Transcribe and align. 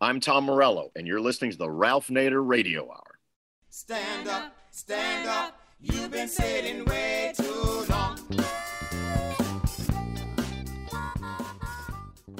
I'm 0.00 0.20
Tom 0.20 0.44
Morello, 0.44 0.92
and 0.94 1.08
you're 1.08 1.20
listening 1.20 1.50
to 1.50 1.58
the 1.58 1.68
Ralph 1.68 2.06
Nader 2.06 2.40
Radio 2.46 2.88
Hour. 2.88 3.18
Stand 3.68 4.28
up, 4.28 4.54
stand 4.70 5.28
up. 5.28 5.60
You've 5.80 6.12
been 6.12 6.28
sitting 6.28 6.84
way 6.84 7.32
too 7.36 7.84
long. 7.90 8.16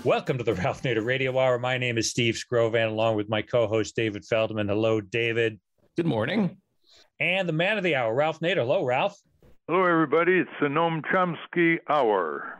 Welcome 0.04 0.38
to 0.38 0.44
the 0.44 0.54
Ralph 0.54 0.82
Nader 0.84 1.04
Radio 1.04 1.36
Hour. 1.36 1.58
My 1.58 1.78
name 1.78 1.98
is 1.98 2.08
Steve 2.08 2.36
Scrovan, 2.36 2.90
along 2.90 3.16
with 3.16 3.28
my 3.28 3.42
co-host 3.42 3.96
David 3.96 4.24
Feldman. 4.24 4.68
Hello, 4.68 5.00
David. 5.00 5.58
Good 5.96 6.06
morning. 6.06 6.58
And 7.18 7.48
the 7.48 7.52
man 7.52 7.76
of 7.76 7.82
the 7.82 7.96
hour, 7.96 8.14
Ralph 8.14 8.38
Nader. 8.38 8.58
Hello, 8.58 8.84
Ralph. 8.84 9.18
Hello, 9.66 9.84
everybody. 9.84 10.38
It's 10.38 10.50
the 10.60 10.68
Noam 10.68 11.02
Chomsky 11.12 11.78
Hour. 11.88 12.56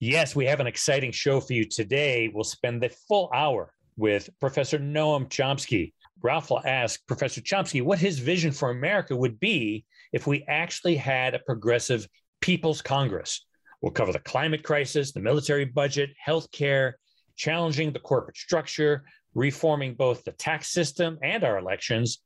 Yes, 0.00 0.34
we 0.34 0.46
have 0.46 0.60
an 0.60 0.66
exciting 0.66 1.12
show 1.12 1.38
for 1.38 1.52
you 1.52 1.66
today. 1.66 2.30
We'll 2.32 2.44
spend 2.44 2.82
the 2.82 2.88
full 2.88 3.30
hour 3.34 3.74
with 3.98 4.30
Professor 4.40 4.78
Noam 4.78 5.28
Chomsky. 5.28 5.92
Ralph 6.22 6.50
will 6.50 6.62
ask 6.64 7.06
Professor 7.06 7.40
Chomsky 7.40 7.82
what 7.82 7.98
his 7.98 8.18
vision 8.18 8.52
for 8.52 8.70
America 8.70 9.14
would 9.14 9.38
be 9.38 9.84
if 10.12 10.26
we 10.26 10.44
actually 10.48 10.96
had 10.96 11.34
a 11.34 11.40
progressive 11.40 12.08
People's 12.40 12.80
Congress. 12.80 13.44
We'll 13.82 13.92
cover 13.92 14.12
the 14.12 14.20
climate 14.20 14.62
crisis, 14.62 15.12
the 15.12 15.20
military 15.20 15.64
budget, 15.64 16.10
healthcare, 16.24 16.94
challenging 17.36 17.92
the 17.92 18.00
corporate 18.00 18.36
structure, 18.36 19.04
reforming 19.34 19.94
both 19.94 20.24
the 20.24 20.32
tax 20.32 20.68
system 20.68 21.18
and 21.22 21.44
our 21.44 21.58
elections, 21.58 22.20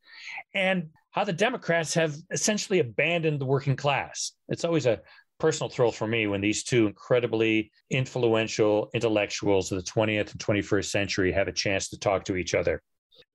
and 0.55 0.89
how 1.11 1.25
the 1.25 1.33
Democrats 1.33 1.93
have 1.95 2.15
essentially 2.31 2.79
abandoned 2.79 3.41
the 3.41 3.47
working 3.47 3.77
class. 3.77 4.33
It's 4.49 4.65
always 4.65 4.87
a 4.87 5.01
personal 5.43 5.69
thrill 5.69 5.91
for 5.91 6.07
me 6.07 6.29
when 6.29 6.41
these 6.41 6.63
two 6.63 6.87
incredibly 6.87 7.69
influential 7.91 8.89
intellectuals 8.95 9.73
of 9.73 9.85
the 9.85 9.91
20th 9.91 10.31
and 10.31 10.39
21st 10.39 10.85
century 10.85 11.33
have 11.33 11.49
a 11.49 11.53
chance 11.53 11.89
to 11.89 11.99
talk 11.99 12.25
to 12.25 12.37
each 12.37 12.55
other. 12.55 12.81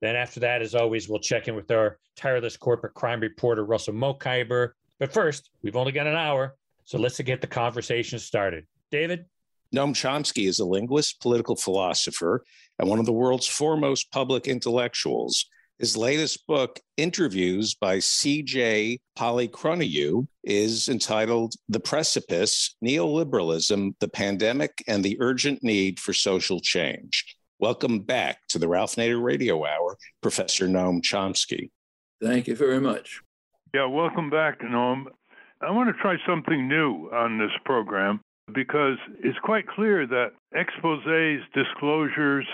Then, 0.00 0.16
after 0.16 0.40
that, 0.40 0.62
as 0.62 0.74
always, 0.74 1.06
we'll 1.06 1.18
check 1.18 1.48
in 1.48 1.54
with 1.54 1.70
our 1.70 1.98
tireless 2.16 2.56
corporate 2.56 2.94
crime 2.94 3.20
reporter, 3.20 3.62
Russell 3.62 3.92
Mokhiber. 3.92 4.70
But 4.98 5.12
first, 5.12 5.50
we've 5.62 5.76
only 5.76 5.92
got 5.92 6.06
an 6.06 6.16
hour, 6.16 6.56
so 6.86 6.96
let's 6.98 7.20
get 7.20 7.42
the 7.42 7.46
conversation 7.46 8.18
started. 8.18 8.66
David? 8.90 9.26
Noam 9.76 9.90
Chomsky 9.90 10.48
is 10.48 10.60
a 10.60 10.64
linguist, 10.64 11.20
political 11.20 11.56
philosopher, 11.56 12.42
and 12.78 12.88
one 12.88 12.98
of 12.98 13.04
the 13.04 13.12
world's 13.12 13.46
foremost 13.46 14.10
public 14.12 14.48
intellectuals. 14.48 15.44
His 15.78 15.96
latest 15.96 16.44
book, 16.48 16.80
Interviews 16.96 17.76
by 17.76 18.00
C.J. 18.00 18.98
Polychroniou, 19.16 20.26
is 20.42 20.88
entitled 20.88 21.54
The 21.68 21.78
Precipice 21.78 22.74
Neoliberalism, 22.84 23.92
the 24.00 24.08
Pandemic, 24.08 24.82
and 24.88 25.04
the 25.04 25.16
Urgent 25.20 25.62
Need 25.62 26.00
for 26.00 26.12
Social 26.12 26.58
Change. 26.58 27.36
Welcome 27.60 28.00
back 28.00 28.38
to 28.48 28.58
the 28.58 28.66
Ralph 28.66 28.96
Nader 28.96 29.22
Radio 29.22 29.64
Hour, 29.64 29.96
Professor 30.20 30.66
Noam 30.66 31.00
Chomsky. 31.00 31.70
Thank 32.20 32.48
you 32.48 32.56
very 32.56 32.80
much. 32.80 33.20
Yeah, 33.72 33.86
welcome 33.86 34.30
back, 34.30 34.60
Noam. 34.60 35.04
I 35.60 35.70
want 35.70 35.94
to 35.94 36.02
try 36.02 36.16
something 36.26 36.66
new 36.66 37.08
on 37.12 37.38
this 37.38 37.52
program 37.64 38.20
because 38.52 38.96
it's 39.22 39.38
quite 39.44 39.68
clear 39.68 40.08
that 40.08 40.32
exposes, 40.52 41.40
disclosures, 41.54 42.46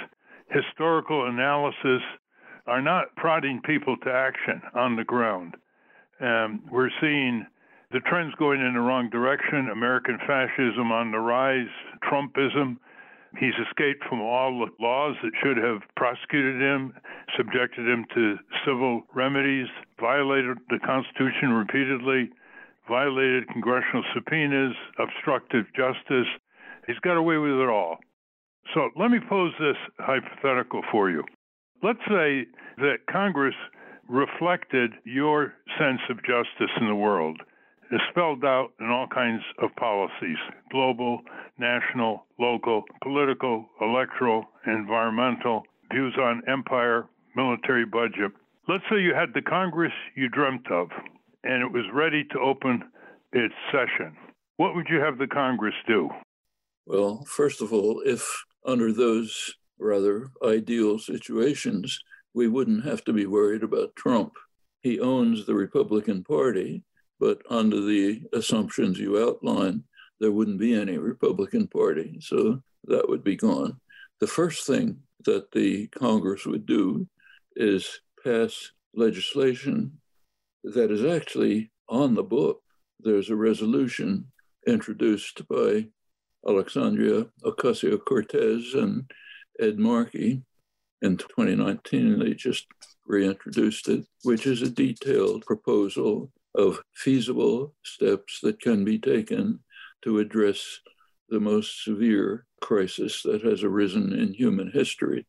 historical 0.51 1.27
analysis 1.27 2.03
are 2.67 2.83
not 2.83 3.15
prodding 3.17 3.61
people 3.65 3.97
to 3.99 4.11
action 4.11 4.63
on 4.75 4.97
the 4.97 5.05
ground. 5.05 5.55
Um, 6.21 6.63
we're 6.71 6.91
seeing 7.01 7.47
the 7.91 8.01
trends 8.01 8.35
going 8.39 8.61
in 8.61 8.75
the 8.75 8.81
wrong 8.81 9.11
direction 9.11 9.69
American 9.71 10.19
fascism 10.27 10.91
on 10.91 11.13
the 11.13 11.19
rise, 11.19 11.69
Trumpism. 12.03 12.79
He's 13.39 13.55
escaped 13.67 14.05
from 14.09 14.21
all 14.21 14.61
the 14.61 14.85
laws 14.85 15.17
that 15.23 15.33
should 15.43 15.57
have 15.59 15.83
prosecuted 15.97 16.61
him, 16.61 16.95
subjected 17.37 17.87
him 17.89 18.07
to 18.15 18.37
civil 18.65 19.03
remedies, 19.13 19.67
violated 20.01 20.59
the 20.71 20.79
Constitution 20.79 21.51
repeatedly, 21.51 22.31
violated 22.89 23.49
congressional 23.49 24.05
subpoenas, 24.15 24.75
obstructed 24.99 25.67
justice. 25.77 26.29
He's 26.87 26.99
got 27.03 27.17
away 27.17 27.39
with 27.39 27.53
it 27.53 27.69
all. 27.69 27.99
So 28.73 28.91
let 28.97 29.11
me 29.11 29.19
pose 29.29 29.53
this 29.59 29.77
hypothetical 29.99 30.83
for 30.91 31.11
you. 31.11 31.25
Let's 31.85 32.01
say 32.09 32.47
that 32.79 33.05
Congress 33.11 33.55
reflected 34.09 34.93
your 35.05 35.53
sense 35.79 36.01
of 36.09 36.17
justice 36.25 36.75
in 36.81 36.87
the 36.87 36.95
world, 36.95 37.39
is 37.93 38.01
spelled 38.09 38.43
out 38.43 38.71
in 38.81 38.87
all 38.87 39.07
kinds 39.07 39.43
of 39.59 39.69
policies 39.77 40.39
global, 40.71 41.21
national, 41.59 42.25
local, 42.41 42.85
political, 43.03 43.67
electoral, 43.83 44.47
environmental, 44.67 45.65
views 45.93 46.17
on 46.19 46.41
empire, 46.49 47.05
military 47.37 47.85
budget. 47.85 48.33
Let's 48.67 48.85
say 48.89 49.03
you 49.03 49.13
had 49.13 49.35
the 49.35 49.43
Congress 49.43 49.93
you 50.17 50.31
dreamt 50.31 50.71
of, 50.71 50.89
and 51.43 51.63
it 51.63 51.71
was 51.71 51.85
ready 51.93 52.25
to 52.33 52.41
open 52.41 52.83
its 53.35 53.53
session. 53.71 54.17
What 54.57 54.75
would 54.75 54.87
you 54.89 55.01
have 55.01 55.19
the 55.19 55.27
Congress 55.27 55.75
do? 55.87 56.09
Well, 56.87 57.27
first 57.29 57.61
of 57.61 57.75
all, 57.75 58.01
if 58.07 58.27
under 58.65 58.91
those 58.91 59.55
rather 59.79 60.31
ideal 60.45 60.99
situations, 60.99 61.99
we 62.35 62.49
wouldn't 62.49 62.85
have 62.85 63.05
to 63.05 63.13
be 63.13 63.27
worried 63.27 63.63
about 63.63 63.97
Trump. 63.97 64.33
He 64.83 65.01
owns 65.01 65.47
the 65.47 65.55
Republican 65.55 66.25
Party, 66.25 66.85
but 67.21 67.43
under 67.49 67.81
the 67.81 68.23
assumptions 68.33 68.99
you 68.99 69.23
outline, 69.23 69.85
there 70.21 70.33
wouldn't 70.33 70.59
be 70.59 70.75
any 70.75 70.99
Republican 70.99 71.67
Party. 71.69 72.19
So 72.21 72.63
that 72.87 73.09
would 73.09 73.25
be 73.25 73.37
gone. 73.37 73.81
The 74.21 74.27
first 74.27 74.67
thing 74.67 74.99
that 75.25 75.51
the 75.53 75.87
Congress 75.89 76.45
would 76.47 76.67
do 76.67 77.09
is 77.57 78.01
pass 78.23 78.71
legislation 78.95 79.99
that 80.65 80.91
is 80.91 81.05
actually 81.05 81.71
on 81.89 82.15
the 82.15 82.23
book. 82.23 82.63
There's 83.01 83.31
a 83.31 83.37
resolution 83.37 84.27
introduced 84.67 85.47
by 85.49 85.89
Alexandria 86.47 87.27
Ocasio 87.45 87.99
Cortez 88.05 88.75
and 88.75 89.11
Ed 89.61 89.79
Markey. 89.79 90.43
In 91.03 91.17
2019, 91.17 92.19
they 92.19 92.35
just 92.35 92.67
reintroduced 93.07 93.89
it, 93.89 94.07
which 94.23 94.47
is 94.47 94.63
a 94.63 94.71
detailed 94.71 95.45
proposal 95.45 96.31
of 96.55 96.81
feasible 96.95 97.75
steps 97.85 98.41
that 98.43 98.61
can 98.61 98.85
be 98.85 98.99
taken 98.99 99.61
to 100.03 100.19
address 100.19 100.81
the 101.29 101.41
most 101.41 101.85
severe 101.85 102.47
crisis 102.61 103.23
that 103.23 103.43
has 103.43 103.63
arisen 103.63 104.13
in 104.13 104.33
human 104.33 104.71
history. 104.71 105.27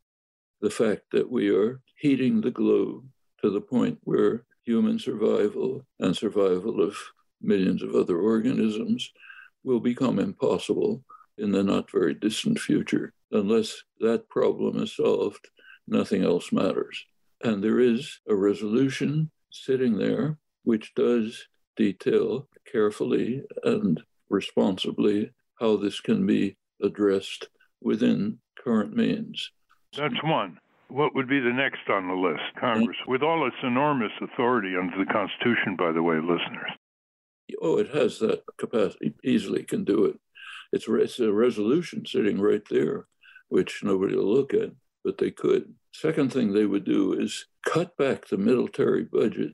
The 0.62 0.70
fact 0.70 1.04
that 1.12 1.30
we 1.30 1.50
are 1.50 1.82
heating 1.98 2.42
the 2.42 2.52
globe 2.52 3.06
to 3.42 3.50
the 3.50 3.62
point 3.62 4.00
where 4.04 4.46
human 4.64 5.00
survival 5.00 5.86
and 6.00 6.16
survival 6.16 6.82
of 6.82 6.96
millions 7.42 7.84
of 7.84 7.96
other 7.96 8.20
organisms 8.20 9.12
will 9.64 9.80
become 9.80 10.20
impossible 10.20 11.04
in 11.38 11.52
the 11.52 11.64
not 11.64 11.92
very 11.92 12.14
distant 12.14 12.60
future. 12.60 13.14
Unless 13.32 13.84
that 14.00 14.30
problem 14.30 14.82
is 14.82 14.96
solved, 14.96 15.50
nothing 15.88 16.24
else 16.24 16.52
matters. 16.52 17.06
And 17.44 17.64
there 17.64 17.80
is 17.80 18.20
a 18.28 18.36
resolution 18.36 19.32
sitting 19.52 19.98
there 19.98 20.38
which 20.64 20.94
does 20.96 21.48
detail 21.76 22.48
carefully 22.72 23.44
and 23.64 24.02
responsibly 24.30 25.32
how 25.60 25.78
this 25.78 26.00
can 26.00 26.26
be 26.26 26.58
addressed 26.82 27.48
within 27.82 28.40
current 28.64 28.96
means. 28.96 29.52
That's 29.96 30.22
one. 30.24 30.60
What 30.88 31.16
would 31.16 31.28
be 31.28 31.40
the 31.40 31.54
next 31.54 31.90
on 31.90 32.08
the 32.08 32.14
list? 32.14 32.44
Congress, 32.60 32.98
with 33.08 33.24
all 33.24 33.48
its 33.48 33.56
enormous 33.64 34.12
authority 34.22 34.76
under 34.80 34.98
the 34.98 35.12
Constitution, 35.12 35.76
by 35.78 35.92
the 35.92 36.04
way, 36.04 36.16
listeners. 36.16 36.72
Oh, 37.62 37.78
it 37.78 37.90
has 37.90 38.20
that 38.20 38.44
capacity, 38.58 39.14
easily 39.24 39.64
can 39.64 39.84
do 39.84 40.06
it. 40.06 40.20
It's, 40.72 40.88
it's 40.88 41.20
a 41.20 41.32
resolution 41.32 42.06
sitting 42.06 42.40
right 42.40 42.64
there, 42.70 43.08
which 43.50 43.84
nobody 43.84 44.16
will 44.16 44.34
look 44.34 44.54
at, 44.54 44.72
but 45.04 45.18
they 45.18 45.32
could. 45.32 45.74
Second 45.94 46.34
thing 46.34 46.52
they 46.52 46.66
would 46.66 46.84
do 46.84 47.14
is 47.14 47.46
cut 47.66 47.96
back 47.98 48.28
the 48.28 48.38
military 48.38 49.04
budget 49.04 49.54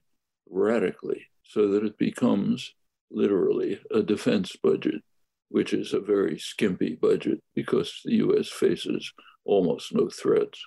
radically 0.50 1.28
so 1.44 1.68
that 1.70 1.84
it 1.84 1.98
becomes 1.98 2.74
literally 3.12 3.80
a 3.92 4.02
defense 4.02 4.56
budget, 4.62 5.02
which 5.50 5.74
is 5.74 5.94
a 5.94 6.00
very 6.00 6.40
skimpy 6.40 6.96
budget 6.96 7.40
because 7.56 8.02
the 8.06 8.16
US 8.16 8.50
faces 8.50 9.12
almost 9.46 9.94
no 9.94 10.10
threats. 10.10 10.60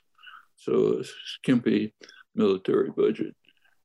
So, 0.57 1.01
a 1.01 1.05
skimpy 1.37 1.95
military 2.35 2.91
budget. 2.91 3.35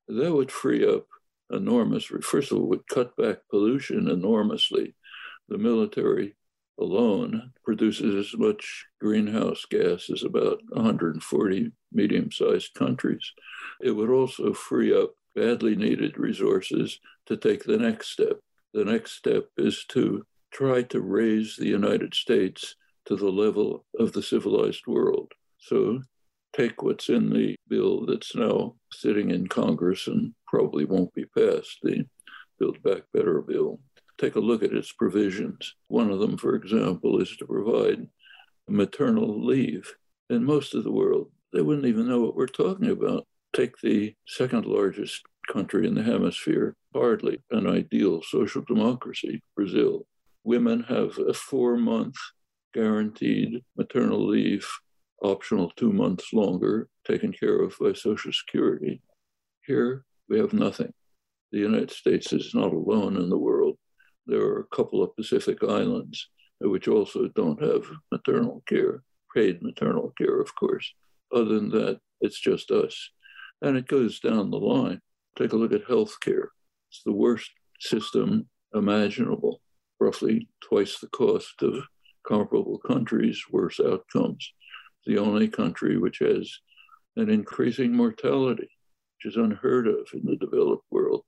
That 0.07 0.33
would 0.33 0.51
free 0.51 0.87
up 0.87 1.05
enormous, 1.51 2.05
first 2.05 2.51
of 2.51 2.57
all, 2.57 2.67
would 2.69 2.87
cut 2.87 3.15
back 3.15 3.39
pollution 3.49 4.07
enormously. 4.09 4.95
The 5.47 5.57
military 5.57 6.35
alone 6.79 7.51
produces 7.63 8.27
as 8.27 8.39
much 8.39 8.85
greenhouse 8.99 9.65
gas 9.69 10.09
as 10.09 10.23
about 10.23 10.59
140 10.69 11.71
medium 11.91 12.31
sized 12.31 12.73
countries. 12.73 13.31
It 13.81 13.91
would 13.91 14.09
also 14.09 14.53
free 14.53 14.95
up 14.95 15.11
badly 15.35 15.75
needed 15.75 16.17
resources 16.17 16.99
to 17.27 17.37
take 17.37 17.63
the 17.63 17.77
next 17.77 18.09
step. 18.09 18.39
The 18.73 18.85
next 18.85 19.13
step 19.13 19.45
is 19.57 19.85
to 19.89 20.25
try 20.51 20.83
to 20.83 21.01
raise 21.01 21.55
the 21.55 21.67
United 21.67 22.13
States 22.13 22.75
to 23.05 23.15
the 23.15 23.29
level 23.29 23.85
of 23.99 24.13
the 24.13 24.23
civilized 24.23 24.87
world. 24.87 25.31
So 25.57 26.01
take 26.55 26.81
what's 26.81 27.09
in 27.09 27.31
the 27.31 27.55
bill 27.67 28.05
that's 28.05 28.35
now 28.35 28.75
sitting 28.91 29.31
in 29.31 29.47
Congress 29.47 30.07
and 30.07 30.33
probably 30.47 30.85
won't 30.85 31.13
be 31.13 31.25
passed, 31.25 31.79
the 31.83 32.05
Build 32.59 32.81
Back 32.83 33.03
Better 33.13 33.41
bill. 33.41 33.79
Take 34.19 34.35
a 34.35 34.39
look 34.39 34.63
at 34.63 34.73
its 34.73 34.91
provisions. 34.91 35.75
One 35.87 36.11
of 36.11 36.19
them, 36.19 36.37
for 36.37 36.55
example, 36.55 37.21
is 37.21 37.37
to 37.37 37.45
provide 37.45 38.07
maternal 38.67 39.45
leave. 39.45 39.93
In 40.29 40.43
most 40.43 40.75
of 40.75 40.83
the 40.83 40.91
world, 40.91 41.31
they 41.53 41.61
wouldn't 41.61 41.87
even 41.87 42.07
know 42.07 42.19
what 42.21 42.35
we're 42.35 42.47
talking 42.47 42.89
about. 42.89 43.25
Take 43.55 43.79
the 43.79 44.13
second 44.27 44.65
largest 44.65 45.21
country 45.51 45.87
in 45.87 45.95
the 45.95 46.03
hemisphere, 46.03 46.75
hardly 46.93 47.41
an 47.51 47.65
ideal 47.65 48.21
social 48.21 48.61
democracy, 48.67 49.41
Brazil. 49.55 50.05
Women 50.43 50.83
have 50.83 51.17
a 51.17 51.33
four 51.33 51.77
month 51.77 52.15
guaranteed 52.73 53.63
maternal 53.77 54.27
leave, 54.27 54.67
optional 55.23 55.71
two 55.77 55.93
months 55.93 56.33
longer, 56.33 56.89
taken 57.07 57.31
care 57.31 57.61
of 57.61 57.75
by 57.79 57.93
Social 57.93 58.31
Security. 58.33 59.01
Here, 59.65 60.03
we 60.27 60.39
have 60.39 60.53
nothing. 60.53 60.93
The 61.51 61.59
United 61.59 61.91
States 61.91 62.31
is 62.33 62.53
not 62.53 62.73
alone 62.73 63.15
in 63.15 63.29
the 63.29 63.37
world. 63.37 63.77
There 64.25 64.41
are 64.41 64.59
a 64.59 64.75
couple 64.75 65.01
of 65.01 65.15
Pacific 65.15 65.63
islands 65.63 66.29
which 66.61 66.87
also 66.87 67.29
don't 67.29 67.61
have 67.61 67.85
maternal 68.11 68.63
care, 68.67 69.03
paid 69.33 69.61
maternal 69.61 70.13
care, 70.17 70.39
of 70.39 70.53
course. 70.55 70.93
Other 71.33 71.55
than 71.55 71.69
that, 71.69 71.99
it's 72.21 72.39
just 72.39 72.71
us. 72.71 73.11
And 73.61 73.77
it 73.77 73.87
goes 73.87 74.19
down 74.19 74.51
the 74.51 74.57
line. 74.57 75.01
Take 75.37 75.53
a 75.53 75.55
look 75.55 75.73
at 75.73 75.87
healthcare. 75.87 76.47
It's 76.89 77.01
the 77.05 77.13
worst 77.13 77.49
system 77.79 78.47
imaginable, 78.73 79.61
roughly 79.99 80.49
twice 80.61 80.99
the 80.99 81.07
cost 81.07 81.61
of 81.61 81.83
comparable 82.27 82.77
countries, 82.79 83.41
worse 83.51 83.79
outcomes. 83.79 84.53
The 85.05 85.17
only 85.17 85.47
country 85.47 85.97
which 85.97 86.19
has 86.19 86.51
an 87.15 87.29
increasing 87.29 87.95
mortality, 87.95 88.69
which 89.17 89.33
is 89.33 89.37
unheard 89.37 89.87
of 89.87 90.07
in 90.13 90.25
the 90.25 90.35
developed 90.35 90.85
world, 90.91 91.23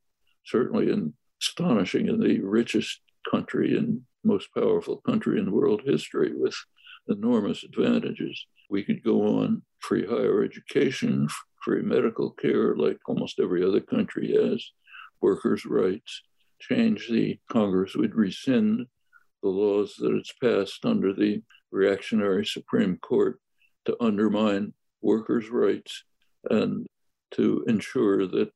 certainly 0.46 0.92
in 0.92 1.14
astonishing 1.42 2.08
in 2.08 2.20
the 2.20 2.40
richest 2.40 3.02
country 3.30 3.78
and 3.78 4.02
most 4.24 4.48
powerful 4.54 4.98
country 4.98 5.40
in 5.40 5.52
world 5.52 5.82
history 5.86 6.32
with 6.36 6.56
enormous 7.08 7.64
advantages. 7.64 8.46
We 8.70 8.84
could 8.84 9.04
go 9.04 9.40
on 9.40 9.64
free 9.80 10.06
higher 10.06 10.44
education, 10.44 11.28
free 11.64 11.82
medical 11.82 12.32
care, 12.32 12.76
like 12.76 12.98
almost 13.08 13.40
every 13.40 13.64
other 13.64 13.82
country 13.82 14.34
has, 14.34 14.64
workers' 15.22 15.66
rights, 15.66 16.22
change 16.60 17.08
the 17.10 17.40
Congress 17.52 17.96
would 17.96 18.16
rescind 18.16 18.86
the 19.42 19.50
laws 19.50 19.96
that 19.98 20.16
it's 20.16 20.34
passed 20.42 20.86
under 20.86 21.14
the 21.14 21.42
reactionary 21.72 22.46
Supreme 22.46 22.98
Court 22.98 23.40
to 23.86 23.98
undermine 24.00 24.74
workers' 25.02 25.50
rights 25.50 26.04
and 26.50 26.86
to 27.32 27.64
ensure 27.68 28.28
that 28.28 28.52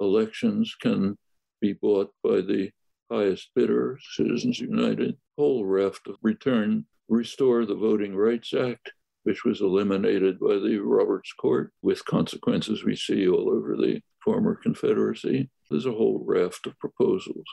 elections 0.00 0.74
can 0.80 1.16
be 1.60 1.72
bought 1.72 2.12
by 2.22 2.40
the 2.40 2.70
highest 3.10 3.50
bidder, 3.54 3.98
Citizens 4.14 4.58
United, 4.58 5.16
whole 5.36 5.64
raft 5.64 6.06
of 6.08 6.16
return, 6.22 6.86
restore 7.08 7.64
the 7.64 7.74
Voting 7.74 8.14
Rights 8.16 8.52
Act, 8.52 8.92
which 9.22 9.44
was 9.44 9.60
eliminated 9.60 10.38
by 10.40 10.54
the 10.54 10.78
Roberts 10.78 11.32
Court 11.32 11.72
with 11.82 12.04
consequences 12.04 12.84
we 12.84 12.96
see 12.96 13.28
all 13.28 13.50
over 13.50 13.76
the 13.76 14.00
former 14.24 14.54
Confederacy. 14.54 15.48
There's 15.70 15.86
a 15.86 15.92
whole 15.92 16.22
raft 16.26 16.66
of 16.66 16.78
proposals. 16.78 17.44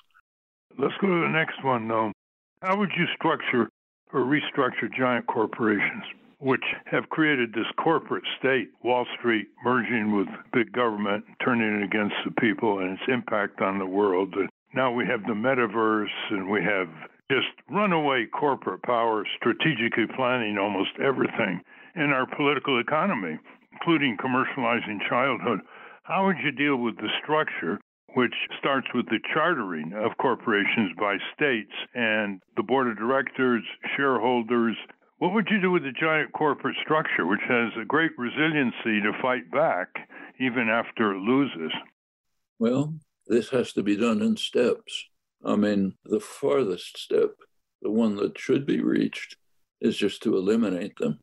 Let's 0.77 0.95
go 1.01 1.07
to 1.07 1.21
the 1.21 1.29
next 1.29 1.63
one, 1.63 1.87
though. 1.87 2.11
How 2.61 2.77
would 2.77 2.91
you 2.97 3.05
structure 3.15 3.69
or 4.11 4.21
restructure 4.21 4.91
giant 4.95 5.27
corporations, 5.27 6.03
which 6.43 6.63
have 6.85 7.09
created 7.09 7.53
this 7.53 7.71
corporate 7.81 8.25
state, 8.37 8.67
Wall 8.83 9.05
Street 9.17 9.47
merging 9.63 10.15
with 10.15 10.27
big 10.51 10.73
government, 10.73 11.23
turning 11.43 11.79
it 11.79 11.83
against 11.83 12.15
the 12.25 12.31
people 12.41 12.79
and 12.79 12.91
its 12.91 13.07
impact 13.07 13.61
on 13.61 13.79
the 13.79 13.85
world? 13.85 14.35
Now 14.75 14.91
we 14.91 15.05
have 15.07 15.23
the 15.23 15.33
metaverse 15.33 16.31
and 16.31 16.49
we 16.49 16.61
have 16.63 16.89
just 17.31 17.47
runaway 17.69 18.25
corporate 18.25 18.83
power 18.83 19.25
strategically 19.37 20.05
planning 20.15 20.57
almost 20.57 20.91
everything 21.01 21.61
in 21.95 22.11
our 22.11 22.27
political 22.35 22.79
economy, 22.79 23.39
including 23.71 24.17
commercializing 24.17 24.99
childhood. 25.07 25.59
How 26.03 26.25
would 26.25 26.37
you 26.43 26.51
deal 26.51 26.75
with 26.75 26.97
the 26.97 27.09
structure, 27.23 27.79
which 28.15 28.33
starts 28.59 28.87
with 28.93 29.05
the 29.05 29.19
chartering 29.33 29.93
of 29.93 30.17
corporations 30.17 30.91
by 30.99 31.15
states 31.33 31.71
and 31.95 32.41
the 32.57 32.63
board 32.63 32.89
of 32.89 32.97
directors, 32.97 33.63
shareholders? 33.95 34.75
What 35.23 35.35
would 35.35 35.47
you 35.49 35.61
do 35.61 35.71
with 35.71 35.83
the 35.83 35.93
giant 35.93 36.33
corporate 36.33 36.75
structure, 36.83 37.25
which 37.25 37.39
has 37.47 37.71
a 37.81 37.85
great 37.85 38.11
resiliency 38.17 38.99
to 38.99 39.17
fight 39.21 39.49
back 39.51 39.87
even 40.37 40.67
after 40.67 41.13
it 41.13 41.19
loses? 41.19 41.71
Well, 42.59 42.93
this 43.27 43.47
has 43.51 43.71
to 43.71 43.83
be 43.83 43.95
done 43.95 44.21
in 44.21 44.35
steps. 44.35 45.07
I 45.45 45.55
mean, 45.55 45.93
the 46.03 46.19
farthest 46.19 46.97
step, 46.97 47.35
the 47.81 47.89
one 47.89 48.17
that 48.17 48.37
should 48.37 48.65
be 48.65 48.81
reached, 48.81 49.37
is 49.79 49.95
just 49.95 50.21
to 50.23 50.35
eliminate 50.35 50.97
them. 50.97 51.19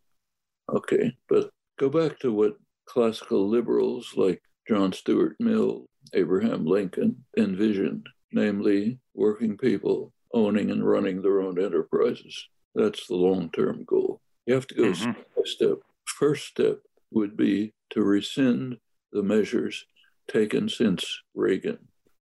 Okay, 0.71 1.15
but 1.29 1.51
go 1.79 1.91
back 1.91 2.19
to 2.21 2.33
what 2.33 2.57
classical 2.87 3.47
liberals 3.47 4.15
like 4.17 4.41
John 4.67 4.95
Stuart 4.95 5.37
Mill, 5.41 5.85
Abraham 6.15 6.65
Lincoln 6.65 7.23
envisioned, 7.37 8.07
namely 8.33 8.99
working 9.13 9.59
people 9.59 10.15
owning 10.33 10.71
and 10.71 10.89
running 10.89 11.21
their 11.21 11.43
own 11.43 11.63
enterprises. 11.63 12.49
That's 12.75 13.07
the 13.07 13.17
long 13.17 13.51
term 13.51 13.85
goal. 13.85 14.21
You 14.47 14.55
have 14.55 14.67
to 14.69 14.75
go 14.75 14.83
mm-hmm. 14.85 15.13
step 15.13 15.29
by 15.37 15.43
step. 15.45 15.79
First 16.07 16.47
step 16.47 16.79
would 17.11 17.37
be 17.37 17.73
to 17.91 18.03
rescind 18.03 18.79
the 19.13 19.23
measures 19.23 19.87
taken 20.31 20.69
since 20.69 21.23
Reagan, 21.35 21.79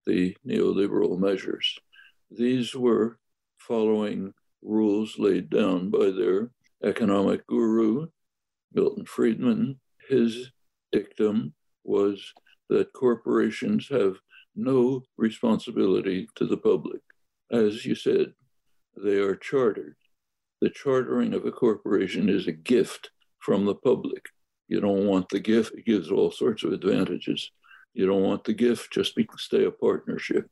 the 0.06 0.36
neoliberal 0.46 1.18
measures. 1.18 1.78
These 2.30 2.74
were 2.74 3.18
following 3.58 4.32
rules 4.62 5.18
laid 5.18 5.50
down 5.50 5.90
by 5.90 6.10
their 6.10 6.50
economic 6.82 7.46
guru, 7.46 8.08
Milton 8.72 9.04
Friedman. 9.04 9.78
His 10.08 10.50
dictum 10.92 11.52
was 11.84 12.32
that 12.68 12.92
corporations 12.92 13.88
have 13.88 14.16
no 14.56 15.02
responsibility 15.16 16.28
to 16.36 16.46
the 16.46 16.56
public. 16.56 17.00
As 17.50 17.84
you 17.84 17.94
said, 17.94 18.32
they 18.96 19.16
are 19.16 19.36
chartered. 19.36 19.96
The 20.60 20.70
chartering 20.70 21.34
of 21.34 21.44
a 21.44 21.52
corporation 21.52 22.28
is 22.28 22.46
a 22.46 22.52
gift 22.52 23.10
from 23.38 23.64
the 23.64 23.74
public. 23.74 24.26
You 24.66 24.80
don't 24.80 25.06
want 25.06 25.28
the 25.28 25.40
gift, 25.40 25.74
it 25.74 25.86
gives 25.86 26.10
all 26.10 26.30
sorts 26.30 26.64
of 26.64 26.72
advantages. 26.72 27.50
You 27.94 28.06
don't 28.06 28.22
want 28.22 28.44
the 28.44 28.54
gift, 28.54 28.92
just 28.92 29.16
stay 29.36 29.64
a 29.64 29.70
partnership. 29.70 30.50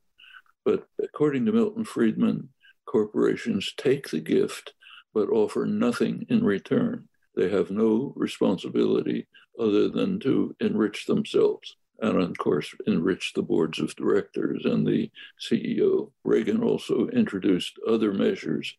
But 0.63 0.87
according 1.01 1.45
to 1.45 1.51
Milton 1.51 1.83
Friedman, 1.83 2.49
corporations 2.85 3.73
take 3.77 4.09
the 4.09 4.19
gift 4.19 4.73
but 5.13 5.29
offer 5.29 5.65
nothing 5.65 6.25
in 6.29 6.43
return. 6.43 7.07
They 7.35 7.49
have 7.49 7.71
no 7.71 8.13
responsibility 8.15 9.27
other 9.59 9.89
than 9.89 10.19
to 10.19 10.55
enrich 10.59 11.05
themselves 11.05 11.75
and, 11.99 12.21
of 12.21 12.37
course, 12.37 12.73
enrich 12.85 13.33
the 13.33 13.41
boards 13.41 13.79
of 13.79 13.95
directors 13.95 14.63
and 14.65 14.85
the 14.85 15.09
CEO. 15.41 16.11
Reagan 16.23 16.61
also 16.61 17.07
introduced 17.07 17.79
other 17.87 18.13
measures 18.13 18.73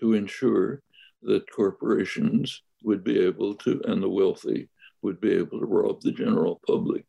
to 0.00 0.14
ensure 0.14 0.82
that 1.22 1.50
corporations 1.50 2.62
would 2.82 3.02
be 3.02 3.18
able 3.18 3.54
to, 3.54 3.80
and 3.86 4.02
the 4.02 4.08
wealthy 4.08 4.68
would 5.02 5.20
be 5.20 5.32
able 5.32 5.58
to 5.60 5.66
rob 5.66 6.00
the 6.00 6.12
general 6.12 6.60
public. 6.66 7.04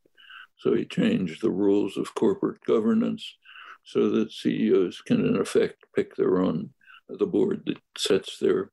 So 0.57 0.73
he 0.73 0.85
changed 0.85 1.41
the 1.41 1.51
rules 1.51 1.97
of 1.97 2.15
corporate 2.15 2.63
governance 2.65 3.37
so 3.83 4.09
that 4.09 4.31
CEOs 4.31 5.01
can, 5.01 5.25
in 5.25 5.37
effect, 5.37 5.85
pick 5.95 6.15
their 6.15 6.39
own, 6.39 6.71
the 7.07 7.25
board 7.25 7.63
that 7.65 7.77
sets 7.97 8.39
their 8.39 8.71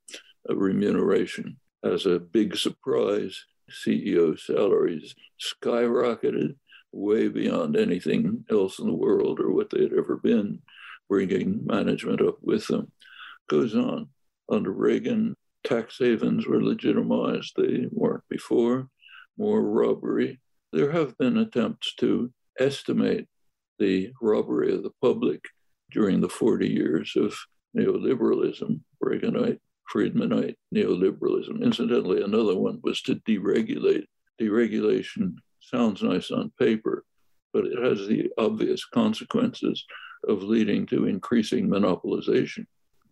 uh, 0.49 0.57
remuneration. 0.57 1.59
As 1.85 2.07
a 2.07 2.19
big 2.19 2.57
surprise, 2.57 3.45
CEO 3.71 4.39
salaries 4.39 5.15
skyrocketed 5.41 6.57
way 6.93 7.29
beyond 7.29 7.77
anything 7.77 8.45
else 8.51 8.79
in 8.79 8.87
the 8.87 8.93
world 8.93 9.41
or 9.41 9.51
what 9.51 9.71
they 9.71 9.83
had 9.83 9.93
ever 9.93 10.17
been, 10.17 10.61
bringing 11.09 11.65
management 11.67 12.21
up 12.21 12.37
with 12.43 12.67
them. 12.69 12.93
Goes 13.53 13.77
on. 13.77 14.09
Under 14.49 14.73
Reagan, 14.73 15.37
tax 15.63 15.99
havens 15.99 16.47
were 16.47 16.65
legitimized. 16.65 17.53
They 17.55 17.87
weren't 17.91 18.25
before. 18.31 18.89
More 19.37 19.61
robbery, 19.61 20.41
there 20.73 20.91
have 20.91 21.19
been 21.19 21.37
attempts 21.37 21.95
to 21.97 22.33
estimate 22.59 23.27
the 23.79 24.11
robbery 24.23 24.75
of 24.75 24.83
the 24.83 24.95
public 25.03 25.45
during 25.91 26.23
the 26.23 26.31
40 26.31 26.67
years 26.67 27.13
of 27.15 27.37
neoliberalism, 27.77 28.81
Reaganite, 29.05 29.59
Friedmanite 29.95 30.55
neoliberalism. 30.75 31.63
Incidentally, 31.63 32.23
another 32.23 32.57
one 32.57 32.81
was 32.83 33.03
to 33.03 33.17
deregulate. 33.17 34.07
Deregulation 34.41 35.35
sounds 35.61 36.03
nice 36.03 36.31
on 36.31 36.53
paper, 36.59 37.05
but 37.53 37.67
it 37.67 37.79
has 37.85 38.09
the 38.09 38.31
obvious 38.39 38.87
consequences 38.87 39.85
of 40.27 40.43
leading 40.43 40.87
to 40.87 41.05
increasing 41.05 41.69
monopolization. 41.69 42.65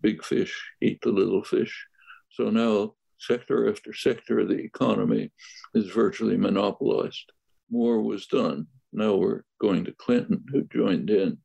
Big 0.03 0.25
fish 0.25 0.73
eat 0.81 1.01
the 1.03 1.11
little 1.11 1.45
fish. 1.45 1.87
So 2.31 2.51
now 2.51 2.95
sector 3.19 3.69
after 3.69 3.93
sector 3.93 4.41
of 4.41 4.49
the 4.49 4.59
economy 4.59 5.31
is 5.75 5.91
virtually 5.91 6.37
monopolized. 6.37 7.33
More 7.71 8.01
was 8.03 8.27
done. 8.27 8.67
Now 8.93 9.15
we're 9.15 9.43
going 9.61 9.85
to 9.85 9.93
Clinton, 9.93 10.45
who 10.51 10.65
joined 10.73 11.11
in. 11.11 11.39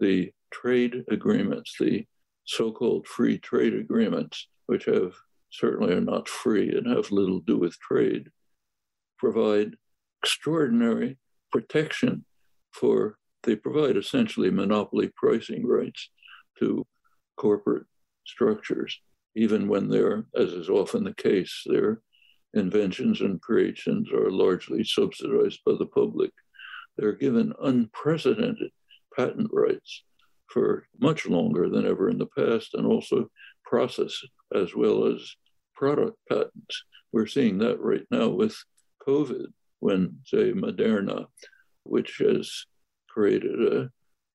The 0.00 0.32
trade 0.50 1.04
agreements, 1.10 1.76
the 1.78 2.06
so 2.44 2.72
called 2.72 3.06
free 3.06 3.38
trade 3.38 3.74
agreements, 3.74 4.48
which 4.66 4.86
have 4.86 5.14
certainly 5.50 5.92
are 5.92 6.00
not 6.00 6.28
free 6.28 6.70
and 6.70 6.86
have 6.86 7.12
little 7.12 7.40
to 7.40 7.46
do 7.46 7.58
with 7.58 7.78
trade, 7.78 8.28
provide 9.18 9.76
extraordinary 10.22 11.18
protection 11.52 12.24
for, 12.72 13.18
they 13.42 13.54
provide 13.54 13.96
essentially 13.96 14.50
monopoly 14.50 15.10
pricing 15.14 15.66
rights 15.66 16.10
to 16.58 16.86
corporate 17.36 17.86
structures, 18.24 19.00
even 19.34 19.68
when 19.68 19.88
they're, 19.88 20.24
as 20.36 20.52
is 20.52 20.68
often 20.68 21.04
the 21.04 21.14
case, 21.14 21.62
their 21.66 22.00
inventions 22.54 23.20
and 23.20 23.40
creations 23.40 24.10
are 24.12 24.30
largely 24.30 24.84
subsidized 24.84 25.60
by 25.64 25.72
the 25.78 25.86
public. 25.86 26.30
They're 26.96 27.12
given 27.12 27.54
unprecedented 27.62 28.70
patent 29.16 29.50
rights 29.52 30.04
for 30.48 30.86
much 31.00 31.26
longer 31.26 31.68
than 31.70 31.86
ever 31.86 32.10
in 32.10 32.18
the 32.18 32.26
past, 32.26 32.74
and 32.74 32.86
also 32.86 33.30
process 33.64 34.14
as 34.54 34.74
well 34.74 35.06
as 35.06 35.34
product 35.74 36.18
patents. 36.28 36.84
We're 37.12 37.26
seeing 37.26 37.58
that 37.58 37.80
right 37.80 38.04
now 38.10 38.28
with 38.28 38.54
COVID, 39.06 39.46
when, 39.80 40.18
say, 40.26 40.52
Moderna, 40.52 41.26
which 41.84 42.18
has 42.18 42.66
created 43.08 43.72
a 43.72 43.90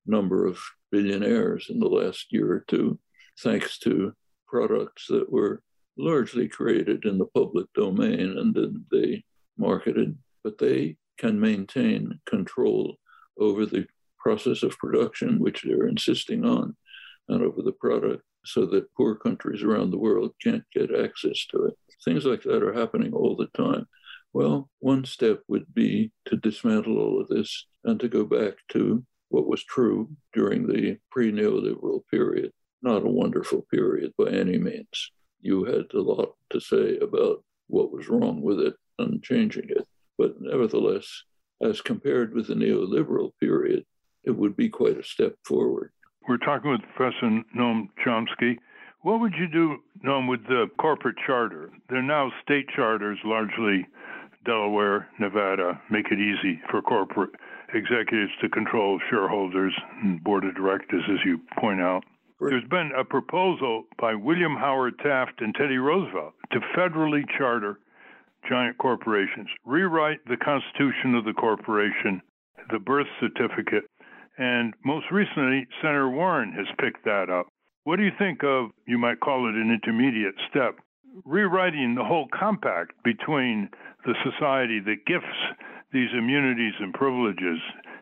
number 0.06 0.46
of 0.46 0.60
billionaires 0.92 1.68
in 1.70 1.80
the 1.80 1.88
last 1.88 2.28
year 2.32 2.52
or 2.52 2.66
two, 2.68 3.00
thanks 3.40 3.78
to 3.80 4.14
products 4.48 5.08
that 5.10 5.32
were 5.32 5.62
largely 5.98 6.48
created 6.48 7.06
in 7.06 7.18
the 7.18 7.26
public 7.26 7.68
domain 7.74 8.38
and 8.38 8.54
then 8.54 8.86
they 8.92 9.24
marketed, 9.58 10.18
but 10.44 10.58
they 10.58 10.96
can 11.18 11.40
maintain 11.40 12.20
control 12.26 12.96
over 13.40 13.66
the 13.66 13.86
process 14.20 14.64
of 14.64 14.78
production, 14.78 15.40
which 15.40 15.64
they're 15.64 15.88
insisting 15.88 16.46
on, 16.46 16.76
and 17.30 17.44
over 17.44 17.62
the 17.62 17.72
product 17.72 18.24
so 18.46 18.66
that 18.66 18.94
poor 18.96 19.16
countries 19.16 19.64
around 19.64 19.92
the 19.92 19.98
world 19.98 20.32
can't 20.42 20.64
get 20.74 20.94
access 20.94 21.46
to 21.48 21.66
it. 21.66 21.74
Things 22.06 22.26
like 22.26 22.44
that 22.44 22.64
are 22.64 22.74
happening 22.74 23.14
all 23.14 23.36
the 23.36 23.48
time. 23.48 23.86
Well, 24.34 24.70
one 24.80 25.04
step 25.06 25.42
would 25.48 25.74
be 25.74 26.12
to 26.26 26.38
dismantle 26.38 26.98
all 26.98 27.22
of 27.22 27.28
this 27.28 27.66
and 27.84 28.00
to 28.00 28.08
go 28.08 28.24
back 28.24 28.54
to 28.70 29.04
what 29.30 29.48
was 29.48 29.64
true 29.64 30.10
during 30.34 30.68
the 30.68 30.98
pre 31.12 31.32
neoliberal 31.32 32.02
period. 32.10 32.52
Not 32.82 33.04
a 33.04 33.10
wonderful 33.10 33.66
period 33.72 34.14
by 34.18 34.30
any 34.30 34.58
means. 34.58 35.12
You 35.42 35.66
had 35.66 35.86
a 35.94 36.02
lot 36.02 36.36
to 36.52 36.60
say 36.60 36.98
about 36.98 37.44
what 37.68 37.92
was 37.92 38.10
wrong 38.10 38.42
with 38.42 38.60
it 38.60 38.76
and 39.00 39.24
changing 39.24 39.70
it. 39.70 39.88
But 40.18 40.36
nevertheless, 40.40 41.24
as 41.62 41.82
compared 41.82 42.34
with 42.34 42.48
the 42.48 42.56
neoliberal 42.56 43.32
period, 43.40 43.84
it 44.24 44.32
would 44.32 44.56
be 44.56 44.70
quite 44.70 44.98
a 44.98 45.04
step 45.04 45.36
forward. 45.46 45.92
We're 46.28 46.38
talking 46.38 46.72
with 46.72 46.82
Professor 46.96 47.42
Noam 47.58 47.88
Chomsky. 48.06 48.58
What 49.02 49.22
would 49.22 49.34
you 49.40 49.48
do, 49.48 49.78
Noam, 50.06 50.28
with 50.30 50.44
the 50.48 50.68
corporate 50.80 51.16
charter? 51.26 51.72
They're 51.90 52.02
now 52.02 52.32
state 52.44 52.66
charters, 52.76 53.20
largely 53.24 53.88
Delaware, 54.46 55.08
Nevada, 55.20 55.80
make 55.90 56.08
it 56.12 56.20
easy 56.20 56.60
for 56.70 56.82
corporate 56.82 57.32
executives 57.74 58.32
to 58.42 58.50
control 58.50 59.00
shareholders 59.10 59.74
and 60.02 60.24
board 60.24 60.46
of 60.46 60.56
directors, 60.56 61.04
as 61.12 61.20
you 61.26 61.40
point 61.60 61.82
out. 61.82 62.04
There's 62.40 62.68
been 62.70 62.92
a 62.98 63.04
proposal 63.04 63.86
by 64.00 64.14
William 64.14 64.56
Howard 64.56 65.00
Taft 65.00 65.42
and 65.42 65.56
Teddy 65.56 65.78
Roosevelt 65.78 66.34
to 66.52 66.60
federally 66.78 67.24
charter 67.38 67.80
giant 68.48 68.78
corporations, 68.78 69.50
rewrite 69.66 70.20
the 70.26 70.38
constitution 70.38 71.16
of 71.16 71.26
the 71.26 71.34
corporation, 71.34 72.22
the 72.72 72.80
birth 72.80 73.08
certificate, 73.20 73.84
and 74.38 74.74
most 74.86 75.08
recently, 75.12 75.68
Senator 75.82 76.10
Warren 76.10 76.54
has 76.54 76.68
picked 76.80 77.04
that 77.06 77.30
up. 77.30 77.48
What 77.84 77.98
do 77.98 78.04
you 78.04 78.12
think 78.20 78.44
of, 78.44 78.70
you 78.86 78.98
might 78.98 79.20
call 79.20 79.50
it 79.50 79.56
an 79.56 79.72
intermediate 79.72 80.36
step, 80.50 80.76
rewriting 81.26 81.96
the 81.96 82.04
whole 82.04 82.28
compact 82.38 82.92
between 83.04 83.70
the 84.06 84.14
society 84.24 84.80
that 84.82 85.06
gifts 85.08 85.26
these 85.92 86.10
immunities 86.18 86.74
and 86.80 86.94
privileges 86.94 87.60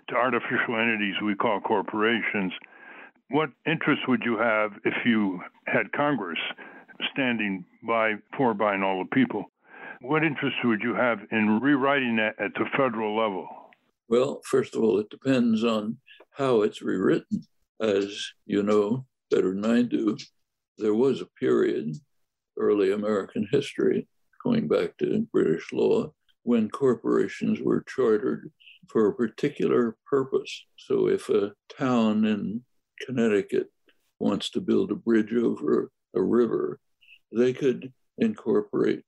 to 0.10 0.16
artificial 0.16 0.76
entities 0.80 1.16
we 1.24 1.36
call 1.36 1.60
corporations. 1.60 2.52
What 3.30 3.50
interest 3.66 4.02
would 4.08 4.22
you 4.24 4.38
have 4.38 4.72
if 4.84 4.94
you 5.06 5.40
had 5.68 5.92
Congress 5.92 6.40
standing 7.12 7.66
by 7.84 8.14
for 8.38 8.54
buying 8.54 8.84
all 8.84 9.04
the 9.04 9.16
people? 9.16 9.46
What 10.02 10.24
interest 10.24 10.58
would 10.64 10.82
you 10.82 10.94
have 10.94 11.20
in 11.32 11.60
rewriting 11.62 12.18
that 12.18 12.40
at 12.40 12.54
the 12.54 12.66
federal 12.78 13.18
level? 13.18 13.48
Well, 14.08 14.42
first 14.44 14.76
of 14.76 14.84
all, 14.84 15.00
it 15.00 15.10
depends 15.10 15.64
on 15.64 15.98
how 16.32 16.62
it's 16.62 16.82
rewritten. 16.82 17.44
As 17.82 18.32
you 18.46 18.64
know 18.64 19.06
better 19.32 19.54
than 19.54 19.66
I 19.66 19.82
do, 19.82 20.18
there 20.78 20.94
was 20.94 21.22
a 21.22 21.28
period, 21.40 21.96
early 22.58 22.92
American 22.92 23.48
history, 23.52 24.08
going 24.44 24.68
back 24.68 24.96
to 24.98 25.28
British 25.32 25.74
law, 25.74 26.14
when 26.46 26.70
corporations 26.70 27.60
were 27.60 27.84
chartered 27.88 28.52
for 28.88 29.08
a 29.08 29.16
particular 29.16 29.98
purpose. 30.06 30.66
So 30.78 31.08
if 31.08 31.28
a 31.30 31.54
town 31.76 32.24
in 32.24 32.62
Connecticut 33.04 33.72
wants 34.20 34.52
to 34.52 34.62
build 34.62 34.92
a 34.92 34.96
bridge 34.96 35.34
over 35.34 35.90
a 36.16 36.22
river, 36.22 36.80
they 37.36 37.52
could 37.52 37.92
incorporate, 38.20 39.02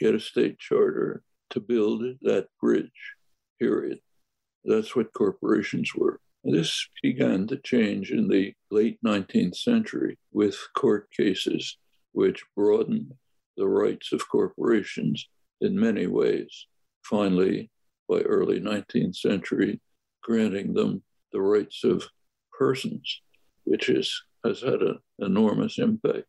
get 0.00 0.16
a 0.16 0.20
state 0.20 0.58
charter 0.58 1.22
to 1.50 1.60
build 1.60 2.02
that 2.22 2.48
bridge, 2.60 3.14
period. 3.60 4.00
That's 4.64 4.96
what 4.96 5.12
corporations 5.12 5.94
were. 5.94 6.18
This 6.42 6.88
began 7.00 7.46
to 7.46 7.58
change 7.58 8.10
in 8.10 8.26
the 8.26 8.54
late 8.72 8.98
19th 9.06 9.54
century 9.54 10.18
with 10.32 10.56
court 10.76 11.08
cases, 11.16 11.76
which 12.10 12.42
broadened 12.56 13.12
the 13.56 13.68
rights 13.68 14.12
of 14.12 14.28
corporations 14.28 15.28
in 15.60 15.78
many 15.78 16.08
ways. 16.08 16.66
Finally, 17.04 17.70
by 18.08 18.20
early 18.20 18.60
19th 18.60 19.16
century, 19.16 19.80
granting 20.22 20.74
them 20.74 21.02
the 21.32 21.40
rights 21.40 21.84
of 21.84 22.08
persons, 22.56 23.22
which 23.64 23.88
is, 23.88 24.22
has 24.44 24.60
had 24.60 24.82
an 24.82 24.98
enormous 25.18 25.78
impact. 25.78 26.26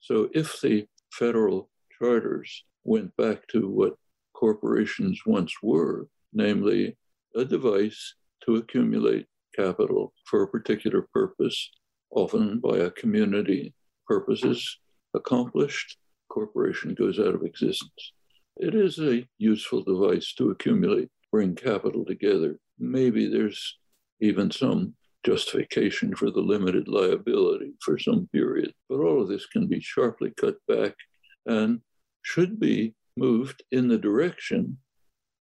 So 0.00 0.28
if 0.32 0.60
the 0.60 0.86
federal 1.12 1.70
charters 1.98 2.64
went 2.84 3.16
back 3.16 3.46
to 3.48 3.68
what 3.68 3.96
corporations 4.34 5.20
once 5.26 5.52
were, 5.62 6.08
namely 6.32 6.96
a 7.34 7.44
device 7.44 8.14
to 8.44 8.56
accumulate 8.56 9.26
capital 9.54 10.12
for 10.26 10.42
a 10.42 10.48
particular 10.48 11.08
purpose, 11.12 11.70
often 12.10 12.60
by 12.60 12.78
a 12.78 12.90
community, 12.90 13.74
purposes 14.06 14.78
accomplished, 15.14 15.96
corporation 16.28 16.94
goes 16.94 17.18
out 17.18 17.34
of 17.34 17.42
existence. 17.42 18.12
It 18.56 18.74
is 18.74 18.98
a 18.98 19.26
useful 19.38 19.82
device 19.82 20.32
to 20.34 20.50
accumulate, 20.50 21.08
bring 21.32 21.54
capital 21.54 22.04
together. 22.04 22.58
Maybe 22.78 23.28
there's 23.28 23.78
even 24.20 24.50
some 24.50 24.94
justification 25.24 26.14
for 26.14 26.30
the 26.30 26.40
limited 26.40 26.86
liability 26.86 27.72
for 27.80 27.98
some 27.98 28.28
period, 28.32 28.72
but 28.88 29.00
all 29.00 29.22
of 29.22 29.28
this 29.28 29.46
can 29.46 29.66
be 29.66 29.80
sharply 29.80 30.32
cut 30.36 30.56
back 30.68 30.94
and 31.46 31.80
should 32.22 32.60
be 32.60 32.94
moved 33.16 33.62
in 33.72 33.88
the 33.88 33.98
direction 33.98 34.78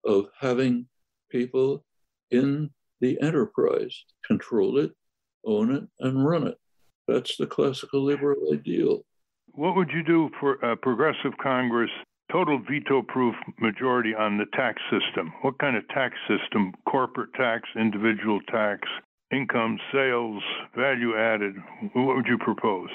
of 0.05 0.27
having 0.39 0.87
people 1.31 1.83
in 2.31 2.69
the 3.01 3.19
enterprise 3.21 4.05
control 4.25 4.77
it, 4.77 4.91
own 5.45 5.73
it, 5.73 5.83
and 5.99 6.25
run 6.25 6.47
it. 6.47 6.57
That's 7.07 7.37
the 7.37 7.47
classical 7.47 8.03
liberal 8.03 8.53
ideal. 8.53 9.03
What 9.53 9.75
would 9.75 9.89
you 9.91 10.03
do 10.03 10.29
for 10.39 10.55
a 10.55 10.75
progressive 10.75 11.31
Congress, 11.41 11.89
total 12.31 12.59
veto 12.59 13.01
proof 13.01 13.35
majority 13.59 14.13
on 14.13 14.37
the 14.37 14.45
tax 14.53 14.81
system? 14.91 15.33
What 15.41 15.59
kind 15.59 15.75
of 15.75 15.87
tax 15.89 16.15
system? 16.27 16.73
Corporate 16.87 17.33
tax, 17.33 17.67
individual 17.75 18.39
tax, 18.51 18.87
income, 19.31 19.79
sales, 19.91 20.41
value 20.75 21.17
added? 21.17 21.55
What 21.93 22.15
would 22.15 22.27
you 22.27 22.37
propose? 22.37 22.89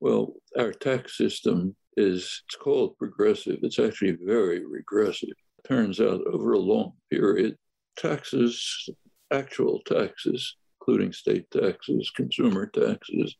Well, 0.00 0.34
our 0.58 0.72
tax 0.72 1.16
system 1.16 1.74
is 1.96 2.42
it's 2.46 2.56
called 2.56 2.96
progressive. 2.98 3.58
It's 3.62 3.78
actually 3.78 4.16
very 4.22 4.64
regressive. 4.64 5.30
Turns 5.66 6.00
out 6.00 6.20
over 6.26 6.52
a 6.52 6.58
long 6.58 6.92
period, 7.10 7.56
taxes, 7.96 8.88
actual 9.32 9.80
taxes, 9.86 10.56
including 10.80 11.12
state 11.12 11.50
taxes, 11.50 12.10
consumer 12.14 12.66
taxes, 12.66 13.36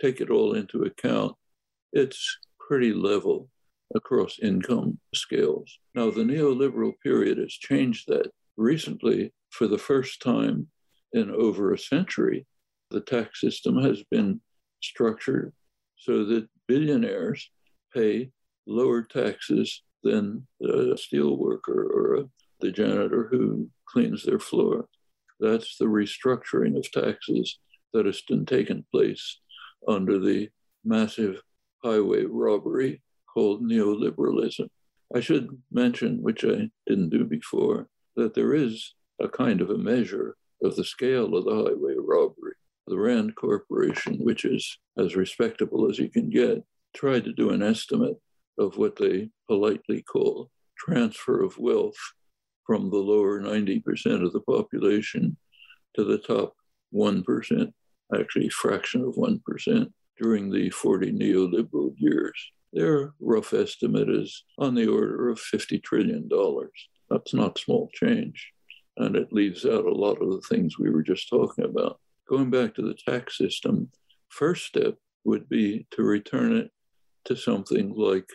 take 0.00 0.20
it 0.20 0.30
all 0.30 0.54
into 0.54 0.82
account, 0.82 1.34
it's 1.92 2.38
pretty 2.60 2.92
level 2.92 3.48
across 3.94 4.38
income 4.40 4.98
scales. 5.14 5.78
Now, 5.94 6.10
the 6.10 6.22
neoliberal 6.22 6.92
period 7.02 7.38
has 7.38 7.52
changed 7.52 8.06
that. 8.08 8.30
Recently, 8.56 9.32
for 9.50 9.68
the 9.68 9.78
first 9.78 10.20
time 10.20 10.66
in 11.12 11.30
over 11.30 11.72
a 11.72 11.78
century, 11.78 12.46
the 12.90 13.00
tax 13.00 13.40
system 13.40 13.80
has 13.82 14.02
been 14.10 14.40
structured 14.82 15.52
so 15.96 16.24
that 16.24 16.48
billionaires 16.66 17.50
pay 17.94 18.30
lower 18.66 19.02
taxes 19.02 19.82
than 20.02 20.46
a 20.62 20.96
steel 20.96 21.36
worker 21.36 21.82
or 21.82 22.28
the 22.60 22.70
janitor 22.72 23.28
who 23.30 23.68
cleans 23.86 24.24
their 24.24 24.38
floor. 24.38 24.86
That's 25.40 25.76
the 25.78 25.86
restructuring 25.86 26.76
of 26.76 26.90
taxes 26.90 27.58
that 27.92 28.06
has 28.06 28.20
been 28.22 28.44
taken 28.44 28.84
place 28.92 29.40
under 29.86 30.18
the 30.18 30.48
massive 30.84 31.40
highway 31.82 32.24
robbery 32.24 33.02
called 33.38 33.62
neoliberalism. 33.62 34.68
I 35.14 35.20
should 35.20 35.46
mention, 35.70 36.22
which 36.22 36.44
I 36.44 36.70
didn't 36.88 37.10
do 37.10 37.22
before, 37.24 37.86
that 38.16 38.34
there 38.34 38.52
is 38.52 38.94
a 39.20 39.28
kind 39.28 39.60
of 39.60 39.70
a 39.70 39.78
measure 39.78 40.36
of 40.60 40.74
the 40.74 40.82
scale 40.82 41.36
of 41.36 41.44
the 41.44 41.54
highway 41.54 41.94
robbery. 41.96 42.54
The 42.88 42.98
Rand 42.98 43.36
Corporation, 43.36 44.18
which 44.18 44.44
is 44.44 44.76
as 44.98 45.14
respectable 45.14 45.88
as 45.88 46.00
you 46.00 46.10
can 46.10 46.30
get, 46.30 46.64
tried 46.96 47.22
to 47.26 47.32
do 47.32 47.50
an 47.50 47.62
estimate 47.62 48.16
of 48.58 48.76
what 48.76 48.96
they 48.96 49.30
politely 49.46 50.02
call 50.02 50.50
transfer 50.76 51.44
of 51.44 51.58
wealth 51.58 52.00
from 52.66 52.90
the 52.90 52.96
lower 52.96 53.40
90% 53.40 54.24
of 54.24 54.32
the 54.32 54.40
population 54.40 55.36
to 55.94 56.02
the 56.02 56.18
top 56.18 56.54
1%, 56.92 57.72
actually 58.12 58.48
fraction 58.48 59.02
of 59.02 59.14
1% 59.14 59.92
during 60.20 60.50
the 60.50 60.70
40 60.70 61.12
neoliberal 61.12 61.94
years. 61.98 62.50
Their 62.72 63.14
rough 63.20 63.54
estimate 63.54 64.10
is 64.10 64.44
on 64.58 64.74
the 64.74 64.86
order 64.86 65.30
of 65.30 65.40
$50 65.40 65.82
trillion. 65.82 66.28
That's 67.10 67.32
not 67.32 67.58
small 67.58 67.88
change. 67.94 68.52
And 68.96 69.16
it 69.16 69.32
leaves 69.32 69.64
out 69.64 69.86
a 69.86 69.94
lot 69.94 70.20
of 70.20 70.30
the 70.30 70.42
things 70.48 70.78
we 70.78 70.90
were 70.90 71.02
just 71.02 71.28
talking 71.30 71.64
about. 71.64 72.00
Going 72.28 72.50
back 72.50 72.74
to 72.74 72.82
the 72.82 72.94
tax 72.94 73.38
system, 73.38 73.90
first 74.28 74.66
step 74.66 74.96
would 75.24 75.48
be 75.48 75.86
to 75.92 76.02
return 76.02 76.56
it 76.56 76.70
to 77.24 77.36
something 77.36 77.94
like 77.94 78.28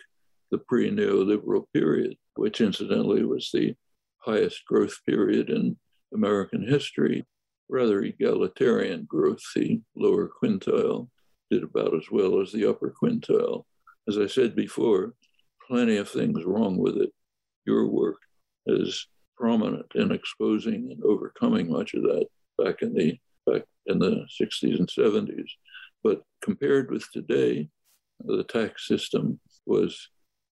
the 0.50 0.58
pre 0.58 0.90
neoliberal 0.90 1.64
period, 1.72 2.16
which 2.34 2.60
incidentally 2.60 3.24
was 3.24 3.50
the 3.52 3.74
highest 4.18 4.64
growth 4.66 4.96
period 5.06 5.50
in 5.50 5.76
American 6.12 6.66
history, 6.66 7.24
rather 7.68 8.02
egalitarian 8.02 9.04
growth. 9.08 9.42
The 9.54 9.80
lower 9.96 10.30
quintile 10.42 11.08
did 11.50 11.62
about 11.62 11.94
as 11.94 12.10
well 12.10 12.40
as 12.40 12.52
the 12.52 12.68
upper 12.68 12.94
quintile. 13.00 13.64
As 14.08 14.18
I 14.18 14.26
said 14.26 14.54
before, 14.54 15.14
plenty 15.66 15.96
of 15.96 16.08
things 16.08 16.44
wrong 16.44 16.76
with 16.76 16.96
it. 16.96 17.10
Your 17.66 17.88
work 17.88 18.18
is 18.66 19.06
prominent 19.36 19.86
in 19.94 20.12
exposing 20.12 20.90
and 20.90 21.02
overcoming 21.02 21.70
much 21.70 21.94
of 21.94 22.02
that 22.02 22.26
back 22.58 22.82
in 22.82 22.94
the 22.94 23.18
back 23.46 23.62
in 23.86 23.98
the 23.98 24.26
60s 24.40 24.78
and 24.78 24.88
70s. 24.88 25.48
But 26.02 26.22
compared 26.42 26.90
with 26.90 27.10
today, 27.12 27.68
the 28.20 28.44
tax 28.44 28.86
system 28.86 29.40
was 29.66 30.08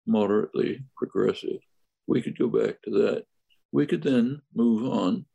moderately 0.08 0.84
progressive. 0.98 1.60
We 2.08 2.22
could 2.22 2.38
go 2.38 2.48
back 2.48 2.81
to 2.84 2.91
that. 2.91 3.25
We 3.72 3.86
could 3.86 4.03
then 4.03 4.41
move 4.53 4.91
on 4.91 5.25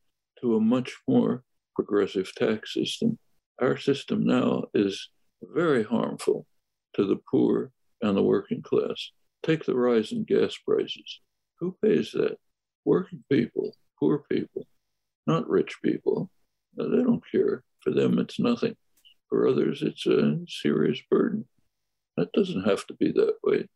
to 0.41 0.57
a 0.57 0.61
much 0.61 0.95
more 1.09 1.45
progressive 1.75 2.35
tax 2.35 2.75
system. 2.75 3.19
Our 3.61 3.77
system 3.77 4.25
now 4.25 4.65
is 4.75 5.09
very 5.43 5.85
harmful 5.85 6.47
to 6.95 7.07
the 7.07 7.21
poor 7.31 7.71
and 8.03 8.17
the 8.17 8.23
working 8.23 8.63
class. 8.63 9.11
Take 9.43 9.65
the 9.65 9.77
rise 9.77 10.13
in 10.13 10.25
gas 10.25 10.57
prices. 10.57 11.21
Who 11.61 11.77
pays 11.83 12.13
that? 12.13 12.37
Working 12.85 13.25
people, 13.31 13.75
poor 13.99 14.25
people, 14.31 14.67
not 15.27 15.49
rich 15.49 15.77
people. 15.83 16.31
Uh, 16.79 16.89
they 16.89 17.03
don't 17.03 17.23
care. 17.31 17.63
For 17.81 17.91
them, 17.91 18.19
it's 18.19 18.39
nothing. 18.39 18.77
For 19.29 19.49
others, 19.49 19.83
it's 19.83 20.07
a 20.07 20.39
serious 20.49 21.01
burden. 21.11 21.47
That 22.17 22.33
doesn't 22.33 22.65
have 22.65 22.87
to 22.87 22.95
be 22.95 23.13
that 23.13 23.37
way. 23.45 23.69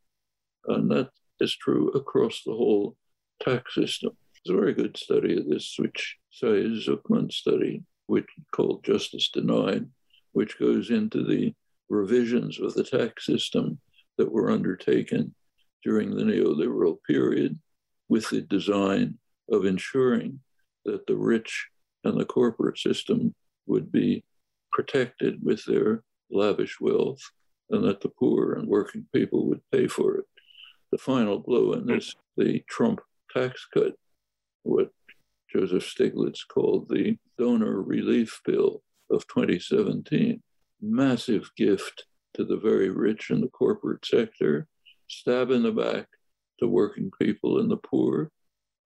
And 0.66 0.90
that 0.90 1.10
is 1.40 1.54
true 1.56 1.88
across 1.90 2.42
the 2.44 2.52
whole 2.52 2.96
tax 3.42 3.74
system. 3.74 4.16
There's 4.44 4.56
a 4.56 4.60
very 4.60 4.74
good 4.74 4.96
study 4.96 5.38
of 5.38 5.48
this, 5.48 5.74
which 5.78 6.16
Saez 6.32 6.86
Zucman 6.86 7.32
study, 7.32 7.82
which 8.06 8.28
called 8.52 8.84
Justice 8.84 9.28
Denied, 9.28 9.86
which 10.32 10.58
goes 10.58 10.90
into 10.90 11.24
the 11.24 11.54
revisions 11.88 12.60
of 12.60 12.74
the 12.74 12.84
tax 12.84 13.26
system 13.26 13.78
that 14.20 14.30
were 14.30 14.50
undertaken 14.50 15.34
during 15.82 16.14
the 16.14 16.22
neoliberal 16.22 16.98
period 17.06 17.58
with 18.10 18.28
the 18.28 18.42
design 18.42 19.16
of 19.50 19.64
ensuring 19.64 20.38
that 20.84 21.06
the 21.06 21.16
rich 21.16 21.68
and 22.04 22.20
the 22.20 22.26
corporate 22.26 22.76
system 22.76 23.34
would 23.66 23.90
be 23.90 24.22
protected 24.72 25.42
with 25.42 25.64
their 25.64 26.02
lavish 26.30 26.78
wealth 26.82 27.22
and 27.70 27.82
that 27.82 28.02
the 28.02 28.10
poor 28.10 28.52
and 28.52 28.68
working 28.68 29.06
people 29.14 29.46
would 29.46 29.62
pay 29.72 29.86
for 29.86 30.18
it. 30.18 30.26
The 30.92 30.98
final 30.98 31.38
blow 31.38 31.72
in 31.72 31.86
this, 31.86 32.14
the 32.36 32.62
Trump 32.68 33.00
tax 33.34 33.66
cut, 33.72 33.94
what 34.64 34.90
Joseph 35.50 35.84
Stiglitz 35.84 36.46
called 36.46 36.90
the 36.90 37.16
donor 37.38 37.80
relief 37.80 38.42
bill 38.44 38.82
of 39.10 39.26
2017. 39.28 40.42
Massive 40.82 41.50
gift 41.56 42.04
to 42.34 42.44
the 42.44 42.56
very 42.56 42.90
rich 42.90 43.30
in 43.30 43.40
the 43.40 43.48
corporate 43.48 44.04
sector, 44.04 44.66
stab 45.08 45.50
in 45.50 45.62
the 45.62 45.72
back 45.72 46.06
to 46.58 46.68
working 46.68 47.10
people 47.20 47.58
and 47.58 47.70
the 47.70 47.76
poor, 47.76 48.30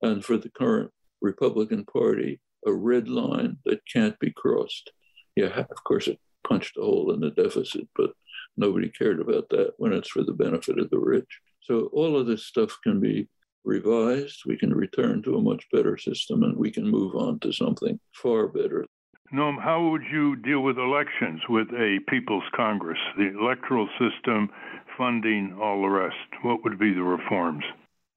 and 0.03 0.25
for 0.25 0.37
the 0.37 0.51
current 0.51 0.91
Republican 1.21 1.85
Party, 1.85 2.41
a 2.67 2.73
red 2.73 3.09
line 3.09 3.59
that 3.65 3.81
can't 3.93 4.19
be 4.19 4.31
crossed. 4.31 4.91
Yeah, 5.37 5.65
of 5.71 5.85
course, 5.85 6.09
it 6.09 6.19
punched 6.47 6.77
a 6.77 6.83
hole 6.83 7.13
in 7.13 7.21
the 7.21 7.31
deficit, 7.31 7.89
but 7.97 8.13
nobody 8.57 8.89
cared 8.89 9.21
about 9.21 9.49
that 9.51 9.73
when 9.79 9.93
it's 9.93 10.11
for 10.11 10.23
the 10.23 10.33
benefit 10.33 10.79
of 10.79 10.91
the 10.91 10.99
rich. 10.99 11.41
So 11.61 11.89
all 11.93 12.17
of 12.17 12.27
this 12.27 12.45
stuff 12.45 12.79
can 12.83 13.01
be 13.01 13.29
revised, 13.65 14.43
we 14.47 14.57
can 14.57 14.73
return 14.73 15.23
to 15.23 15.37
a 15.37 15.43
much 15.43 15.67
better 15.73 15.97
system, 15.97 16.43
and 16.43 16.57
we 16.57 16.71
can 16.71 16.87
move 16.87 17.15
on 17.15 17.41
to 17.41 17.53
something 17.53 17.99
far 18.13 18.47
better. 18.47 18.87
Noam, 19.33 19.61
how 19.61 19.89
would 19.89 20.03
you 20.13 20.37
deal 20.37 20.61
with 20.61 20.79
elections 20.79 21.41
with 21.49 21.69
a 21.71 21.99
People's 22.09 22.45
Congress, 22.55 22.99
the 23.17 23.37
electoral 23.39 23.89
system, 23.99 24.51
funding, 24.97 25.59
all 25.61 25.83
the 25.83 25.89
rest? 25.89 26.17
What 26.43 26.63
would 26.63 26.79
be 26.79 26.93
the 26.93 27.03
reforms? 27.03 27.65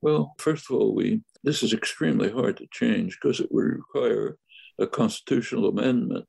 Well, 0.01 0.35
first 0.37 0.69
of 0.69 0.75
all, 0.75 0.93
we 0.93 1.21
this 1.43 1.63
is 1.63 1.73
extremely 1.73 2.29
hard 2.29 2.57
to 2.57 2.67
change 2.71 3.17
because 3.19 3.39
it 3.39 3.51
would 3.51 3.65
require 3.65 4.37
a 4.77 4.85
constitutional 4.85 5.69
amendment. 5.69 6.25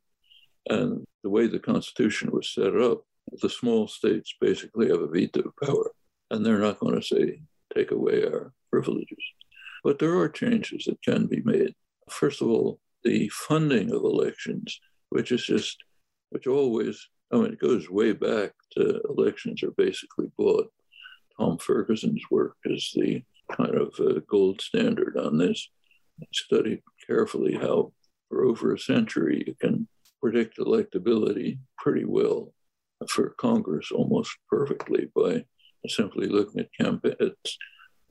And 0.68 1.04
the 1.22 1.30
way 1.30 1.48
the 1.48 1.58
Constitution 1.58 2.30
was 2.30 2.48
set 2.54 2.76
up, 2.76 3.02
the 3.42 3.50
small 3.50 3.88
states 3.88 4.34
basically 4.40 4.88
have 4.88 5.00
a 5.00 5.08
veto 5.08 5.52
power, 5.62 5.90
and 6.30 6.46
they're 6.46 6.58
not 6.58 6.78
going 6.78 6.94
to 6.94 7.02
say, 7.02 7.40
take 7.74 7.90
away 7.90 8.24
our 8.24 8.52
privileges. 8.70 9.18
But 9.82 9.98
there 9.98 10.16
are 10.18 10.28
changes 10.28 10.84
that 10.84 11.02
can 11.02 11.26
be 11.26 11.42
made. 11.44 11.74
First 12.08 12.40
of 12.42 12.48
all, 12.48 12.80
the 13.04 13.28
funding 13.28 13.92
of 13.92 14.02
elections, 14.02 14.80
which 15.10 15.32
is 15.32 15.44
just, 15.44 15.76
which 16.30 16.46
always, 16.46 17.08
I 17.32 17.36
mean, 17.36 17.52
it 17.52 17.60
goes 17.60 17.90
way 17.90 18.12
back 18.12 18.52
to 18.72 19.00
elections 19.08 19.62
are 19.62 19.72
basically 19.72 20.30
bought. 20.36 20.70
Tom 21.38 21.58
Ferguson's 21.58 22.22
work 22.30 22.56
is 22.64 22.90
the 22.94 23.22
kind 23.52 23.74
of 23.74 23.94
uh, 24.00 24.20
gold 24.28 24.60
standard 24.60 25.16
on 25.16 25.38
this. 25.38 25.68
I 26.20 26.24
studied 26.32 26.82
carefully 27.06 27.54
how, 27.54 27.92
for 28.28 28.44
over 28.44 28.74
a 28.74 28.78
century, 28.78 29.44
you 29.46 29.54
can 29.60 29.86
predict 30.20 30.58
electability 30.58 31.58
pretty 31.78 32.04
well 32.04 32.52
for 33.08 33.30
Congress 33.38 33.92
almost 33.92 34.36
perfectly 34.50 35.08
by 35.14 35.44
simply 35.86 36.26
looking 36.26 36.60
at 36.60 36.72
campaigns 36.78 37.58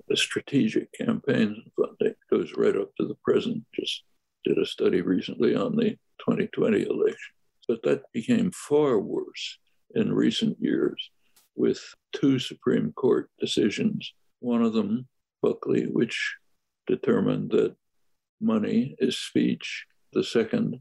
the 0.07 0.17
strategic 0.17 0.91
campaign 0.93 1.63
funding 1.75 2.15
goes 2.29 2.53
right 2.55 2.75
up 2.75 2.95
to 2.95 3.07
the 3.07 3.17
present. 3.23 3.63
Just 3.73 4.03
did 4.47 4.57
a 4.57 4.65
study 4.65 5.01
recently 5.01 5.55
on 5.55 5.75
the 5.75 5.91
2020 6.19 6.83
election. 6.83 7.33
But 7.67 7.83
that 7.83 8.03
became 8.13 8.51
far 8.51 8.99
worse 8.99 9.57
in 9.93 10.13
recent 10.13 10.57
years 10.59 11.11
with 11.55 11.81
two 12.13 12.39
Supreme 12.39 12.93
Court 12.93 13.29
decisions. 13.39 14.13
One 14.39 14.61
of 14.61 14.73
them, 14.73 15.07
Buckley, 15.41 15.85
which 15.87 16.35
determined 16.85 17.51
that 17.51 17.75
money 18.39 18.95
is 18.99 19.17
speech. 19.17 19.85
The 20.13 20.23
second, 20.23 20.79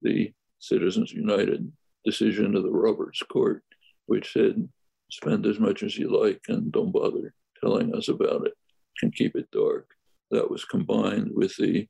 the 0.00 0.32
Citizens 0.58 1.12
United 1.12 1.70
decision 2.04 2.56
of 2.56 2.62
the 2.62 2.70
Roberts 2.70 3.22
Court, 3.22 3.62
which 4.06 4.32
said, 4.32 4.68
spend 5.10 5.44
as 5.46 5.58
much 5.58 5.82
as 5.82 5.98
you 5.98 6.08
like 6.08 6.40
and 6.48 6.72
don't 6.72 6.92
bother 6.92 7.34
telling 7.60 7.94
us 7.94 8.08
about 8.08 8.46
it 8.46 8.54
and 9.02 9.14
keep 9.14 9.36
it 9.36 9.50
dark. 9.52 9.90
That 10.30 10.50
was 10.50 10.64
combined 10.64 11.30
with 11.34 11.54
the 11.56 11.86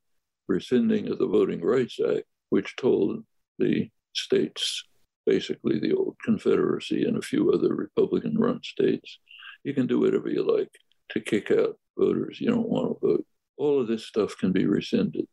rescinding 0.48 1.08
of 1.08 1.18
the 1.18 1.26
Voting 1.26 1.62
Rights 1.62 1.98
Act, 2.00 2.24
which 2.50 2.76
told 2.76 3.24
the 3.58 3.88
states, 4.14 4.84
basically 5.26 5.78
the 5.78 5.94
old 5.94 6.16
Confederacy 6.24 7.04
and 7.04 7.16
a 7.16 7.22
few 7.22 7.52
other 7.52 7.74
Republican 7.74 8.36
run 8.38 8.60
states, 8.62 9.18
you 9.64 9.74
can 9.74 9.86
do 9.86 10.00
whatever 10.00 10.28
you 10.28 10.42
like 10.42 10.70
to 11.10 11.20
kick 11.20 11.50
out 11.50 11.78
voters 11.96 12.40
you 12.40 12.48
don't 12.48 12.68
want 12.68 13.00
to 13.00 13.06
vote. 13.06 13.26
All 13.56 13.80
of 13.80 13.86
this 13.86 14.06
stuff 14.06 14.36
can 14.38 14.52
be 14.52 14.66
rescinded. 14.66 15.26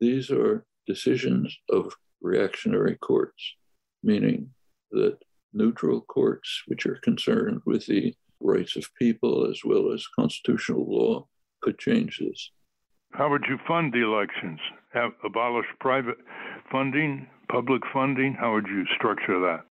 These 0.00 0.30
are 0.30 0.64
decisions 0.86 1.56
of 1.70 1.94
reactionary 2.20 2.96
courts, 2.96 3.54
meaning 4.02 4.50
that 4.90 5.18
neutral 5.52 6.00
courts, 6.00 6.62
which 6.66 6.86
are 6.86 6.98
concerned 7.02 7.60
with 7.66 7.86
the 7.86 8.14
rights 8.40 8.76
of 8.76 8.94
people 8.98 9.48
as 9.50 9.60
well 9.64 9.92
as 9.92 10.06
constitutional 10.18 10.86
law 10.88 11.26
could 11.62 11.78
change 11.78 12.18
this. 12.18 12.50
How 13.12 13.30
would 13.30 13.44
you 13.48 13.58
fund 13.66 13.92
the 13.92 14.02
elections? 14.02 14.60
Have 14.92 15.12
abolish 15.24 15.66
private 15.80 16.18
funding, 16.70 17.26
public 17.50 17.82
funding? 17.92 18.34
How 18.34 18.54
would 18.54 18.66
you 18.66 18.84
structure 18.96 19.40
that? 19.40 19.64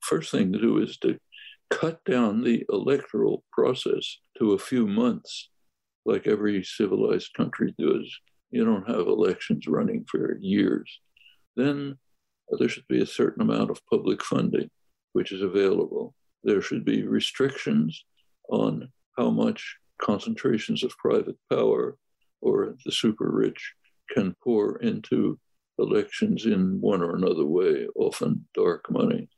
First 0.00 0.30
thing 0.30 0.52
to 0.52 0.60
do 0.60 0.78
is 0.78 0.96
to 0.98 1.18
cut 1.70 2.04
down 2.04 2.42
the 2.42 2.64
electoral 2.70 3.44
process 3.52 4.18
to 4.38 4.52
a 4.52 4.58
few 4.58 4.86
months, 4.86 5.50
like 6.04 6.26
every 6.26 6.64
civilized 6.64 7.34
country 7.34 7.74
does. 7.78 8.10
You 8.50 8.64
don't 8.64 8.88
have 8.88 9.06
elections 9.06 9.66
running 9.66 10.06
for 10.10 10.38
years. 10.38 11.00
Then 11.56 11.98
uh, 12.52 12.56
there 12.58 12.68
should 12.68 12.88
be 12.88 13.02
a 13.02 13.06
certain 13.06 13.42
amount 13.42 13.70
of 13.70 13.84
public 13.90 14.22
funding 14.22 14.70
which 15.12 15.32
is 15.32 15.42
available. 15.42 16.14
There 16.44 16.62
should 16.62 16.84
be 16.84 17.06
restrictions 17.06 18.04
on 18.48 18.88
how 19.16 19.30
much 19.30 19.76
concentrations 20.00 20.84
of 20.84 20.96
private 20.96 21.36
power 21.50 21.96
or 22.40 22.74
the 22.84 22.92
super 22.92 23.30
rich 23.30 23.74
can 24.10 24.34
pour 24.42 24.78
into 24.78 25.38
elections 25.78 26.46
in 26.46 26.80
one 26.80 27.02
or 27.02 27.14
another 27.14 27.44
way, 27.44 27.86
often 27.94 28.46
dark 28.54 28.90
money. 28.90 29.28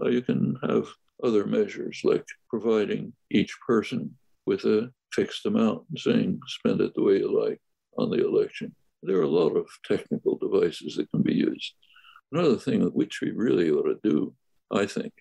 Uh, 0.00 0.08
you 0.08 0.22
can 0.22 0.56
have 0.62 0.86
other 1.24 1.44
measures 1.46 2.00
like 2.04 2.24
providing 2.48 3.12
each 3.30 3.52
person 3.66 4.14
with 4.46 4.64
a 4.64 4.90
fixed 5.12 5.46
amount 5.46 5.82
and 5.88 5.98
saying, 5.98 6.40
spend 6.46 6.80
it 6.80 6.94
the 6.94 7.02
way 7.02 7.18
you 7.18 7.44
like 7.44 7.60
on 7.98 8.10
the 8.10 8.24
election. 8.24 8.74
There 9.02 9.18
are 9.18 9.22
a 9.22 9.28
lot 9.28 9.56
of 9.56 9.66
technical 9.84 10.36
devices 10.36 10.96
that 10.96 11.10
can 11.10 11.22
be 11.22 11.34
used. 11.34 11.74
Another 12.32 12.56
thing 12.56 12.82
which 12.92 13.20
we 13.20 13.30
really 13.30 13.70
ought 13.70 13.84
to 13.84 13.98
do, 14.02 14.34
I 14.72 14.86
think, 14.86 15.12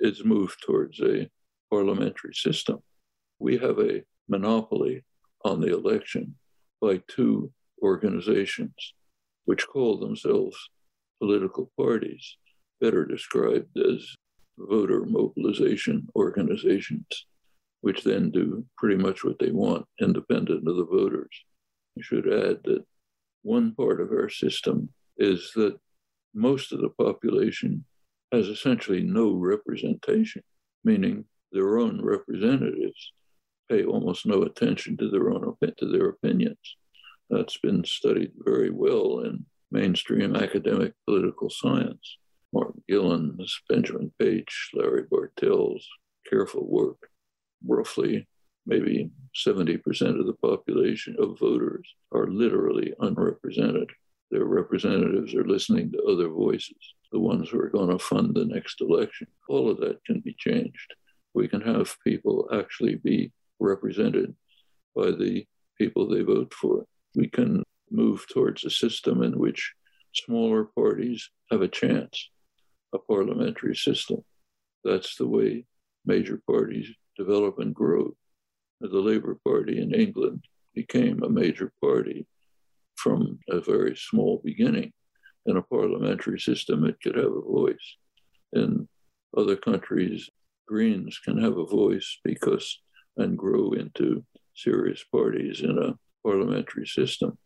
is 0.00 0.24
move 0.24 0.54
towards 0.64 1.00
a 1.00 1.28
parliamentary 1.70 2.34
system. 2.34 2.78
We 3.38 3.56
have 3.58 3.78
a 3.78 4.02
monopoly 4.28 5.04
on 5.44 5.60
the 5.60 5.72
election 5.72 6.34
by 6.86 7.02
two 7.08 7.50
organizations 7.82 8.94
which 9.44 9.66
call 9.66 9.98
themselves 9.98 10.56
political 11.20 11.72
parties, 11.76 12.36
better 12.80 13.04
described 13.04 13.76
as 13.76 14.14
voter 14.56 15.04
mobilization 15.04 16.06
organizations, 16.14 17.26
which 17.80 18.04
then 18.04 18.30
do 18.30 18.64
pretty 18.78 18.96
much 18.96 19.24
what 19.24 19.38
they 19.40 19.50
want, 19.50 19.84
independent 20.00 20.68
of 20.68 20.76
the 20.76 20.84
voters. 20.84 21.34
I 21.98 22.02
should 22.02 22.32
add 22.32 22.58
that 22.64 22.84
one 23.42 23.74
part 23.74 24.00
of 24.00 24.12
our 24.12 24.28
system 24.28 24.88
is 25.16 25.50
that 25.56 25.76
most 26.34 26.72
of 26.72 26.80
the 26.80 26.90
population 26.90 27.84
has 28.30 28.46
essentially 28.46 29.02
no 29.02 29.32
representation, 29.32 30.42
meaning 30.84 31.24
their 31.50 31.78
own 31.78 32.00
representatives 32.00 33.12
pay 33.68 33.84
almost 33.84 34.26
no 34.26 34.42
attention 34.42 34.96
to 34.96 35.10
their 35.10 35.30
own 35.30 35.56
to 35.78 35.86
their 35.86 36.08
opinions. 36.08 36.76
That's 37.30 37.58
been 37.58 37.84
studied 37.84 38.32
very 38.38 38.70
well 38.70 39.20
in 39.20 39.44
mainstream 39.70 40.36
academic 40.36 40.94
political 41.04 41.50
science. 41.50 42.18
Martin 42.52 42.82
Gilens, 42.88 43.52
Benjamin 43.68 44.12
Page, 44.18 44.70
Larry 44.74 45.04
Bartels, 45.10 45.86
careful 46.30 46.66
work. 46.66 47.10
Roughly, 47.66 48.28
maybe 48.66 49.10
70% 49.34 49.80
of 50.20 50.26
the 50.26 50.36
population 50.40 51.16
of 51.18 51.38
voters 51.38 51.94
are 52.12 52.28
literally 52.28 52.94
unrepresented. 53.00 53.90
Their 54.30 54.44
representatives 54.44 55.34
are 55.34 55.44
listening 55.44 55.92
to 55.92 56.02
other 56.02 56.28
voices, 56.28 56.94
the 57.12 57.20
ones 57.20 57.48
who 57.48 57.60
are 57.60 57.70
going 57.70 57.90
to 57.90 57.98
fund 57.98 58.34
the 58.34 58.44
next 58.44 58.80
election. 58.80 59.28
All 59.48 59.70
of 59.70 59.78
that 59.78 60.04
can 60.04 60.20
be 60.20 60.34
changed. 60.38 60.94
We 61.34 61.48
can 61.48 61.60
have 61.60 61.96
people 62.02 62.48
actually 62.52 62.96
be 62.96 63.32
represented 63.60 64.34
by 64.94 65.10
the 65.10 65.46
people 65.78 66.08
they 66.08 66.22
vote 66.22 66.52
for. 66.54 66.84
We 67.14 67.28
can 67.28 67.62
move 67.90 68.26
towards 68.32 68.64
a 68.64 68.70
system 68.70 69.22
in 69.22 69.38
which 69.38 69.72
smaller 70.14 70.64
parties 70.64 71.28
have 71.50 71.62
a 71.62 71.68
chance, 71.68 72.30
a 72.94 72.98
parliamentary 72.98 73.76
system. 73.76 74.24
That's 74.84 75.16
the 75.16 75.26
way 75.26 75.66
major 76.04 76.40
parties 76.46 76.88
develop 77.16 77.58
and 77.58 77.74
grow. 77.74 78.16
The 78.80 78.88
Labour 78.88 79.38
Party 79.44 79.80
in 79.80 79.94
England 79.94 80.44
became 80.74 81.22
a 81.22 81.30
major 81.30 81.72
party 81.80 82.26
from 82.96 83.38
a 83.48 83.60
very 83.60 83.96
small 83.96 84.40
beginning. 84.44 84.92
In 85.46 85.56
a 85.56 85.62
parliamentary 85.62 86.40
system, 86.40 86.84
it 86.84 86.96
could 87.02 87.16
have 87.16 87.32
a 87.32 87.40
voice. 87.40 87.96
In 88.52 88.88
other 89.36 89.56
countries, 89.56 90.28
Greens 90.66 91.18
can 91.24 91.38
have 91.38 91.56
a 91.56 91.64
voice 91.64 92.18
because 92.24 92.80
and 93.16 93.38
grow 93.38 93.72
into 93.72 94.24
serious 94.54 95.04
parties 95.04 95.60
in 95.60 95.78
a 95.78 95.94
parliamentary 96.26 96.86
system. 96.86 97.38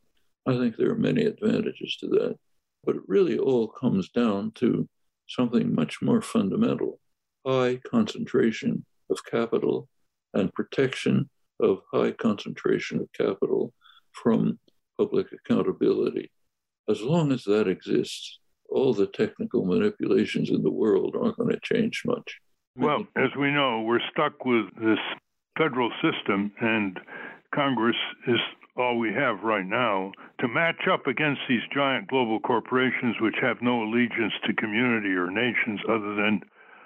I 0.46 0.56
think 0.56 0.76
there 0.76 0.90
are 0.90 0.96
many 0.96 1.24
advantages 1.24 1.96
to 2.00 2.08
that. 2.08 2.36
But 2.84 2.96
it 2.96 3.02
really 3.06 3.38
all 3.38 3.68
comes 3.68 4.08
down 4.08 4.52
to 4.56 4.88
something 5.28 5.74
much 5.74 6.00
more 6.00 6.22
fundamental 6.22 6.98
high 7.46 7.80
concentration 7.90 8.84
of 9.10 9.24
capital 9.24 9.88
and 10.34 10.52
protection 10.54 11.28
of 11.60 11.80
high 11.92 12.12
concentration 12.12 13.00
of 13.00 13.08
capital 13.12 13.72
from 14.12 14.58
public 14.98 15.26
accountability. 15.32 16.30
As 16.88 17.00
long 17.02 17.32
as 17.32 17.44
that 17.44 17.68
exists, 17.68 18.40
all 18.68 18.94
the 18.94 19.06
technical 19.06 19.64
manipulations 19.64 20.50
in 20.50 20.62
the 20.62 20.70
world 20.70 21.16
aren't 21.20 21.36
going 21.36 21.50
to 21.50 21.60
change 21.62 22.02
much. 22.04 22.38
Well, 22.76 23.06
as 23.16 23.30
we 23.38 23.50
know, 23.50 23.82
we're 23.82 24.00
stuck 24.10 24.44
with 24.44 24.66
this 24.76 24.98
federal 25.56 25.90
system, 26.02 26.52
and 26.60 26.98
Congress 27.54 27.96
is 28.26 28.38
all 28.76 28.98
we 28.98 29.12
have 29.12 29.42
right 29.42 29.66
now 29.66 30.12
to 30.40 30.48
match 30.48 30.88
up 30.90 31.06
against 31.06 31.40
these 31.48 31.62
giant 31.74 32.08
global 32.08 32.40
corporations 32.40 33.16
which 33.20 33.34
have 33.42 33.60
no 33.60 33.82
allegiance 33.82 34.32
to 34.46 34.54
community 34.54 35.10
or 35.10 35.30
nations 35.30 35.80
other 35.88 36.14
than 36.14 36.40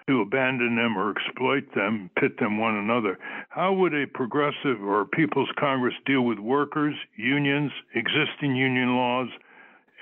to 0.09 0.21
abandon 0.21 0.77
them 0.77 0.99
or 0.99 1.13
exploit 1.13 1.65
them, 1.75 2.11
pit 2.19 2.39
them 2.39 2.59
one 2.59 2.77
another. 2.77 3.19
How 3.49 3.73
would 3.73 3.95
a 3.95 4.07
progressive 4.07 4.83
or 4.83 5.07
People's 5.07 5.49
Congress 5.59 5.95
deal 6.05 6.23
with 6.23 6.39
workers, 6.39 6.95
unions, 7.17 7.73
existing 7.95 8.55
union 8.55 8.97
laws, 8.97 9.29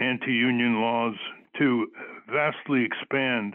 anti 0.01 0.33
union 0.33 0.81
laws 0.81 1.15
to 1.59 1.87
vastly 2.33 2.85
expand 2.85 3.55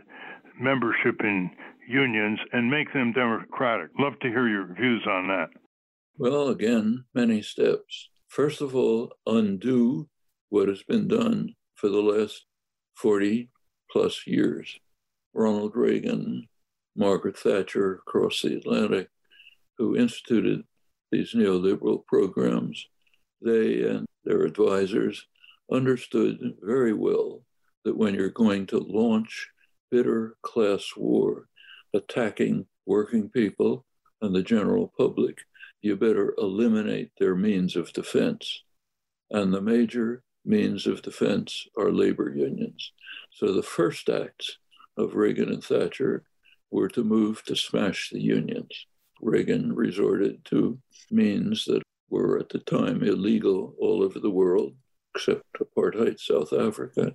membership 0.60 1.20
in 1.22 1.50
unions 1.88 2.40
and 2.52 2.70
make 2.70 2.92
them 2.94 3.14
democratic? 3.14 3.90
Love 4.00 4.20
to 4.22 4.28
hear 4.28 4.48
your 4.48 4.74
views 4.74 5.06
on 5.08 5.28
that. 5.28 5.48
Well, 6.18 6.50
again, 6.50 7.06
many 7.14 7.42
steps. 7.42 8.10
First 8.28 8.62
of 8.62 8.76
all, 8.76 9.14
undo 9.26 10.10
what 10.50 10.68
has 10.68 10.84
been 10.84 11.08
done 11.08 11.56
for 11.76 11.90
the 11.90 12.02
last 12.02 12.46
40 12.96 13.50
plus 13.92 14.26
years. 14.26 14.78
Ronald 15.34 15.76
Reagan, 15.76 16.48
Margaret 16.96 17.38
Thatcher 17.38 18.02
across 18.08 18.42
the 18.42 18.56
Atlantic, 18.56 19.10
who 19.78 19.96
instituted 19.96 20.64
these 21.12 21.34
neoliberal 21.34 22.06
programs, 22.06 22.86
they 23.42 23.84
and 23.84 24.06
their 24.26 24.42
advisors 24.42 25.26
understood 25.72 26.38
very 26.62 26.94
well 26.94 27.44
that 27.86 27.96
when 27.96 28.16
you're 28.16 28.30
going 28.30 28.66
to 28.68 28.80
launch 28.80 29.50
bitter 29.92 30.36
class 30.42 30.84
war 30.98 31.48
attacking 31.94 32.66
working 32.86 33.30
people 33.30 33.86
and 34.22 34.36
the 34.36 34.44
general 34.44 34.94
public, 34.98 35.40
you 35.82 35.96
better 35.96 36.34
eliminate 36.38 37.12
their 37.20 37.36
means 37.36 37.76
of 37.76 37.94
defense. 37.94 38.64
And 39.30 39.54
the 39.54 39.62
major 39.62 40.24
means 40.46 40.88
of 40.88 41.02
defense 41.02 41.68
are 41.78 41.92
labor 41.92 42.34
unions. 42.34 42.92
So 43.32 43.54
the 43.54 43.64
first 43.64 44.10
acts 44.10 44.58
of 44.98 45.16
Reagan 45.16 45.50
and 45.50 45.64
Thatcher 45.64 46.24
were 46.72 46.90
to 46.90 47.04
move 47.04 47.44
to 47.46 47.56
smash 47.56 48.10
the 48.10 48.22
unions. 48.22 48.88
Reagan 49.22 49.76
resorted 49.76 50.44
to 50.46 50.80
means 51.12 51.66
that 51.66 51.84
were 52.10 52.40
at 52.40 52.50
the 52.50 52.60
time 52.60 53.04
illegal 53.04 53.76
all 53.80 54.04
over 54.04 54.20
the 54.20 54.32
world, 54.32 54.74
except 55.14 55.44
apartheid 55.60 56.20
South 56.20 56.54
Africa, 56.54 57.14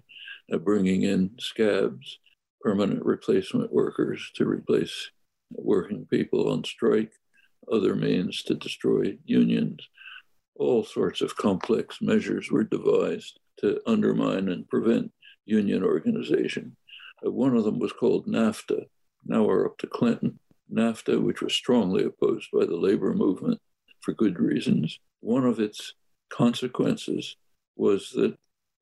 uh, 0.52 0.58
bringing 0.58 1.02
in 1.02 1.30
scabs, 1.38 2.18
permanent 2.62 3.04
replacement 3.04 3.72
workers 3.72 4.30
to 4.34 4.46
replace 4.46 5.10
working 5.50 6.06
people 6.06 6.50
on 6.50 6.64
strike, 6.64 7.12
other 7.70 7.94
means 7.94 8.42
to 8.42 8.54
destroy 8.54 9.16
unions. 9.24 9.88
All 10.54 10.84
sorts 10.84 11.20
of 11.20 11.36
complex 11.36 11.98
measures 12.00 12.50
were 12.50 12.64
devised 12.64 13.40
to 13.58 13.80
undermine 13.86 14.48
and 14.48 14.68
prevent 14.68 15.12
union 15.44 15.82
organization. 15.82 16.76
Uh, 17.24 17.30
one 17.30 17.56
of 17.56 17.64
them 17.64 17.78
was 17.78 17.92
called 17.92 18.26
NAFTA. 18.26 18.86
Now 19.24 19.44
we're 19.44 19.66
up 19.66 19.78
to 19.78 19.86
Clinton. 19.86 20.38
NAFTA, 20.72 21.20
which 21.20 21.42
was 21.42 21.54
strongly 21.54 22.04
opposed 22.04 22.48
by 22.52 22.64
the 22.64 22.76
labor 22.76 23.14
movement 23.14 23.60
for 24.00 24.14
good 24.14 24.38
reasons, 24.38 24.98
one 25.20 25.44
of 25.44 25.60
its 25.60 25.94
consequences 26.28 27.36
was 27.76 28.10
that 28.10 28.36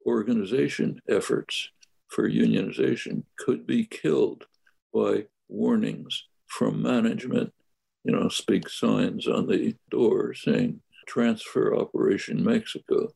organization 0.07 1.01
efforts 1.09 1.71
for 2.11 2.29
unionization 2.29 3.25
could 3.39 3.67
be 3.67 3.85
killed 3.87 4.45
by 4.93 5.25
warnings 5.49 6.27
from 6.47 6.83
management 6.83 7.53
you 8.05 8.13
know, 8.13 8.31
big 8.47 8.69
signs 8.69 9.27
on 9.27 9.47
the 9.47 9.77
door 9.91 10.33
saying 10.35 10.81
transfer 11.07 11.77
operation 11.77 12.43
Mexico. 12.43 13.09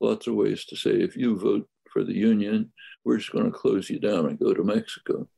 Lots 0.00 0.26
of 0.26 0.34
ways 0.34 0.64
to 0.66 0.76
say 0.76 0.90
if 0.90 1.16
you 1.16 1.38
vote 1.38 1.68
for 1.92 2.04
the 2.04 2.14
union, 2.14 2.72
we're 3.04 3.18
just 3.18 3.32
going 3.32 3.46
to 3.46 3.58
close 3.58 3.90
you 3.90 3.98
down 3.98 4.26
and 4.26 4.38
go 4.38 4.54
to 4.54 4.62
Mexico. 4.62 5.28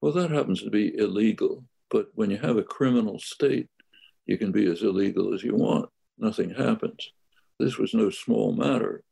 Well, 0.00 0.12
that 0.12 0.30
happens 0.30 0.62
to 0.62 0.70
be 0.70 0.96
illegal. 0.96 1.64
But 1.90 2.08
when 2.14 2.30
you 2.30 2.38
have 2.38 2.56
a 2.56 2.62
criminal 2.62 3.18
state, 3.18 3.68
you 4.24 4.38
can 4.38 4.52
be 4.52 4.66
as 4.70 4.82
illegal 4.82 5.34
as 5.34 5.42
you 5.42 5.54
want. 5.54 5.88
Nothing 6.18 6.50
happens. 6.50 7.12
This 7.58 7.78
was 7.78 7.94
no 7.94 8.10
small 8.10 8.54
matter. 8.54 9.02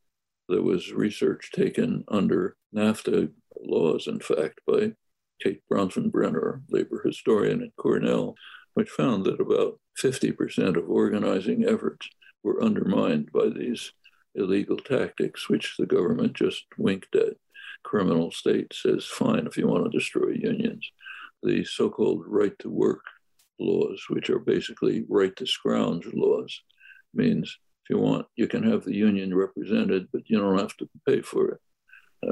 There 0.48 0.62
was 0.62 0.92
research 0.92 1.50
taken 1.52 2.04
under 2.08 2.56
NAFTA 2.74 3.30
laws, 3.66 4.06
in 4.06 4.20
fact, 4.20 4.60
by 4.66 4.92
Kate 5.42 5.62
Bronfenbrenner, 5.70 6.62
labor 6.68 7.02
historian 7.04 7.62
at 7.62 7.76
Cornell, 7.76 8.34
which 8.74 8.88
found 8.90 9.24
that 9.24 9.40
about 9.40 9.78
50% 10.02 10.76
of 10.76 10.90
organizing 10.90 11.64
efforts 11.64 12.08
were 12.42 12.62
undermined 12.62 13.30
by 13.32 13.48
these 13.48 13.92
illegal 14.34 14.76
tactics, 14.76 15.48
which 15.48 15.76
the 15.78 15.86
government 15.86 16.34
just 16.34 16.64
winked 16.78 17.14
at. 17.14 17.34
Criminal 17.82 18.30
state 18.30 18.72
says, 18.72 19.04
fine, 19.04 19.46
if 19.46 19.56
you 19.56 19.68
want 19.68 19.84
to 19.84 19.96
destroy 19.96 20.30
unions. 20.30 20.90
The 21.42 21.64
so 21.64 21.90
called 21.90 22.24
right 22.26 22.58
to 22.60 22.70
work 22.70 23.02
laws, 23.60 24.04
which 24.08 24.30
are 24.30 24.38
basically 24.38 25.04
right 25.08 25.34
to 25.36 25.46
scrounge 25.46 26.06
laws, 26.12 26.60
means 27.12 27.58
if 27.84 27.90
you 27.90 27.98
want, 27.98 28.26
you 28.36 28.46
can 28.48 28.62
have 28.62 28.84
the 28.84 28.94
union 28.94 29.34
represented, 29.34 30.08
but 30.12 30.22
you 30.26 30.38
don't 30.38 30.58
have 30.58 30.76
to 30.78 30.88
pay 31.06 31.20
for 31.20 31.48
it, 31.52 31.60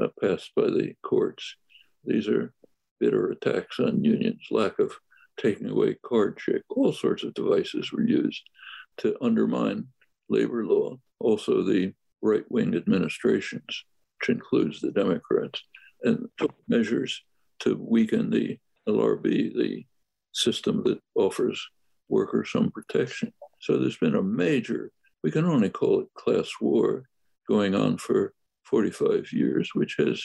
uh, 0.01 0.07
passed 0.21 0.51
by 0.55 0.63
the 0.63 0.93
courts. 1.03 1.55
These 2.03 2.27
are 2.27 2.53
bitter 2.99 3.31
attacks 3.31 3.79
on 3.79 4.03
unions, 4.03 4.41
lack 4.51 4.79
of 4.79 4.93
taking 5.39 5.69
away 5.69 5.97
card 6.05 6.37
check, 6.37 6.61
all 6.69 6.93
sorts 6.93 7.23
of 7.23 7.33
devices 7.33 7.91
were 7.91 8.03
used 8.03 8.41
to 8.97 9.17
undermine 9.21 9.87
labor 10.29 10.65
law. 10.65 10.97
Also, 11.19 11.63
the 11.63 11.93
right 12.21 12.43
wing 12.49 12.75
administrations, 12.75 13.83
which 14.19 14.29
includes 14.29 14.79
the 14.79 14.91
Democrats, 14.91 15.61
and 16.03 16.27
took 16.37 16.53
measures 16.67 17.23
to 17.59 17.75
weaken 17.75 18.29
the 18.29 18.57
NLRB, 18.87 19.53
the 19.55 19.85
system 20.33 20.83
that 20.83 20.99
offers 21.15 21.65
workers 22.09 22.51
some 22.51 22.69
protection. 22.71 23.33
So 23.61 23.77
there's 23.77 23.97
been 23.97 24.15
a 24.15 24.21
major 24.21 24.91
we 25.23 25.31
can 25.31 25.45
only 25.45 25.69
call 25.69 26.01
it 26.01 26.13
class 26.15 26.49
war 26.59 27.03
going 27.47 27.73
on 27.73 27.97
for 27.97 28.33
45 28.65 29.31
years, 29.31 29.69
which 29.73 29.95
has 29.97 30.23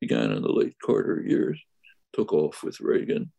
begun 0.00 0.32
in 0.32 0.42
the 0.42 0.52
late 0.52 0.76
Carter 0.84 1.22
years, 1.26 1.60
took 2.12 2.32
off 2.32 2.62
with 2.62 2.80
Reagan, 2.80 3.32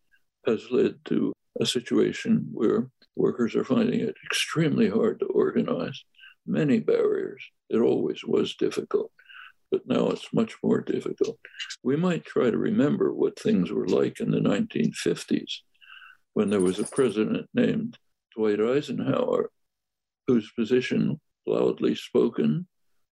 has 0.46 0.70
led 0.72 0.96
to 1.06 1.34
a 1.60 1.66
situation 1.66 2.48
where 2.52 2.90
workers 3.16 3.56
are 3.56 3.64
finding 3.64 4.00
it 4.00 4.16
extremely 4.26 4.90
hard 4.90 5.20
to 5.20 5.26
organize, 5.28 6.04
many 6.46 6.80
barriers. 6.80 7.44
It 7.70 7.80
always 7.80 8.24
was 8.24 8.56
difficult, 8.56 9.12
but 9.72 9.88
now 9.88 10.10
it's 10.10 10.34
much 10.34 10.56
more 10.64 10.82
difficult. 10.82 11.38
We 11.84 11.96
might 11.96 12.26
try 12.26 12.50
to 12.52 12.58
remember 12.58 13.14
what 13.14 13.40
things 13.40 13.72
were 13.72 13.88
like 13.88 14.20
in 14.20 14.32
the 14.32 14.40
1950s 14.40 15.62
when 16.34 16.50
there 16.50 16.62
was 16.62 16.80
a 16.80 16.84
president 16.84 17.48
named 17.54 17.98
Dwight 18.36 18.62
Eisenhower 18.62 19.50
whose 20.28 20.52
position, 20.52 21.20
loudly 21.46 21.96
spoken, 21.96 22.68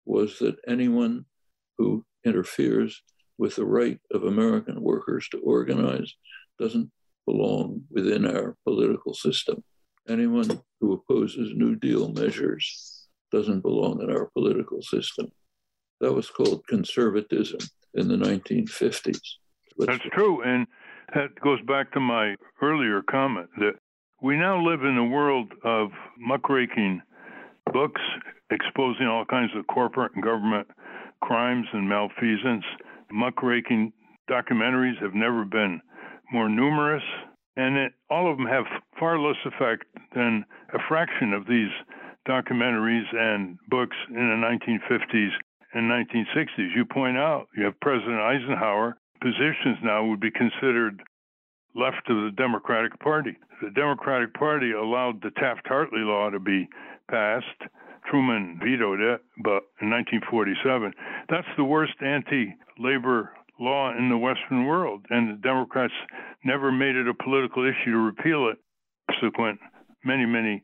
was 0.05 0.39
that 0.39 0.55
anyone 0.67 1.25
who 1.77 2.05
interferes 2.25 3.01
with 3.37 3.55
the 3.55 3.65
right 3.65 3.99
of 4.11 4.23
American 4.23 4.81
workers 4.81 5.27
to 5.29 5.39
organize 5.39 6.13
doesn't 6.59 6.91
belong 7.25 7.81
within 7.89 8.25
our 8.25 8.55
political 8.63 9.13
system. 9.13 9.63
Anyone 10.07 10.61
who 10.79 10.93
opposes 10.93 11.51
New 11.55 11.75
Deal 11.75 12.11
measures 12.11 13.07
doesn't 13.31 13.61
belong 13.61 14.01
in 14.01 14.11
our 14.11 14.29
political 14.33 14.81
system. 14.81 15.31
That 16.01 16.13
was 16.13 16.29
called 16.29 16.67
conservatism 16.67 17.59
in 17.93 18.07
the 18.07 18.15
1950s. 18.15 19.19
That's 19.77 20.03
true. 20.11 20.43
And 20.43 20.67
that 21.15 21.29
goes 21.41 21.59
back 21.61 21.91
to 21.93 21.99
my 21.99 22.35
earlier 22.61 23.01
comment 23.09 23.49
that 23.57 23.73
we 24.21 24.35
now 24.35 24.63
live 24.63 24.83
in 24.83 24.97
a 24.97 25.05
world 25.05 25.51
of 25.63 25.89
muckraking 26.19 27.01
books 27.73 28.01
exposing 28.51 29.07
all 29.07 29.25
kinds 29.25 29.51
of 29.57 29.67
corporate 29.67 30.13
and 30.15 30.23
government 30.23 30.67
crimes 31.21 31.65
and 31.73 31.89
malfeasance. 31.89 32.63
Muckraking 33.11 33.91
documentaries 34.29 35.01
have 35.01 35.13
never 35.13 35.43
been 35.45 35.81
more 36.31 36.49
numerous, 36.49 37.03
and 37.55 37.77
it, 37.77 37.93
all 38.09 38.31
of 38.31 38.37
them 38.37 38.47
have 38.47 38.65
far 38.99 39.19
less 39.19 39.37
effect 39.45 39.85
than 40.15 40.45
a 40.73 40.79
fraction 40.87 41.33
of 41.33 41.45
these 41.47 41.71
documentaries 42.27 43.05
and 43.13 43.57
books 43.69 43.95
in 44.09 44.15
the 44.15 44.39
1950s 44.39 45.29
and 45.73 45.89
1960s. 45.89 46.75
You 46.75 46.85
point 46.85 47.17
out 47.17 47.47
you 47.57 47.65
have 47.65 47.79
President 47.81 48.19
Eisenhower. 48.19 48.97
Positions 49.21 49.77
now 49.83 50.05
would 50.05 50.19
be 50.19 50.31
considered 50.31 51.01
left 51.75 52.09
of 52.09 52.17
the 52.17 52.31
Democratic 52.35 52.99
Party. 52.99 53.37
The 53.61 53.69
Democratic 53.69 54.33
Party 54.33 54.71
allowed 54.71 55.21
the 55.21 55.31
Taft 55.31 55.67
Hartley 55.67 56.01
law 56.01 56.29
to 56.29 56.39
be 56.39 56.67
passed. 57.13 57.69
Truman 58.09 58.59
vetoed 58.59 58.99
it, 58.99 59.21
but 59.37 59.69
in 59.79 59.93
1947, 59.93 60.91
that's 61.29 61.47
the 61.55 61.63
worst 61.63 61.93
anti 62.01 62.57
labor 62.79 63.31
law 63.59 63.95
in 63.95 64.09
the 64.09 64.17
Western 64.17 64.65
world. 64.65 65.05
And 65.09 65.29
the 65.29 65.41
Democrats 65.41 65.93
never 66.43 66.71
made 66.71 66.95
it 66.95 67.07
a 67.07 67.13
political 67.13 67.63
issue 67.63 67.91
to 67.91 67.97
repeal 67.97 68.49
it, 68.49 68.57
subsequent 69.21 69.59
many, 70.03 70.25
many 70.25 70.63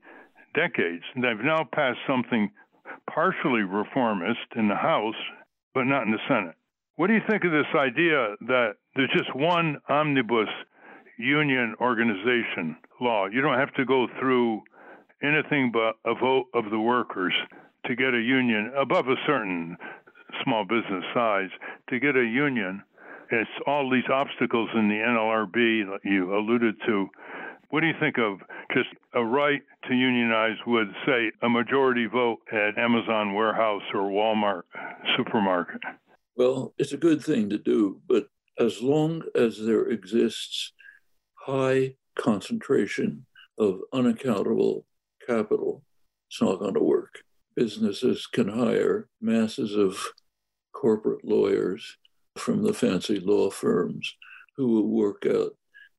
decades. 0.56 1.04
And 1.16 1.24
they've 1.24 1.46
now 1.46 1.70
passed 1.72 2.00
something 2.08 2.52
partially 3.14 3.62
reformist 3.62 4.50
in 4.56 4.68
the 4.68 4.76
House, 4.76 5.22
but 5.74 5.84
not 5.84 6.04
in 6.04 6.12
the 6.12 6.26
Senate. 6.28 6.56
What 6.98 7.08
do 7.08 7.14
you 7.14 7.22
think 7.30 7.46
of 7.46 7.52
this 7.52 7.72
idea 7.78 8.36
that 8.48 8.74
there's 8.96 9.14
just 9.16 9.34
one 9.34 9.78
omnibus 9.88 10.50
union 11.20 11.76
organization 11.82 12.78
law. 13.02 13.28
You 13.28 13.42
don't 13.42 13.60
have 13.60 13.74
to 13.76 13.86
go 13.86 14.08
through 14.20 14.62
anything 15.24 15.72
but 15.72 15.96
a 16.10 16.16
vote 16.16 16.46
of 16.54 16.70
the 16.72 16.80
workers 16.80 17.34
to 17.86 17.96
get 17.96 18.14
a 18.14 18.22
union 18.22 18.72
above 18.78 19.08
a 19.08 19.16
certain 19.26 19.78
small 20.44 20.64
business 20.66 21.04
size. 21.14 21.50
To 21.90 22.00
get 22.00 22.16
a 22.16 22.24
union, 22.24 22.84
it's 23.32 23.50
all 23.68 23.90
these 23.90 24.10
obstacles 24.12 24.70
in 24.76 24.88
the 24.90 24.96
NLRB 24.96 25.92
that 25.92 26.00
you 26.04 26.36
alluded 26.36 26.76
to. 26.88 27.08
What 27.70 27.82
do 27.82 27.88
you 27.88 27.94
think 28.00 28.18
of 28.18 28.40
just 28.74 28.90
a 29.14 29.24
right 29.24 29.62
to 29.88 29.94
unionize 29.94 30.58
with, 30.66 30.88
say, 31.06 31.32
a 31.44 31.50
majority 31.50 32.08
vote 32.08 32.40
at 32.52 32.78
Amazon 32.78 33.34
warehouse 33.34 33.84
or 33.94 34.10
Walmart 34.10 34.64
supermarket? 35.16 35.82
Well, 36.36 36.74
it's 36.78 36.94
a 36.94 36.98
good 36.98 37.24
thing 37.24 37.50
to 37.50 37.58
do, 37.58 38.02
but 38.08 38.28
as 38.58 38.82
long 38.82 39.24
as 39.36 39.60
there 39.60 39.88
exists 39.88 40.74
high 41.36 41.96
concentration 42.16 43.26
of 43.58 43.82
unaccountable 43.94 44.86
capital, 45.30 45.84
it's 46.30 46.42
not 46.42 46.60
going 46.60 46.74
to 46.74 46.80
work. 46.80 47.24
Businesses 47.56 48.28
can 48.28 48.48
hire 48.48 49.08
masses 49.22 49.76
of 49.76 49.98
corporate 50.74 51.24
lawyers 51.24 51.98
from 52.38 52.64
the 52.64 52.74
fancy 52.74 53.20
law 53.20 53.50
firms 53.50 54.16
who 54.56 54.68
will 54.68 54.88
work 54.88 55.26
out 55.26 55.56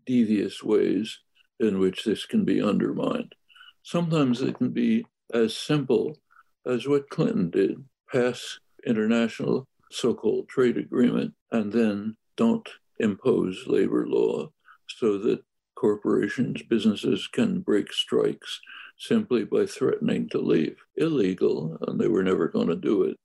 devious 0.07 0.63
ways 0.63 1.19
in 1.61 1.79
which 1.79 2.05
this 2.05 2.25
can 2.27 2.45
be 2.45 2.63
undermined. 2.63 3.35
Sometimes 3.83 4.41
it 4.41 4.57
can 4.57 4.71
be 4.71 5.05
as 5.33 5.57
simple 5.57 6.19
as 6.67 6.89
what 6.89 7.11
Clinton 7.11 7.51
did 7.51 7.85
pass 8.11 8.59
international 8.87 9.69
so 9.91 10.15
called 10.15 10.49
trade 10.49 10.77
agreement 10.77 11.35
and 11.53 11.73
then 11.73 12.17
don't 12.37 12.69
impose 12.99 13.65
labor 13.67 14.07
law 14.07 14.49
so 14.87 15.19
that 15.19 15.43
corporations, 15.75 16.63
businesses 16.63 17.27
can 17.27 17.61
break 17.61 17.93
strikes 17.93 18.61
simply 19.01 19.45
by 19.45 19.65
threatening 19.65 20.29
to 20.29 20.39
leave. 20.39 20.77
Illegal, 20.97 21.79
and 21.89 21.99
they 21.99 22.07
were 22.07 22.23
never 22.23 22.49
going 22.49 22.69
to 22.69 22.77
do 22.77 23.05
it. 23.05 23.17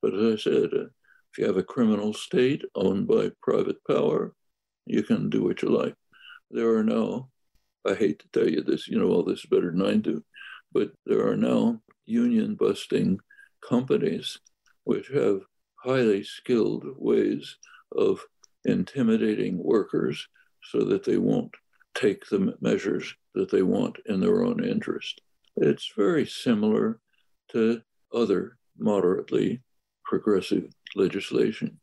But 0.00 0.14
as 0.14 0.34
I 0.34 0.36
said, 0.36 0.70
uh, 0.72 0.84
if 1.32 1.38
you 1.38 1.46
have 1.46 1.56
a 1.56 1.64
criminal 1.64 2.14
state 2.14 2.62
owned 2.76 3.08
by 3.08 3.32
private 3.42 3.84
power, 3.86 4.32
you 4.86 5.02
can 5.02 5.28
do 5.28 5.42
what 5.42 5.62
you 5.62 5.68
like. 5.68 5.94
There 6.50 6.76
are 6.76 6.84
now, 6.84 7.28
I 7.84 7.94
hate 7.94 8.20
to 8.20 8.28
tell 8.32 8.48
you 8.48 8.62
this, 8.62 8.86
you 8.86 8.98
know 8.98 9.08
all 9.08 9.24
this 9.24 9.44
better 9.44 9.72
than 9.72 9.84
I 9.84 9.96
do, 9.96 10.22
but 10.72 10.92
there 11.04 11.26
are 11.26 11.36
now 11.36 11.80
union 12.04 12.54
busting 12.54 13.18
companies 13.68 14.38
which 14.84 15.08
have 15.08 15.40
highly 15.74 16.22
skilled 16.22 16.84
ways 16.96 17.56
of 17.90 18.24
intimidating 18.64 19.58
workers 19.58 20.28
so 20.62 20.84
that 20.84 21.04
they 21.04 21.16
won't 21.16 21.52
take 21.96 22.28
the 22.28 22.54
measures 22.60 23.14
that 23.34 23.50
they 23.50 23.62
want 23.62 23.98
in 24.06 24.20
their 24.20 24.44
own 24.44 24.62
interest. 24.62 25.20
It's 25.56 25.92
very 25.96 26.26
similar 26.26 27.00
to 27.52 27.80
other 28.14 28.58
moderately 28.78 29.62
progressive 30.04 30.72
legislation. 30.94 31.80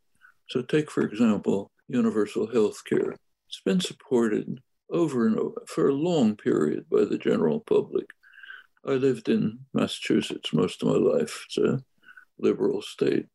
So, 0.49 0.61
take, 0.61 0.91
for 0.91 1.03
example, 1.03 1.71
universal 1.87 2.47
health 2.47 2.81
care. 2.87 3.15
It's 3.47 3.61
been 3.65 3.81
supported 3.81 4.59
over 4.89 5.27
and 5.27 5.37
over 5.39 5.63
for 5.67 5.89
a 5.89 5.93
long 5.93 6.35
period 6.35 6.85
by 6.89 7.05
the 7.05 7.17
general 7.17 7.61
public. 7.61 8.05
I 8.85 8.91
lived 8.91 9.29
in 9.29 9.59
Massachusetts 9.73 10.53
most 10.53 10.83
of 10.83 10.89
my 10.89 10.95
life. 10.95 11.45
It's 11.47 11.57
a 11.57 11.83
liberal 12.37 12.81
state. 12.81 13.27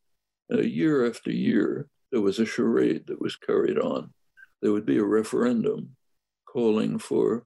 Year 0.50 1.08
after 1.08 1.30
year, 1.30 1.88
there 2.12 2.20
was 2.20 2.38
a 2.38 2.46
charade 2.46 3.06
that 3.08 3.20
was 3.20 3.36
carried 3.36 3.78
on. 3.78 4.12
There 4.62 4.72
would 4.72 4.86
be 4.86 4.98
a 4.98 5.04
referendum 5.04 5.96
calling 6.50 6.98
for 6.98 7.44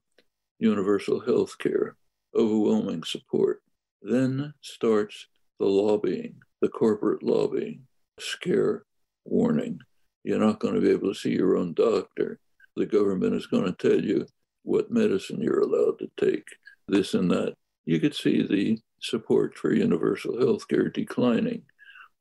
universal 0.59 1.19
health 1.19 1.57
care, 1.57 1.95
overwhelming 2.35 3.03
support. 3.03 3.61
Then 4.01 4.53
starts 4.61 5.27
the 5.59 5.65
lobbying, 5.65 6.35
the 6.61 6.69
corporate 6.69 7.23
lobbying, 7.23 7.81
scare 8.19 8.85
warning. 9.25 9.79
You're 10.23 10.39
not 10.39 10.59
going 10.59 10.75
to 10.75 10.81
be 10.81 10.91
able 10.91 11.13
to 11.13 11.19
see 11.19 11.31
your 11.31 11.57
own 11.57 11.73
doctor. 11.73 12.39
The 12.75 12.85
government 12.85 13.35
is 13.35 13.45
going 13.45 13.65
to 13.65 13.89
tell 13.89 13.99
you 13.99 14.25
what 14.63 14.91
medicine 14.91 15.41
you're 15.41 15.61
allowed 15.61 15.99
to 15.99 16.09
take, 16.17 16.47
this 16.87 17.13
and 17.13 17.29
that. 17.31 17.53
You 17.85 17.99
could 17.99 18.15
see 18.15 18.45
the 18.47 18.79
support 19.01 19.57
for 19.57 19.73
universal 19.73 20.39
health 20.39 20.67
care 20.67 20.89
declining 20.89 21.63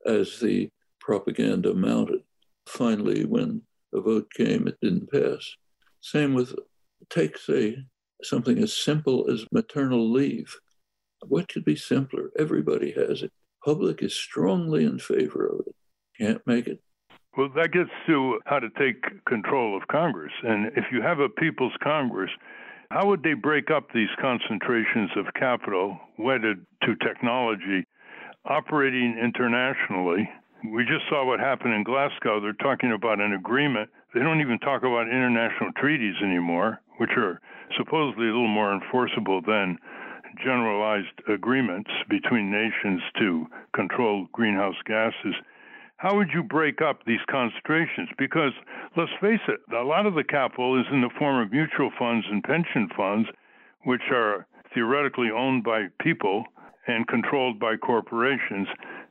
as 0.04 0.40
the 0.40 0.68
propaganda 1.00 1.74
mounted. 1.74 2.22
Finally, 2.66 3.24
when 3.24 3.62
a 3.94 4.00
vote 4.00 4.28
came, 4.36 4.66
it 4.66 4.78
didn't 4.82 5.10
pass. 5.10 5.54
Same 6.00 6.34
with, 6.34 6.54
take, 7.10 7.38
say, 7.38 7.76
something 8.22 8.58
as 8.58 8.76
simple 8.76 9.30
as 9.30 9.46
maternal 9.52 10.10
leave. 10.10 10.56
What 11.26 11.48
could 11.48 11.64
be 11.64 11.76
simpler? 11.76 12.30
Everybody 12.38 12.92
has 12.92 13.22
it. 13.22 13.32
Public 13.64 14.02
is 14.02 14.14
strongly 14.14 14.84
in 14.84 14.98
favor 14.98 15.46
of 15.46 15.60
it. 15.66 15.74
Can't 16.18 16.46
make 16.46 16.66
it. 16.66 16.80
Well, 17.36 17.48
that 17.56 17.72
gets 17.72 17.90
to 18.08 18.40
how 18.44 18.58
to 18.58 18.68
take 18.78 19.24
control 19.24 19.76
of 19.76 19.88
Congress. 19.88 20.32
And 20.42 20.66
if 20.76 20.84
you 20.92 21.00
have 21.00 21.20
a 21.20 21.28
People's 21.28 21.72
Congress, 21.82 22.30
how 22.90 23.06
would 23.06 23.22
they 23.22 23.32
break 23.32 23.70
up 23.70 23.86
these 23.94 24.10
concentrations 24.20 25.10
of 25.16 25.32
capital 25.34 25.98
wedded 26.18 26.66
to 26.82 26.94
technology 26.96 27.86
operating 28.44 29.18
internationally? 29.18 30.28
We 30.74 30.84
just 30.84 31.08
saw 31.08 31.24
what 31.24 31.40
happened 31.40 31.72
in 31.72 31.84
Glasgow. 31.84 32.40
They're 32.40 32.52
talking 32.52 32.92
about 32.92 33.18
an 33.18 33.32
agreement. 33.32 33.88
They 34.12 34.20
don't 34.20 34.42
even 34.42 34.58
talk 34.58 34.82
about 34.82 35.08
international 35.08 35.72
treaties 35.78 36.16
anymore, 36.22 36.81
which 36.98 37.10
are 37.16 37.40
supposedly 37.76 38.26
a 38.26 38.32
little 38.32 38.48
more 38.48 38.72
enforceable 38.72 39.40
than 39.40 39.78
generalized 40.42 41.20
agreements 41.28 41.90
between 42.08 42.50
nations 42.50 43.02
to 43.18 43.46
control 43.74 44.26
greenhouse 44.32 44.76
gases. 44.86 45.34
How 45.96 46.16
would 46.16 46.30
you 46.34 46.42
break 46.42 46.82
up 46.82 47.04
these 47.06 47.20
concentrations? 47.30 48.08
Because 48.18 48.52
let's 48.96 49.12
face 49.20 49.40
it, 49.46 49.60
a 49.72 49.84
lot 49.84 50.06
of 50.06 50.14
the 50.14 50.24
capital 50.24 50.80
is 50.80 50.86
in 50.90 51.00
the 51.00 51.10
form 51.18 51.40
of 51.40 51.52
mutual 51.52 51.90
funds 51.98 52.26
and 52.30 52.42
pension 52.42 52.88
funds, 52.96 53.28
which 53.84 54.02
are 54.10 54.46
theoretically 54.74 55.30
owned 55.30 55.62
by 55.62 55.86
people 56.00 56.44
and 56.86 57.06
controlled 57.06 57.60
by 57.60 57.76
corporations. 57.76 58.66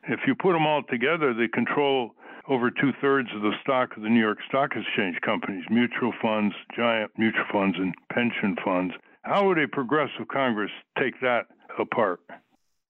If 0.09 0.21
you 0.27 0.35
put 0.35 0.53
them 0.53 0.67
all 0.67 0.83
together, 0.83 1.33
they 1.33 1.47
control 1.47 2.13
over 2.47 2.71
two 2.71 2.91
thirds 3.01 3.29
of 3.35 3.41
the 3.41 3.53
stock 3.61 3.95
of 3.95 4.03
the 4.03 4.09
New 4.09 4.19
York 4.19 4.39
Stock 4.47 4.71
Exchange 4.75 5.17
companies, 5.21 5.63
mutual 5.69 6.13
funds, 6.21 6.55
giant 6.75 7.11
mutual 7.17 7.45
funds, 7.51 7.77
and 7.77 7.93
pension 8.11 8.55
funds. 8.63 8.93
How 9.23 9.47
would 9.47 9.59
a 9.59 9.67
progressive 9.67 10.27
Congress 10.31 10.71
take 10.97 11.19
that 11.21 11.45
apart? 11.79 12.19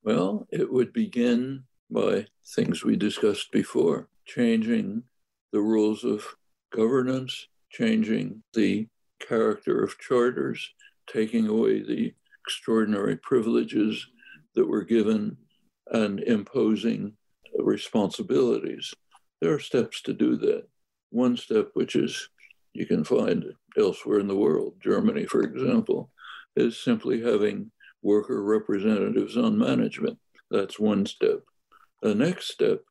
Well, 0.03 0.47
it 0.51 0.71
would 0.71 0.93
begin 0.93 1.63
by 1.89 2.27
things 2.55 2.83
we 2.83 2.95
discussed 2.95 3.51
before 3.51 4.07
changing 4.25 5.03
the 5.51 5.61
rules 5.61 6.03
of 6.03 6.35
governance, 6.73 7.47
changing 7.69 8.43
the 8.53 8.87
character 9.19 9.83
of 9.83 9.99
charters, 9.99 10.71
taking 11.11 11.47
away 11.47 11.81
the 11.81 12.13
extraordinary 12.45 13.17
privileges 13.17 14.07
that 14.55 14.67
were 14.67 14.83
given, 14.83 15.37
and 15.87 16.21
imposing 16.21 17.13
responsibilities. 17.59 18.93
There 19.41 19.54
are 19.54 19.60
steps 19.60 20.01
to 20.04 20.13
do 20.13 20.38
that. 20.38 20.67
One 21.10 21.36
step, 21.36 21.71
which 21.73 21.95
is 21.95 22.30
you 22.73 22.86
can 22.86 23.04
find 23.04 23.45
elsewhere 23.77 24.19
in 24.19 24.27
the 24.27 24.36
world, 24.36 24.75
Germany, 24.82 25.25
for 25.25 25.41
example, 25.41 26.12
is 26.56 26.77
simply 26.77 27.21
having 27.21 27.71
worker 28.01 28.43
representatives 28.43 29.38
on 29.38 29.58
management. 29.58 30.17
That's 30.49 30.80
one 30.80 31.06
step. 31.06 31.41
The 32.01 32.15
next 32.15 32.51
step 32.51 32.84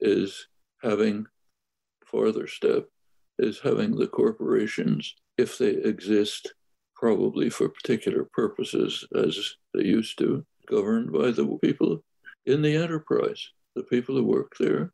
is 0.00 0.48
having, 0.82 1.26
farther 2.04 2.46
step, 2.46 2.88
is 3.38 3.60
having 3.60 3.96
the 3.96 4.06
corporations, 4.06 5.14
if 5.38 5.56
they 5.56 5.70
exist, 5.70 6.54
probably 6.94 7.48
for 7.48 7.68
particular 7.68 8.24
purposes 8.32 9.06
as 9.14 9.56
they 9.74 9.84
used 9.84 10.18
to, 10.18 10.44
governed 10.66 11.12
by 11.12 11.30
the 11.30 11.46
people 11.62 12.04
in 12.46 12.62
the 12.62 12.76
enterprise. 12.76 13.48
The 13.74 13.84
people 13.84 14.16
who 14.16 14.24
work 14.24 14.52
there 14.58 14.92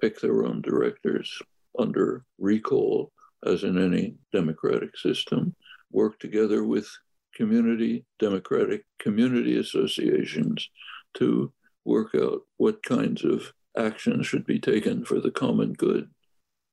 pick 0.00 0.20
their 0.20 0.44
own 0.44 0.62
directors 0.62 1.40
under 1.78 2.24
recall, 2.38 3.12
as 3.44 3.64
in 3.64 3.82
any 3.82 4.16
democratic 4.32 4.96
system, 4.96 5.54
work 5.90 6.18
together 6.18 6.64
with 6.64 6.88
community, 7.34 8.04
democratic 8.18 8.84
community 8.98 9.58
associations 9.58 10.68
to 11.14 11.52
work 11.84 12.14
out 12.14 12.42
what 12.56 12.82
kinds 12.82 13.24
of 13.24 13.52
actions 13.76 14.26
should 14.26 14.46
be 14.46 14.58
taken 14.58 15.04
for 15.04 15.20
the 15.20 15.30
common 15.30 15.72
good. 15.72 16.08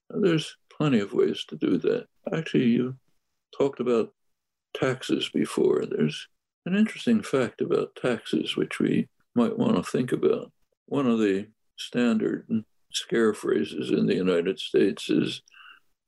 There's 0.10 0.58
plenty 0.76 1.00
of 1.00 1.14
ways 1.14 1.46
to 1.50 1.56
do 1.56 1.78
that. 1.80 2.08
Actually, 2.34 2.66
you 2.66 2.96
talked 3.58 3.80
about 3.80 4.14
taxes 4.76 5.30
before. 5.30 5.86
There's 5.86 6.28
an 6.66 6.76
interesting 6.76 7.22
fact 7.22 7.62
about 7.62 7.96
taxes 7.96 8.56
which 8.56 8.80
we 8.80 9.08
might 9.36 9.58
want 9.58 9.76
to 9.76 9.84
think 9.84 10.12
about. 10.12 10.52
One 10.88 11.08
of 11.08 11.20
the 11.20 11.48
standard 11.78 12.48
scare 12.92 13.34
phrases 13.34 13.92
in 13.92 14.08
the 14.08 14.16
United 14.16 14.60
States 14.60 15.10
is 15.10 15.42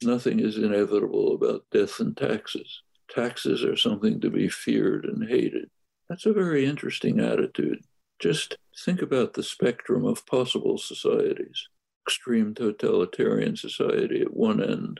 nothing 0.03 0.39
is 0.39 0.57
inevitable 0.57 1.33
about 1.35 1.65
death 1.71 1.99
and 1.99 2.15
taxes. 2.15 2.81
Taxes 3.09 3.63
are 3.63 3.75
something 3.75 4.19
to 4.21 4.29
be 4.29 4.47
feared 4.47 5.05
and 5.05 5.29
hated. 5.29 5.69
That's 6.07 6.25
a 6.25 6.33
very 6.33 6.65
interesting 6.65 7.19
attitude. 7.19 7.83
Just 8.19 8.57
think 8.85 9.01
about 9.01 9.33
the 9.33 9.43
spectrum 9.43 10.05
of 10.05 10.25
possible 10.25 10.77
societies 10.77 11.67
extreme 12.09 12.55
totalitarian 12.55 13.55
society 13.55 14.21
at 14.21 14.33
one 14.33 14.63
end, 14.63 14.99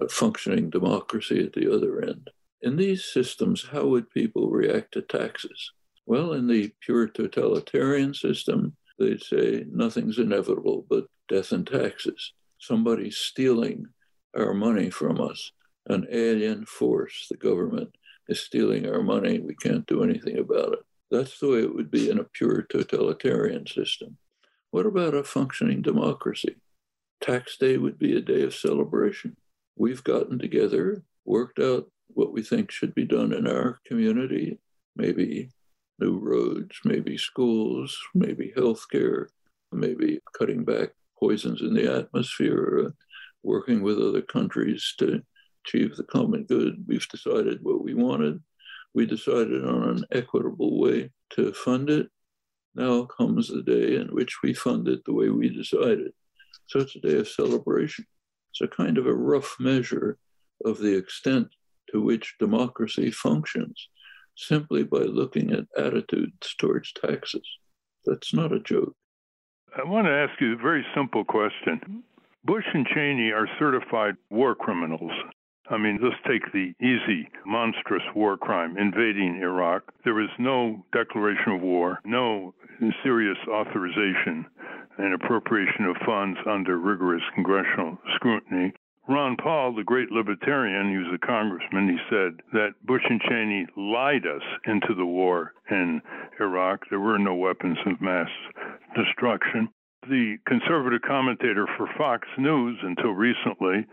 a 0.00 0.08
functioning 0.08 0.68
democracy 0.68 1.40
at 1.44 1.52
the 1.52 1.72
other 1.72 2.02
end. 2.02 2.28
In 2.60 2.74
these 2.74 3.04
systems, 3.04 3.68
how 3.70 3.86
would 3.86 4.10
people 4.10 4.50
react 4.50 4.92
to 4.94 5.02
taxes? 5.02 5.70
Well, 6.06 6.32
in 6.32 6.48
the 6.48 6.72
pure 6.80 7.06
totalitarian 7.06 8.14
system, 8.14 8.76
they'd 9.00 9.22
say 9.22 9.64
nothing's 9.72 10.18
inevitable 10.18 10.86
but 10.88 11.06
death 11.28 11.50
and 11.50 11.66
taxes. 11.66 12.32
Somebody's 12.58 13.16
stealing 13.16 13.86
our 14.36 14.54
money 14.54 14.90
from 14.90 15.20
us. 15.20 15.50
An 15.86 16.06
alien 16.12 16.66
force, 16.66 17.26
the 17.30 17.36
government, 17.36 17.96
is 18.28 18.40
stealing 18.40 18.86
our 18.86 19.02
money. 19.02 19.40
We 19.40 19.56
can't 19.56 19.86
do 19.86 20.04
anything 20.04 20.38
about 20.38 20.74
it. 20.74 20.80
That's 21.10 21.38
the 21.40 21.48
way 21.48 21.58
it 21.60 21.74
would 21.74 21.90
be 21.90 22.10
in 22.10 22.18
a 22.18 22.24
pure 22.24 22.62
totalitarian 22.62 23.66
system. 23.66 24.18
What 24.70 24.86
about 24.86 25.14
a 25.14 25.24
functioning 25.24 25.82
democracy? 25.82 26.56
Tax 27.20 27.56
day 27.56 27.76
would 27.76 27.98
be 27.98 28.16
a 28.16 28.20
day 28.20 28.42
of 28.42 28.54
celebration. 28.54 29.36
We've 29.76 30.04
gotten 30.04 30.38
together, 30.38 31.02
worked 31.24 31.58
out 31.58 31.90
what 32.08 32.32
we 32.32 32.42
think 32.42 32.70
should 32.70 32.94
be 32.94 33.04
done 33.04 33.32
in 33.32 33.46
our 33.46 33.80
community, 33.86 34.60
maybe 34.94 35.50
new 36.00 36.18
roads, 36.18 36.78
maybe 36.84 37.16
schools, 37.16 37.96
maybe 38.14 38.52
healthcare, 38.56 39.26
maybe 39.72 40.20
cutting 40.36 40.64
back 40.64 40.90
poisons 41.18 41.60
in 41.60 41.74
the 41.74 41.92
atmosphere, 41.92 42.86
uh, 42.86 42.90
working 43.42 43.82
with 43.82 43.98
other 43.98 44.22
countries 44.22 44.94
to 44.98 45.22
achieve 45.64 45.96
the 45.96 46.04
common 46.04 46.44
good. 46.44 46.84
We've 46.86 47.08
decided 47.08 47.58
what 47.62 47.84
we 47.84 47.94
wanted. 47.94 48.40
We 48.94 49.06
decided 49.06 49.64
on 49.64 49.88
an 49.88 50.04
equitable 50.10 50.80
way 50.80 51.10
to 51.34 51.52
fund 51.52 51.90
it. 51.90 52.08
Now 52.74 53.04
comes 53.04 53.48
the 53.48 53.62
day 53.62 53.96
in 53.96 54.08
which 54.08 54.42
we 54.42 54.54
fund 54.54 54.88
it 54.88 55.04
the 55.04 55.12
way 55.12 55.28
we 55.28 55.48
decided. 55.48 56.12
So 56.66 56.80
it's 56.80 56.96
a 56.96 57.00
day 57.00 57.18
of 57.18 57.28
celebration. 57.28 58.06
It's 58.50 58.60
a 58.60 58.68
kind 58.68 58.98
of 58.98 59.06
a 59.06 59.14
rough 59.14 59.56
measure 59.58 60.18
of 60.64 60.78
the 60.78 60.96
extent 60.96 61.48
to 61.92 62.00
which 62.00 62.36
democracy 62.38 63.10
functions 63.10 63.88
simply 64.36 64.84
by 64.84 64.98
looking 64.98 65.52
at 65.52 65.66
attitudes 65.76 66.54
towards 66.58 66.92
taxes. 66.92 67.46
That's 68.04 68.32
not 68.32 68.52
a 68.52 68.60
joke. 68.60 68.94
I 69.76 69.84
want 69.84 70.06
to 70.06 70.12
ask 70.12 70.40
you 70.40 70.54
a 70.54 70.56
very 70.56 70.84
simple 70.94 71.24
question. 71.24 72.02
Bush 72.44 72.64
and 72.72 72.86
Cheney 72.86 73.30
are 73.30 73.46
certified 73.58 74.16
war 74.30 74.54
criminals. 74.54 75.12
I 75.70 75.76
mean, 75.76 76.00
let's 76.02 76.16
take 76.26 76.50
the 76.52 76.72
easy, 76.82 77.28
monstrous 77.46 78.02
war 78.16 78.36
crime, 78.36 78.76
invading 78.76 79.40
Iraq. 79.40 79.84
There 80.04 80.14
was 80.14 80.30
no 80.38 80.84
declaration 80.92 81.52
of 81.52 81.60
war, 81.60 82.00
no 82.04 82.54
serious 83.04 83.38
authorization 83.48 84.46
and 84.98 85.14
appropriation 85.14 85.84
of 85.84 85.96
funds 86.04 86.38
under 86.50 86.78
rigorous 86.78 87.22
congressional 87.34 87.98
scrutiny. 88.16 88.72
Ron 89.08 89.36
Paul, 89.36 89.74
the 89.74 89.82
great 89.82 90.10
libertarian, 90.10 90.90
he 90.90 90.98
was 90.98 91.12
a 91.14 91.26
congressman, 91.26 91.88
he 91.88 91.98
said 92.08 92.40
that 92.52 92.74
Bush 92.84 93.02
and 93.08 93.20
Cheney 93.20 93.66
lied 93.76 94.26
us 94.26 94.42
into 94.66 94.94
the 94.94 95.06
war 95.06 95.52
in 95.70 96.00
Iraq. 96.38 96.84
There 96.90 97.00
were 97.00 97.18
no 97.18 97.34
weapons 97.34 97.78
of 97.86 98.00
mass 98.00 98.28
destruction. 98.94 99.68
The 100.08 100.36
conservative 100.46 101.02
commentator 101.02 101.66
for 101.76 101.88
Fox 101.98 102.28
News 102.38 102.78
until 102.82 103.10
recently, 103.12 103.86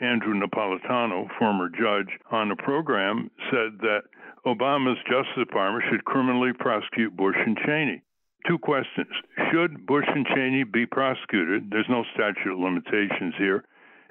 Andrew 0.00 0.34
Napolitano, 0.34 1.28
former 1.38 1.68
judge 1.68 2.10
on 2.30 2.48
the 2.48 2.56
program, 2.56 3.30
said 3.50 3.78
that 3.80 4.02
Obama's 4.44 4.98
Justice 5.08 5.38
Department 5.38 5.84
should 5.90 6.04
criminally 6.04 6.52
prosecute 6.58 7.16
Bush 7.16 7.36
and 7.46 7.56
Cheney. 7.64 8.02
Two 8.46 8.58
questions. 8.58 9.08
Should 9.50 9.86
Bush 9.86 10.04
and 10.06 10.26
Cheney 10.26 10.64
be 10.64 10.84
prosecuted? 10.84 11.70
There's 11.70 11.88
no 11.88 12.04
statute 12.12 12.52
of 12.52 12.58
limitations 12.58 13.34
here. 13.38 13.64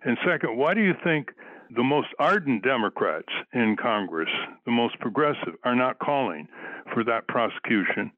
And 0.06 0.18
second, 0.26 0.58
why 0.58 0.74
do 0.74 0.82
you 0.82 0.93
think 1.04 1.30
the 1.76 1.84
most 1.84 2.10
ardent 2.20 2.64
Democrats 2.64 3.32
in 3.54 3.76
Congress, 3.82 4.30
the 4.66 4.72
most 4.72 4.99
progressive, 4.99 5.56
are 5.64 5.76
not 5.76 5.99
calling 5.99 6.47
for 6.93 7.04
that 7.06 7.28
prosecution, 7.28 8.12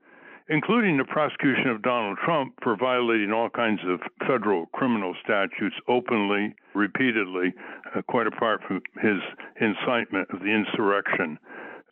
including 0.50 0.98
the 0.98 1.06
prosecution 1.06 1.70
of 1.70 1.82
Donald 1.82 2.18
Trump 2.26 2.54
for 2.64 2.76
violating 2.76 3.32
all 3.32 3.50
kinds 3.50 3.80
of 3.88 4.00
federal 4.28 4.66
criminal 4.68 5.16
statutes 5.24 5.76
openly, 5.88 6.56
repeatedly, 6.74 7.54
uh, 7.96 8.02
quite 8.10 8.28
apart 8.28 8.62
from 8.68 8.82
his 9.02 9.22
incitement 9.62 10.28
of 10.34 10.40
the 10.40 10.52
insurrection 10.52 11.38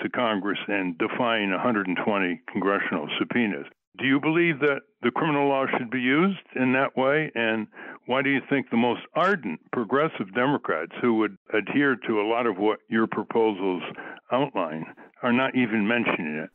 to 0.02 0.10
Congress 0.10 0.60
and 0.68 0.98
defying 0.98 1.52
120 1.52 2.42
congressional 2.52 3.08
subpoenas? 3.20 3.68
Do 4.00 4.06
you 4.06 4.20
believe 4.20 4.60
that 4.60 4.82
the 5.04 5.12
criminal 5.12 5.48
law 5.48 5.66
should 5.68 5.92
be 5.92 6.00
used 6.00 6.40
in 6.56 6.74
that 6.74 6.98
way? 6.98 7.32
And 7.36 7.68
why 8.08 8.24
do 8.24 8.30
you 8.32 8.42
think 8.50 8.70
the 8.70 8.78
most 8.78 9.02
ardent 9.16 9.60
progressive 9.72 10.34
Democrats 10.34 10.94
who 11.02 11.16
would 11.16 11.38
adhere 11.54 11.96
to 12.08 12.20
a 12.20 12.28
lot 12.28 12.48
of 12.48 12.58
what 12.58 12.80
your 12.90 13.06
proposals 13.06 13.84
outline 14.32 14.86
are 15.22 15.32
not 15.32 15.56
even 15.56 15.88
mentioning 15.88 16.36
it? 16.44 16.50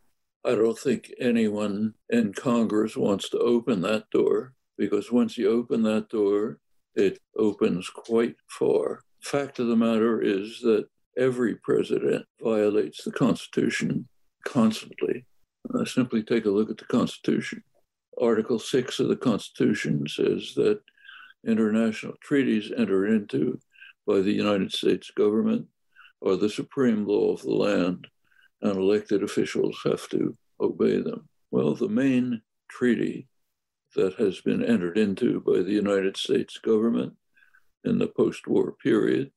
I 0.44 0.56
don't 0.56 0.78
think 0.78 1.12
anyone 1.20 1.94
in 2.10 2.32
Congress 2.32 2.96
wants 2.96 3.28
to 3.30 3.38
open 3.38 3.82
that 3.82 4.10
door 4.10 4.54
because 4.76 5.12
once 5.12 5.38
you 5.38 5.50
open 5.50 5.82
that 5.82 6.08
door, 6.08 6.58
it 6.94 7.20
opens 7.36 7.88
quite 7.88 8.36
far. 8.48 9.02
Fact 9.20 9.58
of 9.58 9.68
the 9.68 9.76
matter 9.76 10.20
is 10.20 10.60
that 10.62 10.88
every 11.16 11.54
president 11.54 12.26
violates 12.42 13.04
the 13.04 13.12
Constitution 13.12 14.08
constantly. 14.44 15.26
Uh, 15.74 15.84
simply 15.84 16.22
take 16.22 16.46
a 16.46 16.50
look 16.50 16.70
at 16.70 16.78
the 16.78 16.84
Constitution. 16.84 17.62
Article 18.20 18.58
6 18.58 19.00
of 19.00 19.08
the 19.08 19.16
Constitution 19.16 20.06
says 20.08 20.52
that 20.56 20.80
international 21.46 22.14
treaties 22.20 22.72
entered 22.76 23.06
into 23.10 23.60
by 24.06 24.20
the 24.20 24.32
United 24.32 24.72
States 24.72 25.10
government 25.10 25.66
are 26.24 26.36
the 26.36 26.48
supreme 26.48 27.06
law 27.06 27.32
of 27.32 27.42
the 27.42 27.54
land, 27.54 28.06
and 28.62 28.76
elected 28.76 29.22
officials 29.22 29.78
have 29.84 30.08
to 30.08 30.36
obey 30.60 31.00
them. 31.00 31.28
Well, 31.50 31.74
the 31.74 31.88
main 31.88 32.42
treaty 32.68 33.28
that 33.94 34.14
has 34.14 34.40
been 34.40 34.64
entered 34.64 34.98
into 34.98 35.40
by 35.40 35.62
the 35.62 35.72
United 35.72 36.16
States 36.16 36.58
government 36.58 37.14
in 37.84 37.98
the 37.98 38.08
post 38.08 38.46
war 38.46 38.72
period, 38.82 39.30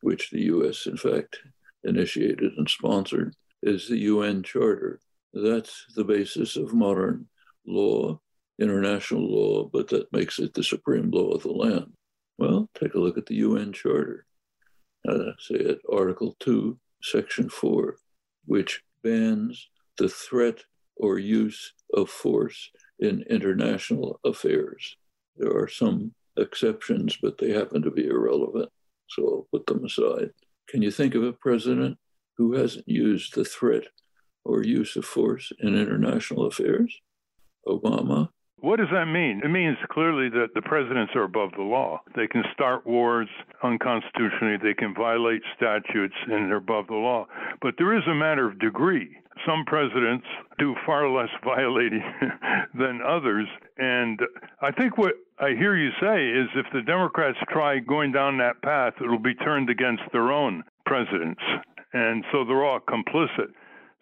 which 0.00 0.30
the 0.30 0.42
US, 0.44 0.86
in 0.86 0.96
fact, 0.96 1.38
initiated 1.84 2.52
and 2.56 2.68
sponsored, 2.68 3.34
is 3.62 3.88
the 3.88 3.98
UN 3.98 4.42
Charter 4.42 5.00
that's 5.34 5.86
the 5.94 6.04
basis 6.04 6.56
of 6.56 6.72
modern 6.72 7.26
law, 7.66 8.20
international 8.60 9.26
law, 9.26 9.64
but 9.64 9.88
that 9.88 10.12
makes 10.12 10.38
it 10.38 10.54
the 10.54 10.62
supreme 10.62 11.10
law 11.10 11.30
of 11.30 11.42
the 11.42 11.52
land. 11.52 11.92
Well, 12.38 12.68
take 12.78 12.94
a 12.94 13.00
look 13.00 13.18
at 13.18 13.26
the 13.26 13.36
UN 13.36 13.72
Charter. 13.72 14.26
Uh, 15.08 15.32
say 15.38 15.56
at 15.56 15.78
Article 15.92 16.36
2, 16.40 16.78
Section 17.02 17.48
4, 17.48 17.96
which 18.46 18.82
bans 19.02 19.68
the 19.98 20.08
threat 20.08 20.64
or 20.96 21.18
use 21.18 21.74
of 21.92 22.08
force 22.08 22.70
in 22.98 23.24
international 23.28 24.20
affairs. 24.24 24.96
There 25.36 25.54
are 25.56 25.68
some 25.68 26.14
exceptions, 26.36 27.18
but 27.20 27.38
they 27.38 27.50
happen 27.50 27.82
to 27.82 27.90
be 27.90 28.06
irrelevant, 28.06 28.70
so 29.08 29.22
I'll 29.22 29.48
put 29.50 29.66
them 29.66 29.84
aside. 29.84 30.30
Can 30.68 30.80
you 30.80 30.90
think 30.90 31.14
of 31.14 31.22
a 31.22 31.32
president 31.32 31.98
who 32.36 32.54
hasn't 32.54 32.88
used 32.88 33.34
the 33.34 33.44
threat 33.44 33.84
or 34.44 34.62
use 34.62 34.96
of 34.96 35.04
force 35.04 35.52
in 35.60 35.74
international 35.74 36.46
affairs. 36.46 37.00
Obama. 37.66 38.28
What 38.64 38.78
does 38.78 38.88
that 38.92 39.04
mean? 39.04 39.42
It 39.44 39.50
means 39.50 39.76
clearly 39.90 40.30
that 40.30 40.54
the 40.54 40.62
presidents 40.62 41.12
are 41.14 41.24
above 41.24 41.50
the 41.54 41.62
law. 41.62 42.00
They 42.16 42.26
can 42.26 42.42
start 42.54 42.86
wars 42.86 43.28
unconstitutionally, 43.62 44.56
they 44.56 44.72
can 44.72 44.94
violate 44.94 45.42
statutes, 45.54 46.14
and 46.26 46.48
they're 46.48 46.56
above 46.64 46.86
the 46.86 46.94
law. 46.94 47.26
But 47.60 47.74
there 47.76 47.94
is 47.94 48.04
a 48.08 48.14
matter 48.14 48.48
of 48.48 48.58
degree. 48.58 49.18
Some 49.46 49.64
presidents 49.66 50.24
do 50.58 50.74
far 50.86 51.10
less 51.10 51.28
violating 51.44 52.02
than 52.74 53.02
others. 53.06 53.46
And 53.76 54.18
I 54.62 54.70
think 54.70 54.96
what 54.96 55.12
I 55.38 55.50
hear 55.50 55.76
you 55.76 55.90
say 56.00 56.30
is 56.30 56.48
if 56.54 56.72
the 56.72 56.80
Democrats 56.80 57.36
try 57.52 57.80
going 57.80 58.12
down 58.12 58.38
that 58.38 58.62
path, 58.62 58.94
it'll 58.98 59.18
be 59.18 59.34
turned 59.34 59.68
against 59.68 60.04
their 60.12 60.32
own 60.32 60.64
presidents. 60.86 61.42
And 61.92 62.24
so 62.32 62.46
they're 62.46 62.64
all 62.64 62.80
complicit. 62.80 63.52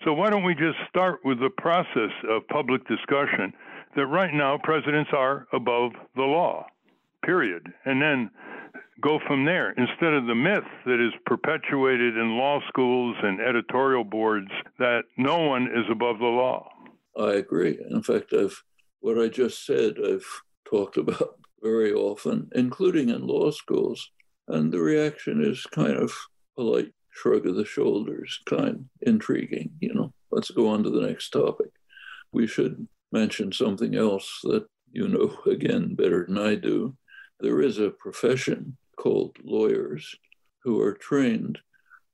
So 0.05 0.13
why 0.13 0.31
don't 0.31 0.45
we 0.45 0.55
just 0.55 0.79
start 0.89 1.21
with 1.25 1.39
the 1.39 1.51
process 1.51 2.11
of 2.29 2.47
public 2.49 2.87
discussion 2.89 3.53
that 3.95 4.07
right 4.07 4.33
now 4.35 4.59
presidents 4.63 5.11
are 5.13 5.47
above 5.53 5.93
the 6.17 6.23
law, 6.23 6.67
period, 7.25 7.67
and 7.85 8.03
then 8.03 8.31
go 9.01 9.21
from 9.27 9.45
there 9.45 9.71
instead 9.73 10.13
of 10.13 10.27
the 10.27 10.35
myth 10.35 10.65
that 10.87 11.05
is 11.05 11.13
perpetuated 11.27 12.17
in 12.17 12.37
law 12.37 12.61
schools 12.69 13.17
and 13.23 13.41
editorial 13.41 14.05
boards 14.05 14.51
that 14.79 15.03
no 15.17 15.39
one 15.39 15.65
is 15.65 15.85
above 15.91 16.19
the 16.19 16.25
law. 16.25 16.69
I 17.19 17.35
agree. 17.35 17.79
In 17.91 18.03
fact, 18.03 18.33
I've 18.33 18.63
what 19.01 19.19
I 19.21 19.29
just 19.29 19.67
said, 19.67 19.97
I've 20.05 20.43
talked 20.65 20.97
about 20.97 21.37
very 21.61 21.93
often, 21.93 22.49
including 22.55 23.09
in 23.09 23.27
law 23.27 23.51
schools, 23.51 24.11
and 24.49 24.73
the 24.73 24.81
reaction 24.81 25.45
is 25.45 25.67
kind 25.67 25.97
of 25.97 26.13
polite 26.57 26.93
shrug 27.13 27.47
of 27.47 27.57
the 27.57 27.65
shoulders, 27.65 28.41
kind, 28.47 28.87
intriguing, 29.03 29.71
you 29.81 29.95
know. 29.95 30.13
Let's 30.31 30.51
go 30.51 30.69
on 30.69 30.83
to 30.83 30.91
the 30.91 31.07
next 31.07 31.31
topic. 31.31 31.71
We 32.33 32.47
should 32.47 32.89
mention 33.13 33.53
something 33.53 33.95
else 33.95 34.41
that 34.45 34.67
you 34.93 35.09
know, 35.09 35.39
again, 35.51 35.95
better 35.95 36.27
than 36.27 36.39
I 36.39 36.55
do. 36.55 36.97
There 37.41 37.61
is 37.61 37.79
a 37.79 37.91
profession 37.91 38.77
called 38.97 39.37
lawyers 39.43 40.15
who 40.63 40.81
are 40.81 40.93
trained 40.93 41.59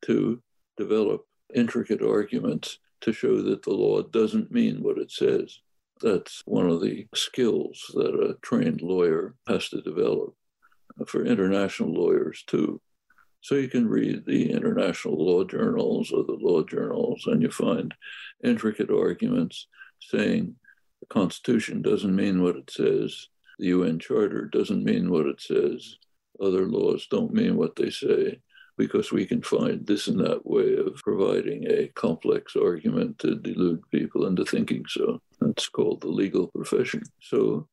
to 0.06 0.42
develop 0.76 1.26
intricate 1.54 2.02
arguments 2.02 2.78
to 3.00 3.12
show 3.12 3.42
that 3.42 3.62
the 3.62 3.72
law 3.72 4.02
doesn't 4.02 4.50
mean 4.50 4.82
what 4.82 4.98
it 4.98 5.10
says. 5.10 5.60
That's 6.00 6.42
one 6.46 6.68
of 6.68 6.80
the 6.80 7.06
skills 7.14 7.84
that 7.94 8.14
a 8.14 8.38
trained 8.42 8.80
lawyer 8.80 9.34
has 9.46 9.68
to 9.70 9.82
develop. 9.82 10.34
For 11.06 11.24
international 11.24 11.92
lawyers, 11.92 12.42
too, 12.46 12.80
so 13.40 13.54
you 13.54 13.68
can 13.68 13.88
read 13.88 14.24
the 14.26 14.50
international 14.50 15.16
law 15.16 15.44
journals 15.44 16.10
or 16.12 16.24
the 16.24 16.38
law 16.40 16.62
journals, 16.62 17.24
and 17.26 17.42
you 17.42 17.50
find 17.50 17.94
intricate 18.42 18.90
arguments 18.90 19.68
saying 20.00 20.54
the 21.00 21.06
Constitution 21.06 21.82
doesn't 21.82 22.14
mean 22.14 22.42
what 22.42 22.56
it 22.56 22.70
says, 22.70 23.28
the 23.58 23.66
UN 23.66 23.98
Charter 23.98 24.46
doesn't 24.46 24.84
mean 24.84 25.10
what 25.10 25.26
it 25.26 25.40
says, 25.40 25.96
other 26.40 26.66
laws 26.66 27.06
don't 27.10 27.32
mean 27.32 27.56
what 27.56 27.76
they 27.76 27.90
say, 27.90 28.40
because 28.76 29.10
we 29.10 29.26
can 29.26 29.42
find 29.42 29.86
this 29.86 30.06
and 30.06 30.20
that 30.20 30.46
way 30.46 30.76
of 30.76 30.96
providing 30.96 31.64
a 31.68 31.88
complex 31.94 32.54
argument 32.56 33.18
to 33.18 33.34
delude 33.36 33.82
people 33.90 34.26
into 34.26 34.44
thinking 34.44 34.84
so. 34.88 35.20
That's 35.40 35.68
called 35.68 36.00
the 36.00 36.08
legal 36.08 36.48
profession. 36.48 37.02
So 37.20 37.68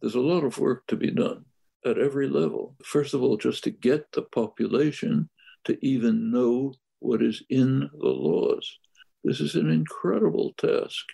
there's 0.00 0.14
a 0.14 0.20
lot 0.20 0.44
of 0.44 0.58
work 0.58 0.86
to 0.88 0.96
be 0.96 1.10
done 1.10 1.44
at 1.84 1.98
every 1.98 2.28
level. 2.28 2.74
First 2.84 3.14
of 3.14 3.22
all, 3.22 3.36
just 3.36 3.64
to 3.64 3.70
get 3.70 4.10
the 4.12 4.22
population 4.22 5.28
to 5.64 5.78
even 5.84 6.30
know 6.30 6.74
what 7.00 7.22
is 7.22 7.42
in 7.48 7.80
the 7.80 8.08
laws. 8.08 8.78
This 9.24 9.40
is 9.40 9.54
an 9.54 9.70
incredible 9.70 10.54
task. 10.58 11.04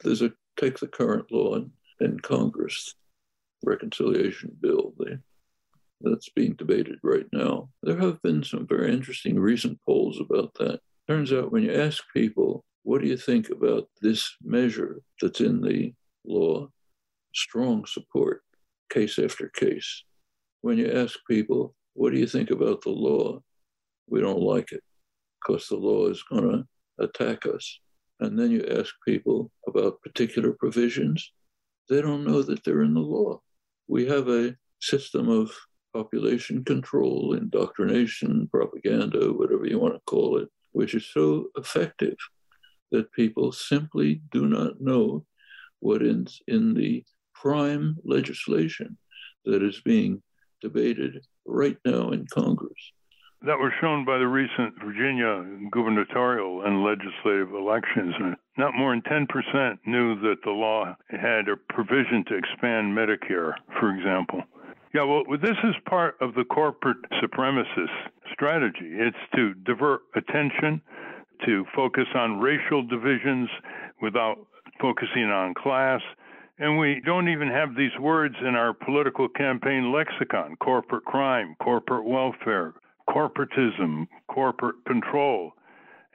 There's 0.00 0.22
a 0.22 0.32
take 0.58 0.78
the 0.78 0.86
current 0.86 1.30
law 1.32 1.56
in, 1.56 1.70
in 2.00 2.20
Congress, 2.20 2.94
reconciliation 3.64 4.56
bill 4.60 4.94
that's 6.00 6.28
being 6.28 6.54
debated 6.54 6.98
right 7.02 7.26
now. 7.32 7.68
There 7.82 7.98
have 7.98 8.20
been 8.22 8.44
some 8.44 8.66
very 8.66 8.92
interesting 8.92 9.38
recent 9.38 9.80
polls 9.84 10.20
about 10.20 10.54
that. 10.54 10.80
Turns 11.08 11.32
out 11.32 11.50
when 11.50 11.62
you 11.62 11.72
ask 11.72 12.04
people, 12.14 12.64
what 12.82 13.00
do 13.00 13.08
you 13.08 13.16
think 13.16 13.50
about 13.50 13.88
this 14.02 14.36
measure 14.42 15.00
that's 15.20 15.40
in 15.40 15.60
the 15.60 15.94
law? 16.24 16.68
Strong 17.34 17.86
support 17.86 18.42
case 18.90 19.18
after 19.18 19.48
case. 19.48 20.04
When 20.60 20.78
you 20.78 20.90
ask 20.90 21.18
people, 21.28 21.74
what 21.94 22.12
do 22.12 22.18
you 22.18 22.26
think 22.26 22.50
about 22.50 22.82
the 22.82 22.90
law? 22.90 23.40
We 24.08 24.20
don't 24.20 24.40
like 24.40 24.72
it 24.72 24.82
because 25.40 25.68
the 25.68 25.76
law 25.76 26.06
is 26.08 26.22
going 26.22 26.44
to 26.50 27.04
attack 27.04 27.46
us. 27.46 27.80
And 28.20 28.38
then 28.38 28.50
you 28.50 28.64
ask 28.70 28.94
people 29.06 29.50
about 29.66 30.00
particular 30.02 30.52
provisions, 30.52 31.32
they 31.88 32.00
don't 32.00 32.24
know 32.24 32.42
that 32.42 32.64
they're 32.64 32.82
in 32.82 32.94
the 32.94 33.00
law. 33.00 33.40
We 33.88 34.06
have 34.06 34.28
a 34.28 34.56
system 34.80 35.28
of 35.28 35.50
population 35.92 36.64
control, 36.64 37.34
indoctrination, 37.34 38.48
propaganda, 38.50 39.32
whatever 39.32 39.66
you 39.66 39.78
want 39.78 39.94
to 39.94 40.00
call 40.06 40.38
it, 40.38 40.48
which 40.72 40.94
is 40.94 41.06
so 41.06 41.46
effective 41.56 42.16
that 42.90 43.12
people 43.12 43.52
simply 43.52 44.22
do 44.30 44.46
not 44.46 44.80
know 44.80 45.24
what 45.80 46.02
is 46.02 46.40
in 46.48 46.74
the 46.74 47.04
prime 47.34 47.96
legislation 48.04 48.96
that 49.44 49.62
is 49.62 49.80
being 49.84 50.22
debated 50.60 51.20
right 51.44 51.76
now 51.84 52.10
in 52.10 52.26
Congress. 52.32 52.92
That 53.42 53.58
was 53.58 53.72
shown 53.78 54.06
by 54.06 54.16
the 54.16 54.26
recent 54.26 54.72
Virginia 54.82 55.44
gubernatorial 55.70 56.62
and 56.64 56.82
legislative 56.82 57.52
elections. 57.52 58.14
Not 58.56 58.74
more 58.74 58.94
than 58.94 59.02
10% 59.02 59.78
knew 59.84 60.18
that 60.20 60.36
the 60.44 60.50
law 60.50 60.96
had 61.10 61.48
a 61.48 61.56
provision 61.68 62.24
to 62.28 62.36
expand 62.36 62.96
Medicare, 62.96 63.52
for 63.78 63.94
example. 63.94 64.42
Yeah, 64.94 65.02
well, 65.02 65.24
this 65.42 65.58
is 65.62 65.74
part 65.86 66.16
of 66.22 66.34
the 66.34 66.44
corporate 66.44 66.96
supremacist 67.22 67.92
strategy. 68.32 68.92
It's 68.92 69.16
to 69.34 69.52
divert 69.52 70.02
attention, 70.14 70.80
to 71.44 71.66
focus 71.74 72.06
on 72.14 72.40
racial 72.40 72.82
divisions 72.86 73.50
without 74.00 74.38
focusing 74.80 75.24
on 75.24 75.52
class. 75.52 76.00
And 76.58 76.78
we 76.78 77.02
don't 77.04 77.28
even 77.28 77.48
have 77.48 77.74
these 77.74 77.96
words 78.00 78.36
in 78.40 78.54
our 78.54 78.72
political 78.72 79.28
campaign 79.28 79.92
lexicon 79.92 80.56
corporate 80.56 81.04
crime, 81.04 81.56
corporate 81.60 82.04
welfare, 82.04 82.74
corporatism, 83.08 84.06
corporate 84.28 84.76
control. 84.86 85.52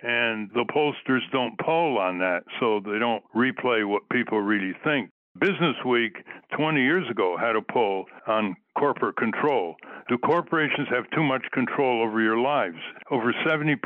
And 0.02 0.50
the 0.54 0.64
pollsters 0.74 1.30
don't 1.34 1.60
poll 1.60 1.98
on 1.98 2.20
that, 2.20 2.44
so 2.60 2.80
they 2.80 3.00
don't 3.00 3.24
replay 3.36 3.86
what 3.86 4.10
people 4.10 4.40
really 4.40 4.74
think. 4.84 5.12
Business 5.38 5.76
Week 5.86 6.18
20 6.58 6.82
years 6.82 7.10
ago 7.10 7.38
had 7.40 7.56
a 7.56 7.62
poll 7.62 8.06
on 8.28 8.56
corporate 8.78 9.16
control. 9.16 9.76
Do 10.08 10.18
corporations 10.18 10.88
have 10.90 11.10
too 11.12 11.24
much 11.24 11.44
control 11.54 12.02
over 12.02 12.20
your 12.20 12.40
lives? 12.40 12.80
Over 13.12 13.34
70% 13.46 13.78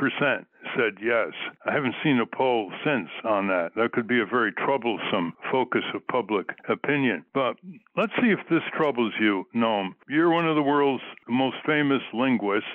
said 0.76 0.94
yes. 1.02 1.32
I 1.66 1.72
haven't 1.72 1.94
seen 2.02 2.18
a 2.18 2.26
poll 2.26 2.72
since 2.84 3.08
on 3.24 3.48
that. 3.48 3.72
That 3.76 3.92
could 3.92 4.08
be 4.08 4.20
a 4.20 4.26
very 4.26 4.52
troublesome 4.52 5.34
focus 5.52 5.84
of 5.94 6.06
public 6.06 6.46
opinion. 6.68 7.24
But 7.34 7.56
let's 7.96 8.12
see 8.22 8.30
if 8.30 8.40
this 8.48 8.62
troubles 8.76 9.12
you, 9.20 9.44
Noam. 9.54 9.90
You're 10.08 10.30
one 10.30 10.48
of 10.48 10.56
the 10.56 10.62
world's 10.62 11.04
most 11.28 11.56
famous 11.66 12.02
linguists, 12.14 12.68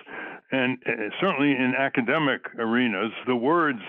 and 0.52 0.78
uh, 0.86 1.10
certainly 1.20 1.52
in 1.52 1.74
academic 1.78 2.42
arenas, 2.58 3.12
the 3.26 3.36
words 3.36 3.82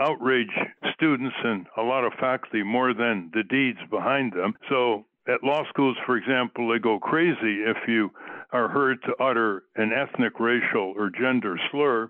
outrage 0.00 0.50
students 0.94 1.36
and 1.44 1.66
a 1.76 1.82
lot 1.82 2.04
of 2.04 2.12
faculty 2.18 2.62
more 2.62 2.94
than 2.94 3.30
the 3.34 3.42
deeds 3.42 3.78
behind 3.90 4.32
them. 4.32 4.54
So 4.68 5.06
at 5.28 5.44
law 5.44 5.62
schools, 5.68 5.96
for 6.06 6.16
example, 6.16 6.68
they 6.68 6.78
go 6.78 6.98
crazy 6.98 7.62
if 7.66 7.76
you 7.86 8.10
are 8.52 8.68
heard 8.68 8.98
to 9.04 9.22
utter 9.22 9.64
an 9.76 9.92
ethnic, 9.92 10.40
racial, 10.40 10.94
or 10.96 11.10
gender 11.10 11.56
slur. 11.70 12.08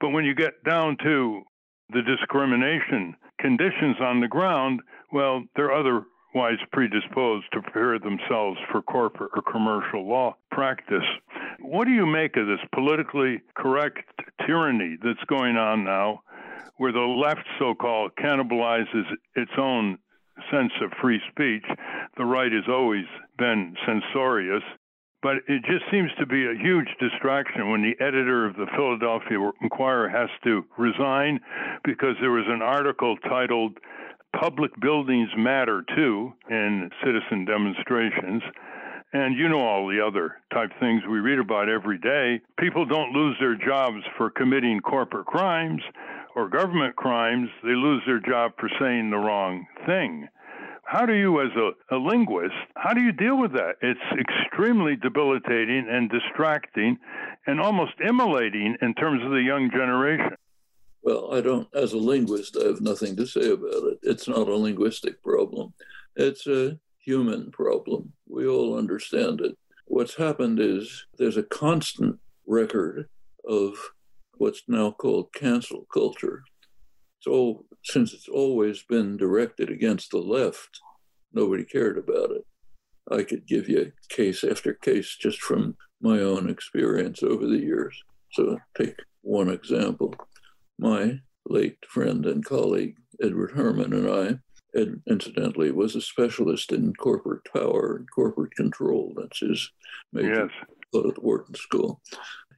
But 0.00 0.10
when 0.10 0.24
you 0.24 0.34
get 0.34 0.62
down 0.64 0.96
to 1.02 1.42
the 1.90 2.02
discrimination 2.02 3.16
conditions 3.40 3.96
on 4.00 4.20
the 4.20 4.28
ground, 4.28 4.80
well, 5.12 5.42
they're 5.56 5.72
otherwise 5.72 6.58
predisposed 6.72 7.46
to 7.52 7.62
prepare 7.62 7.98
themselves 7.98 8.58
for 8.70 8.82
corporate 8.82 9.32
or 9.34 9.42
commercial 9.42 10.08
law 10.08 10.36
practice. 10.50 11.04
What 11.60 11.86
do 11.86 11.92
you 11.92 12.06
make 12.06 12.36
of 12.36 12.46
this 12.46 12.60
politically 12.74 13.42
correct 13.56 13.98
tyranny 14.46 14.96
that's 15.02 15.24
going 15.28 15.56
on 15.56 15.84
now, 15.84 16.22
where 16.76 16.92
the 16.92 17.00
left 17.00 17.46
so 17.58 17.74
called 17.74 18.12
cannibalizes 18.16 19.04
its 19.36 19.52
own 19.58 19.98
sense 20.50 20.72
of 20.82 20.90
free 21.00 21.20
speech. 21.30 21.64
The 22.16 22.24
right 22.24 22.52
has 22.52 22.64
always 22.68 23.04
been 23.38 23.76
censorious. 23.86 24.62
But 25.22 25.36
it 25.46 25.62
just 25.64 25.84
seems 25.92 26.10
to 26.18 26.26
be 26.26 26.46
a 26.46 26.58
huge 26.58 26.88
distraction 26.98 27.70
when 27.70 27.82
the 27.82 27.94
editor 28.04 28.44
of 28.44 28.56
the 28.56 28.66
Philadelphia 28.74 29.38
Inquirer 29.60 30.08
has 30.08 30.28
to 30.42 30.64
resign 30.76 31.38
because 31.84 32.16
there 32.20 32.32
was 32.32 32.46
an 32.48 32.60
article 32.60 33.16
titled 33.18 33.78
Public 34.38 34.72
Buildings 34.80 35.28
Matter 35.36 35.84
Too 35.94 36.32
in 36.50 36.90
citizen 37.04 37.44
demonstrations. 37.44 38.42
And 39.12 39.36
you 39.36 39.48
know 39.48 39.60
all 39.60 39.86
the 39.86 40.04
other 40.04 40.38
type 40.52 40.70
things 40.80 41.02
we 41.08 41.20
read 41.20 41.38
about 41.38 41.68
every 41.68 41.98
day. 41.98 42.40
People 42.58 42.84
don't 42.84 43.12
lose 43.12 43.36
their 43.38 43.54
jobs 43.54 44.02
for 44.16 44.30
committing 44.30 44.80
corporate 44.80 45.26
crimes 45.26 45.82
or 46.34 46.48
government 46.48 46.96
crimes, 46.96 47.48
they 47.62 47.74
lose 47.74 48.02
their 48.06 48.20
job 48.20 48.52
for 48.58 48.68
saying 48.80 49.10
the 49.10 49.16
wrong 49.16 49.66
thing. 49.86 50.28
How 50.84 51.06
do 51.06 51.14
you, 51.14 51.40
as 51.40 51.50
a, 51.56 51.96
a 51.96 51.98
linguist, 51.98 52.54
how 52.76 52.92
do 52.92 53.00
you 53.00 53.12
deal 53.12 53.38
with 53.38 53.52
that? 53.52 53.76
It's 53.80 54.00
extremely 54.20 54.96
debilitating 54.96 55.86
and 55.88 56.10
distracting 56.10 56.98
and 57.46 57.60
almost 57.60 57.92
immolating 58.06 58.76
in 58.82 58.94
terms 58.94 59.22
of 59.24 59.30
the 59.30 59.42
young 59.42 59.70
generation. 59.70 60.36
Well, 61.02 61.32
I 61.34 61.40
don't, 61.40 61.68
as 61.74 61.92
a 61.92 61.98
linguist, 61.98 62.56
I 62.60 62.66
have 62.66 62.80
nothing 62.80 63.16
to 63.16 63.26
say 63.26 63.50
about 63.50 63.84
it. 63.84 63.98
It's 64.02 64.28
not 64.28 64.48
a 64.48 64.54
linguistic 64.54 65.22
problem, 65.22 65.72
it's 66.16 66.46
a 66.46 66.78
human 66.98 67.50
problem. 67.50 68.12
We 68.28 68.46
all 68.46 68.78
understand 68.78 69.40
it. 69.40 69.56
What's 69.86 70.14
happened 70.14 70.60
is 70.60 71.06
there's 71.18 71.36
a 71.36 71.42
constant 71.42 72.18
record 72.46 73.08
of 73.48 73.74
what's 74.42 74.64
now 74.66 74.90
called 74.90 75.32
cancel 75.32 75.86
culture. 75.94 76.42
So, 77.20 77.64
since 77.84 78.12
it's 78.12 78.28
always 78.28 78.82
been 78.82 79.16
directed 79.16 79.70
against 79.70 80.10
the 80.10 80.18
left, 80.18 80.80
nobody 81.32 81.64
cared 81.64 81.96
about 81.96 82.32
it. 82.32 82.44
I 83.08 83.22
could 83.22 83.46
give 83.46 83.68
you 83.68 83.92
case 84.08 84.42
after 84.42 84.74
case 84.74 85.16
just 85.16 85.40
from 85.40 85.76
my 86.00 86.18
own 86.18 86.50
experience 86.50 87.22
over 87.22 87.46
the 87.46 87.60
years. 87.60 88.02
So, 88.32 88.58
take 88.76 88.96
one 89.20 89.48
example. 89.48 90.12
My 90.76 91.20
late 91.46 91.78
friend 91.88 92.26
and 92.26 92.44
colleague, 92.44 92.96
Edward 93.22 93.52
Herman, 93.52 93.92
and 93.92 94.10
I, 94.10 94.38
Ed, 94.76 95.02
incidentally, 95.08 95.70
was 95.70 95.94
a 95.94 96.00
specialist 96.00 96.72
in 96.72 96.94
corporate 96.94 97.44
power 97.52 97.94
and 97.94 98.10
corporate 98.10 98.56
control. 98.56 99.14
That's 99.16 99.38
his 99.38 99.70
major 100.12 100.50
yes. 100.50 100.50
at 101.06 101.14
the 101.14 101.20
Wharton 101.20 101.54
School. 101.54 102.00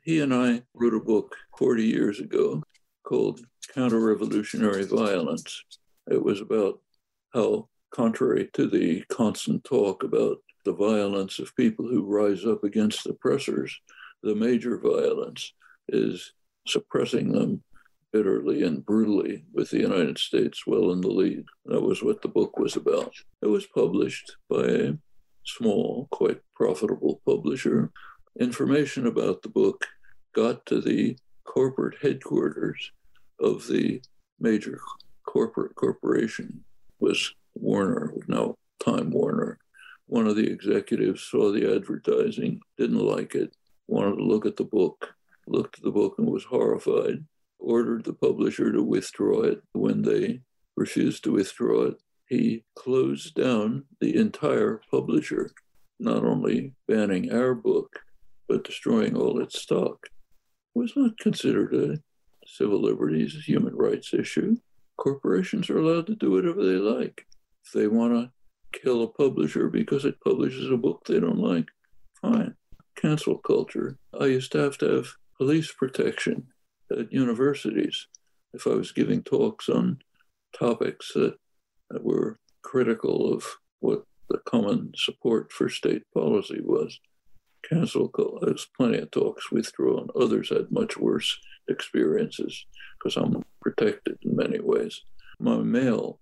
He 0.05 0.21
and 0.21 0.35
I 0.35 0.61
wrote 0.75 0.93
a 0.93 1.01
book 1.01 1.35
40 1.57 1.83
years 1.83 2.21
ago 2.21 2.63
called 3.05 3.41
Counter 3.75 4.01
Revolutionary 4.01 4.85
Violence. 4.85 5.65
It 6.11 6.23
was 6.23 6.43
about 6.43 6.81
how, 7.33 7.71
contrary 7.91 8.51
to 8.53 8.67
the 8.67 9.03
constant 9.11 9.65
talk 9.65 10.03
about 10.03 10.37
the 10.67 10.75
violence 10.75 11.39
of 11.39 11.57
people 11.57 11.89
who 11.89 12.05
rise 12.05 12.45
up 12.45 12.65
against 12.65 13.07
oppressors, 13.07 13.81
the 14.23 14.35
major 14.35 14.77
violence 14.77 15.55
is 15.89 16.35
suppressing 16.67 17.33
them 17.33 17.63
bitterly 18.13 18.63
and 18.63 18.85
brutally 18.85 19.47
with 19.55 19.71
the 19.71 19.81
United 19.81 20.19
States 20.19 20.67
well 20.67 20.93
in 20.93 21.01
the 21.01 21.09
lead. 21.09 21.47
That 21.65 21.81
was 21.81 22.03
what 22.03 22.21
the 22.21 22.29
book 22.29 22.59
was 22.59 22.77
about. 22.77 23.15
It 23.41 23.47
was 23.47 23.67
published 23.67 24.37
by 24.51 24.67
a 24.67 24.93
small, 25.47 26.09
quite 26.11 26.41
profitable 26.55 27.23
publisher 27.25 27.91
information 28.39 29.07
about 29.07 29.43
the 29.43 29.49
book 29.49 29.87
got 30.35 30.67
to 30.67 30.81
the 30.81 31.17
corporate 31.45 31.97
headquarters 32.03 32.91
of 33.41 33.67
the 33.69 34.03
major 34.41 34.81
corporate 35.25 35.75
corporation 35.77 36.65
was 36.99 37.35
Warner, 37.55 38.15
now 38.29 38.57
Time 38.85 39.11
Warner. 39.11 39.59
One 40.07 40.27
of 40.27 40.37
the 40.37 40.51
executives 40.51 41.23
saw 41.23 41.51
the 41.51 41.75
advertising, 41.75 42.61
didn't 42.77 42.99
like 42.99 43.35
it, 43.35 43.55
wanted 43.87 44.17
to 44.17 44.25
look 44.25 44.45
at 44.45 44.57
the 44.57 44.65
book, 44.65 45.15
looked 45.47 45.79
at 45.79 45.85
the 45.85 45.91
book 45.91 46.17
and 46.19 46.27
was 46.29 46.45
horrified, 46.45 47.25
ordered 47.59 48.05
the 48.05 48.13
publisher 48.13 48.73
to 48.73 48.83
withdraw 48.83 49.43
it. 49.43 49.63
When 49.73 50.03
they 50.03 50.41
refused 50.77 51.25
to 51.25 51.33
withdraw 51.33 51.85
it, 51.85 51.95
he 52.27 52.65
closed 52.75 53.35
down 53.35 53.85
the 54.01 54.17
entire 54.17 54.81
publisher, 54.91 55.51
not 55.99 56.25
only 56.25 56.73
banning 56.89 57.33
our 57.33 57.55
book, 57.55 58.01
but 58.49 58.65
destroying 58.65 59.17
all 59.17 59.41
its 59.41 59.61
stock, 59.61 60.07
was 60.75 60.93
not 60.97 61.19
considered 61.19 61.75
a 61.75 61.99
civil 62.47 62.81
liberties, 62.81 63.37
human 63.45 63.75
rights 63.75 64.13
issue. 64.13 64.57
Corporations 64.97 65.71
are 65.71 65.79
allowed 65.79 66.07
to 66.07 66.17
do 66.17 66.31
whatever 66.31 66.65
they 66.65 66.79
like. 66.79 67.27
If 67.65 67.73
they 67.73 67.87
want 67.87 68.13
to 68.13 68.81
kill 68.81 69.03
a 69.03 69.09
publisher 69.09 69.69
because 69.69 70.05
it 70.05 70.21
publishes 70.21 70.71
a 70.71 70.77
book 70.77 71.05
they 71.07 71.21
don't 71.21 71.39
like, 71.39 71.69
fine. 72.21 72.55
Cancel 72.97 73.39
culture. 73.39 73.99
I 74.19 74.27
used 74.27 74.53
to 74.53 74.59
have 74.59 74.79
to 74.79 74.87
have 74.87 75.09
police 75.37 75.73
protection 75.73 76.47
at 76.91 77.13
universities 77.13 78.07
if 78.53 78.67
I 78.67 78.71
was 78.71 78.93
giving 78.93 79.23
talks 79.23 79.69
on 79.69 79.99
topics 80.57 81.13
that, 81.15 81.37
that 81.91 82.05
were 82.05 82.39
critical 82.63 83.33
of 83.33 83.45
what 83.81 84.05
the 84.29 84.39
common 84.47 84.93
support 84.97 85.53
for 85.53 85.69
state 85.69 86.03
policy 86.15 86.61
was 86.63 86.99
culture. 87.69 88.39
There's 88.41 88.67
plenty 88.77 88.99
of 88.99 89.11
talks 89.11 89.51
withdrawn. 89.51 90.09
Others 90.19 90.51
had 90.51 90.71
much 90.71 90.97
worse 90.97 91.39
experiences 91.69 92.67
because 92.99 93.17
I'm 93.17 93.43
protected 93.61 94.19
in 94.23 94.37
many 94.37 94.61
ways. 94.61 95.03
My 95.39 95.57
mail 95.59 96.21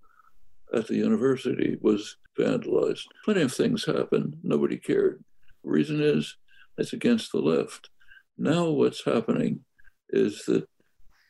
at 0.74 0.86
the 0.86 0.96
university 0.96 1.76
was 1.80 2.16
vandalized. 2.38 3.04
Plenty 3.24 3.42
of 3.42 3.52
things 3.52 3.84
happened. 3.84 4.36
Nobody 4.42 4.76
cared. 4.78 5.22
The 5.64 5.70
reason 5.70 6.00
is 6.00 6.36
it's 6.78 6.92
against 6.92 7.32
the 7.32 7.40
left. 7.40 7.90
Now, 8.38 8.68
what's 8.70 9.04
happening 9.04 9.60
is 10.08 10.44
that 10.46 10.66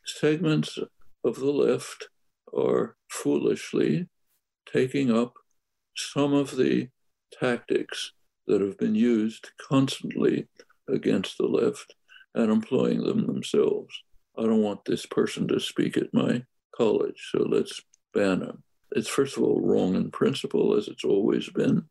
segments 0.07 0.79
of 1.25 1.37
the 1.37 1.51
left 1.51 2.09
are 2.57 2.97
foolishly 3.11 4.09
taking 4.73 5.11
up 5.11 5.35
some 5.95 6.33
of 6.33 6.57
the 6.57 6.89
tactics 7.39 8.13
that 8.47 8.61
have 8.61 8.79
been 8.79 8.95
used 8.95 9.51
constantly 9.59 10.49
against 10.89 11.39
the 11.39 11.47
left 11.47 11.95
and 12.35 12.51
employing 12.51 13.03
them 13.03 13.27
themselves. 13.27 14.03
I 14.39 14.43
don't 14.43 14.63
want 14.63 14.85
this 14.85 15.07
person 15.07 15.47
to 15.49 15.61
speak 15.61 15.97
at 15.97 16.15
my 16.15 16.45
college, 16.75 17.31
so 17.31 17.43
let's 17.43 17.83
ban 18.15 18.43
him. 18.43 18.63
It's 18.93 19.09
first 19.09 19.37
of 19.37 19.43
all 19.43 19.61
wrong 19.61 19.95
in 19.95 20.11
principle, 20.11 20.77
as 20.77 20.89
it's 20.89 21.05
always 21.05 21.49
been, 21.51 21.85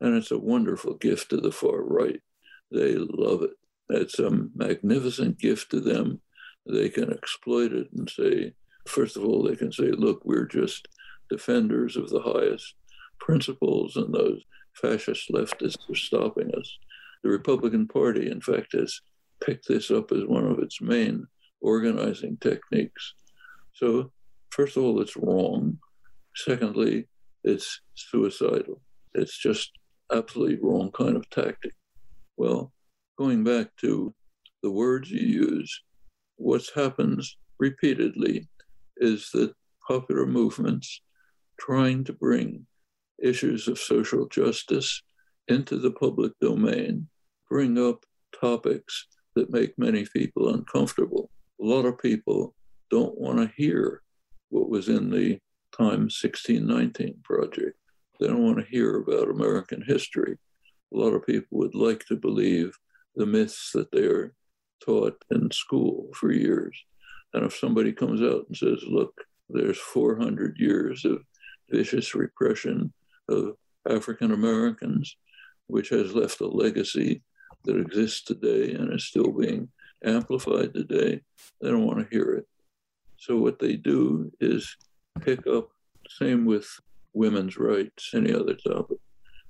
and 0.00 0.16
it's 0.16 0.30
a 0.30 0.38
wonderful 0.38 0.94
gift 0.94 1.30
to 1.30 1.38
the 1.38 1.52
far 1.52 1.82
right. 1.82 2.20
They 2.70 2.94
love 2.96 3.42
it. 3.42 3.50
It's 3.88 4.18
a 4.18 4.30
magnificent 4.54 5.38
gift 5.38 5.70
to 5.70 5.80
them. 5.80 6.20
They 6.66 6.88
can 6.88 7.12
exploit 7.12 7.72
it 7.72 7.88
and 7.92 8.10
say, 8.10 8.54
first 8.86 9.16
of 9.16 9.24
all, 9.24 9.42
they 9.44 9.56
can 9.56 9.72
say, 9.72 9.90
look, 9.92 10.24
we're 10.24 10.46
just 10.46 10.88
defenders 11.30 11.96
of 11.96 12.10
the 12.10 12.20
highest 12.20 12.74
principles, 13.20 13.96
and 13.96 14.12
those 14.12 14.42
fascist 14.80 15.30
leftists 15.30 15.90
are 15.90 15.94
stopping 15.94 16.50
us. 16.54 16.78
The 17.22 17.30
Republican 17.30 17.88
Party, 17.88 18.30
in 18.30 18.40
fact, 18.40 18.72
has 18.72 19.00
picked 19.44 19.68
this 19.68 19.90
up 19.90 20.12
as 20.12 20.24
one 20.24 20.46
of 20.46 20.58
its 20.58 20.80
main 20.80 21.26
organizing 21.60 22.36
techniques. 22.38 23.14
So, 23.72 24.12
first 24.50 24.76
of 24.76 24.84
all, 24.84 25.00
it's 25.00 25.16
wrong. 25.16 25.78
Secondly, 26.34 27.08
it's 27.44 27.80
suicidal. 27.94 28.80
It's 29.14 29.38
just 29.38 29.70
absolutely 30.12 30.58
wrong 30.62 30.90
kind 30.92 31.16
of 31.16 31.28
tactic. 31.30 31.72
Well, 32.36 32.72
going 33.18 33.44
back 33.44 33.68
to 33.80 34.14
the 34.62 34.70
words 34.70 35.10
you 35.10 35.20
use, 35.20 35.82
what 36.36 36.62
happens 36.74 37.36
repeatedly 37.58 38.48
is 38.98 39.30
that 39.32 39.54
popular 39.86 40.26
movements 40.26 41.00
trying 41.58 42.04
to 42.04 42.12
bring 42.12 42.66
issues 43.22 43.68
of 43.68 43.78
social 43.78 44.26
justice 44.28 45.02
into 45.48 45.78
the 45.78 45.90
public 45.90 46.32
domain 46.40 47.08
bring 47.48 47.78
up 47.78 48.04
topics 48.38 49.06
that 49.34 49.50
make 49.50 49.78
many 49.78 50.06
people 50.12 50.52
uncomfortable. 50.52 51.30
A 51.60 51.64
lot 51.64 51.84
of 51.84 51.98
people 51.98 52.54
don't 52.90 53.18
want 53.18 53.38
to 53.38 53.52
hear 53.56 54.02
what 54.50 54.68
was 54.68 54.88
in 54.88 55.10
the 55.10 55.38
Time 55.76 56.08
1619 56.08 57.16
project. 57.22 57.76
They 58.18 58.26
don't 58.26 58.44
want 58.44 58.58
to 58.58 58.70
hear 58.70 58.96
about 58.96 59.28
American 59.28 59.82
history. 59.86 60.38
A 60.94 60.96
lot 60.96 61.12
of 61.12 61.26
people 61.26 61.58
would 61.58 61.74
like 61.74 62.04
to 62.06 62.16
believe 62.16 62.76
the 63.14 63.26
myths 63.26 63.72
that 63.74 63.90
they 63.92 64.04
are 64.04 64.34
taught 64.84 65.22
in 65.30 65.50
school 65.50 66.08
for 66.14 66.32
years. 66.32 66.76
And 67.34 67.44
if 67.44 67.54
somebody 67.56 67.92
comes 67.92 68.22
out 68.22 68.46
and 68.48 68.56
says, 68.56 68.82
look, 68.88 69.12
there's 69.48 69.78
400 69.78 70.56
years 70.58 71.04
of 71.04 71.22
vicious 71.70 72.14
repression 72.14 72.92
of 73.28 73.56
African 73.88 74.32
Americans, 74.32 75.16
which 75.66 75.88
has 75.90 76.14
left 76.14 76.40
a 76.40 76.46
legacy 76.46 77.22
that 77.64 77.78
exists 77.78 78.22
today 78.22 78.74
and 78.74 78.92
is 78.92 79.04
still 79.04 79.32
being 79.32 79.68
amplified 80.04 80.74
today, 80.74 81.20
they 81.60 81.70
don't 81.70 81.86
want 81.86 81.98
to 81.98 82.14
hear 82.16 82.34
it. 82.34 82.46
So 83.18 83.36
what 83.36 83.58
they 83.58 83.76
do 83.76 84.30
is 84.40 84.76
pick 85.20 85.46
up, 85.46 85.70
same 86.08 86.44
with 86.44 86.68
women's 87.12 87.56
rights, 87.56 88.10
any 88.14 88.32
other 88.32 88.54
topic. 88.54 88.98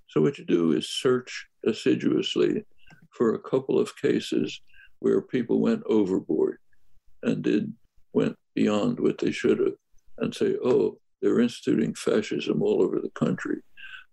So 0.08 0.20
what 0.20 0.38
you 0.38 0.44
do 0.44 0.72
is 0.72 0.88
search 0.88 1.46
assiduously 1.66 2.64
for 3.10 3.34
a 3.34 3.40
couple 3.40 3.78
of 3.78 3.96
cases 3.96 4.60
where 5.00 5.20
people 5.20 5.60
went 5.60 5.82
overboard 5.86 6.58
and 7.22 7.42
did 7.42 7.72
went 8.12 8.36
beyond 8.54 8.98
what 8.98 9.18
they 9.18 9.30
should 9.30 9.58
have 9.58 9.74
and 10.18 10.34
say, 10.34 10.56
oh, 10.64 10.98
they're 11.20 11.40
instituting 11.40 11.94
fascism 11.94 12.62
all 12.62 12.82
over 12.82 13.00
the 13.00 13.10
country. 13.10 13.58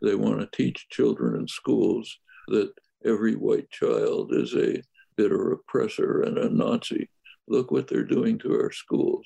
They 0.03 0.15
want 0.15 0.41
to 0.41 0.57
teach 0.57 0.89
children 0.89 1.39
in 1.39 1.47
schools 1.47 2.19
that 2.49 2.73
every 3.05 3.35
white 3.35 3.69
child 3.71 4.33
is 4.33 4.53
a 4.53 4.83
bitter 5.15 5.53
oppressor 5.53 6.23
and 6.23 6.37
a 6.37 6.49
Nazi. 6.49 7.09
Look 7.47 7.71
what 7.71 7.87
they're 7.87 8.03
doing 8.03 8.37
to 8.39 8.51
our 8.53 8.71
schools. 8.71 9.25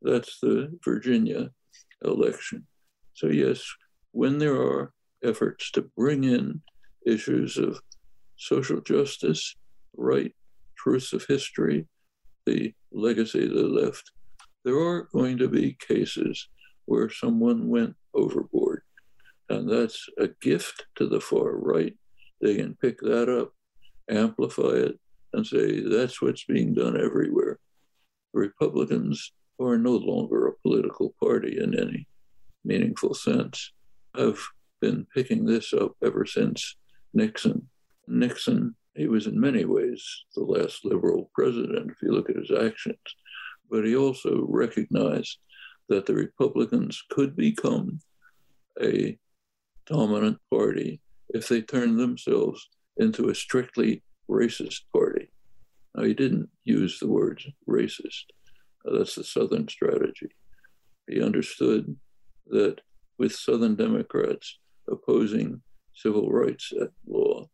That's 0.00 0.38
the 0.40 0.78
Virginia 0.84 1.50
election. 2.04 2.66
So, 3.14 3.26
yes, 3.26 3.64
when 4.12 4.38
there 4.38 4.54
are 4.54 4.92
efforts 5.24 5.72
to 5.72 5.90
bring 5.96 6.22
in 6.22 6.62
issues 7.04 7.58
of 7.58 7.80
social 8.36 8.80
justice, 8.80 9.56
right, 9.96 10.32
truths 10.78 11.12
of 11.12 11.24
history, 11.26 11.88
the 12.46 12.72
legacy 12.92 13.44
of 13.44 13.54
the 13.54 13.62
left, 13.66 14.12
there 14.64 14.78
are 14.78 15.08
going 15.12 15.38
to 15.38 15.48
be 15.48 15.76
cases 15.80 16.48
where 16.84 17.10
someone 17.10 17.68
went 17.68 17.96
overboard. 18.14 18.82
And 19.48 19.68
that's 19.68 20.06
a 20.18 20.28
gift 20.40 20.86
to 20.96 21.06
the 21.06 21.20
far 21.20 21.52
right 21.56 21.94
they 22.42 22.56
can 22.56 22.74
pick 22.74 22.98
that 23.00 23.28
up, 23.28 23.52
amplify 24.10 24.72
it, 24.72 24.98
and 25.32 25.46
say 25.46 25.80
that's 25.80 26.20
what's 26.20 26.44
being 26.44 26.74
done 26.74 27.00
everywhere. 27.00 27.58
Republicans 28.34 29.32
are 29.60 29.78
no 29.78 29.92
longer 29.92 30.48
a 30.48 30.58
political 30.62 31.14
party 31.22 31.58
in 31.62 31.78
any 31.78 32.08
meaningful 32.64 33.14
sense. 33.14 33.72
I've 34.14 34.44
been 34.80 35.06
picking 35.14 35.44
this 35.46 35.72
up 35.72 35.92
ever 36.04 36.26
since 36.26 36.76
Nixon. 37.14 37.68
Nixon, 38.08 38.74
he 38.96 39.06
was 39.06 39.28
in 39.28 39.38
many 39.38 39.64
ways 39.64 40.04
the 40.34 40.42
last 40.42 40.84
liberal 40.84 41.30
president, 41.34 41.90
if 41.90 42.02
you 42.02 42.10
look 42.10 42.28
at 42.28 42.36
his 42.36 42.50
actions, 42.50 42.98
but 43.70 43.84
he 43.84 43.94
also 43.94 44.44
recognized 44.48 45.38
that 45.88 46.06
the 46.06 46.14
Republicans 46.14 47.02
could 47.10 47.36
become 47.36 48.00
a 48.80 49.16
dominant 49.86 50.38
party 50.50 51.00
if 51.30 51.48
they 51.48 51.62
turned 51.62 51.98
themselves 51.98 52.68
into 52.96 53.28
a 53.28 53.34
strictly 53.34 54.02
racist 54.28 54.82
party. 54.92 55.30
Now, 55.94 56.04
he 56.04 56.14
didn't 56.14 56.48
use 56.64 56.98
the 56.98 57.08
words 57.08 57.46
racist. 57.68 58.24
Uh, 58.86 58.98
that's 58.98 59.14
the 59.14 59.24
Southern 59.24 59.68
strategy. 59.68 60.30
He 61.08 61.22
understood 61.22 61.96
that 62.48 62.80
with 63.18 63.32
Southern 63.32 63.76
Democrats 63.76 64.58
opposing 64.90 65.62
civil 65.94 66.30
rights 66.30 66.72
at 66.80 66.88
law, 67.06 67.46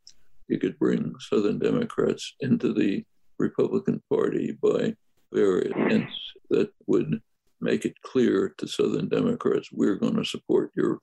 you 0.49 0.59
could 0.59 0.79
bring 0.79 1.15
Southern 1.19 1.59
Democrats 1.59 2.35
into 2.41 2.73
the 2.73 3.05
Republican 3.39 4.03
Party 4.09 4.57
by 4.63 4.95
various 5.33 5.75
hints 5.89 6.13
that 6.51 6.71
would 6.87 7.21
make 7.61 7.85
it 7.85 8.01
clear 8.03 8.55
to 8.59 8.67
Southern 8.67 9.09
Democrats 9.09 9.71
we're 9.73 9.97
going 9.97 10.17
to 10.17 10.25
support 10.25 10.71
your 10.77 11.01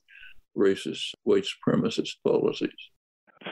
racist, 0.57 1.13
white 1.23 1.45
supremacist 1.45 2.15
policies. 2.23 2.69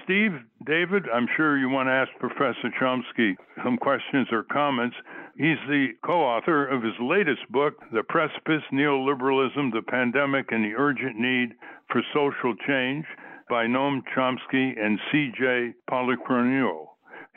Steve, 0.03 0.31
David, 0.65 1.03
I'm 1.13 1.27
sure 1.37 1.57
you 1.57 1.69
want 1.69 1.87
to 1.87 1.93
ask 1.93 2.09
Professor 2.19 2.73
Chomsky 2.81 3.35
some 3.63 3.77
questions 3.77 4.27
or 4.31 4.43
comments. 4.43 4.95
He's 5.37 5.61
the 5.67 5.89
co 6.03 6.21
author 6.21 6.67
of 6.67 6.83
his 6.83 6.93
latest 6.99 7.41
book, 7.49 7.75
The 7.91 8.03
Precipice 8.03 8.63
Neoliberalism, 8.71 9.71
the 9.71 9.83
Pandemic, 9.87 10.51
and 10.51 10.63
the 10.63 10.75
Urgent 10.77 11.17
Need 11.17 11.53
for 11.91 12.01
Social 12.13 12.55
Change 12.67 13.05
by 13.49 13.65
Noam 13.65 14.01
Chomsky 14.15 14.73
and 14.79 14.99
C.J. 15.11 15.73
Polychroniou. 15.89 16.87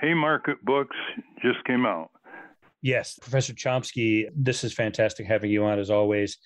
Haymarket 0.00 0.64
Books 0.64 0.96
just 1.42 1.64
came 1.66 1.84
out. 1.86 2.10
Yes, 2.87 3.18
Professor 3.20 3.53
Chomsky, 3.53 4.28
this 4.32 4.62
is 4.62 4.72
fantastic 4.72 5.26
having 5.26 5.51
you 5.51 5.64
on 5.64 5.80
as 5.80 5.91
always. 5.91 6.39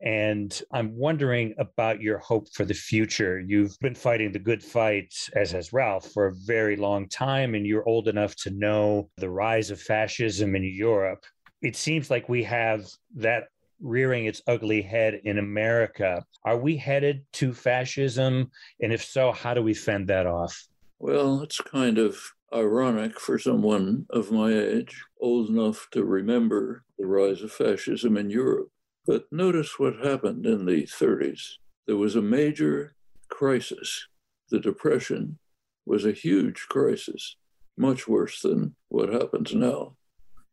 And 0.00 0.56
I'm 0.72 0.96
wondering 0.96 1.52
about 1.58 2.00
your 2.00 2.18
hope 2.18 2.46
for 2.54 2.64
the 2.64 2.74
future. 2.74 3.40
You've 3.44 3.76
been 3.80 3.96
fighting 3.96 4.30
the 4.30 4.38
good 4.38 4.62
fight, 4.62 5.12
as 5.34 5.50
has 5.50 5.72
Ralph, 5.72 6.12
for 6.12 6.26
a 6.26 6.34
very 6.46 6.76
long 6.76 7.08
time, 7.08 7.56
and 7.56 7.66
you're 7.66 7.88
old 7.88 8.06
enough 8.06 8.36
to 8.44 8.50
know 8.50 9.10
the 9.16 9.28
rise 9.28 9.72
of 9.72 9.80
fascism 9.80 10.54
in 10.54 10.62
Europe. 10.62 11.24
It 11.60 11.74
seems 11.74 12.08
like 12.08 12.28
we 12.28 12.44
have 12.44 12.86
that 13.16 13.48
rearing 13.80 14.26
its 14.26 14.42
ugly 14.46 14.82
head 14.82 15.20
in 15.24 15.38
America. 15.38 16.24
Are 16.44 16.56
we 16.56 16.76
headed 16.76 17.24
to 17.32 17.52
fascism? 17.52 18.52
And 18.80 18.92
if 18.92 19.02
so, 19.02 19.32
how 19.32 19.54
do 19.54 19.62
we 19.62 19.74
fend 19.74 20.06
that 20.06 20.26
off? 20.28 20.56
Well, 21.00 21.42
it's 21.42 21.60
kind 21.60 21.98
of 21.98 22.16
ironic 22.52 23.18
for 23.20 23.38
someone 23.38 24.06
of 24.10 24.32
my 24.32 24.52
age, 24.52 25.02
old 25.20 25.48
enough 25.48 25.88
to 25.92 26.04
remember 26.04 26.84
the 26.98 27.06
rise 27.06 27.42
of 27.42 27.52
fascism 27.52 28.16
in 28.16 28.30
Europe. 28.30 28.70
But 29.06 29.24
notice 29.30 29.78
what 29.78 30.04
happened 30.04 30.46
in 30.46 30.66
the 30.66 30.82
30s. 30.82 31.42
There 31.86 31.96
was 31.96 32.16
a 32.16 32.22
major 32.22 32.94
crisis. 33.28 34.06
The 34.50 34.60
Depression 34.60 35.38
was 35.86 36.04
a 36.04 36.12
huge 36.12 36.66
crisis, 36.68 37.36
much 37.76 38.06
worse 38.06 38.40
than 38.42 38.74
what 38.88 39.08
happens 39.08 39.54
now. 39.54 39.96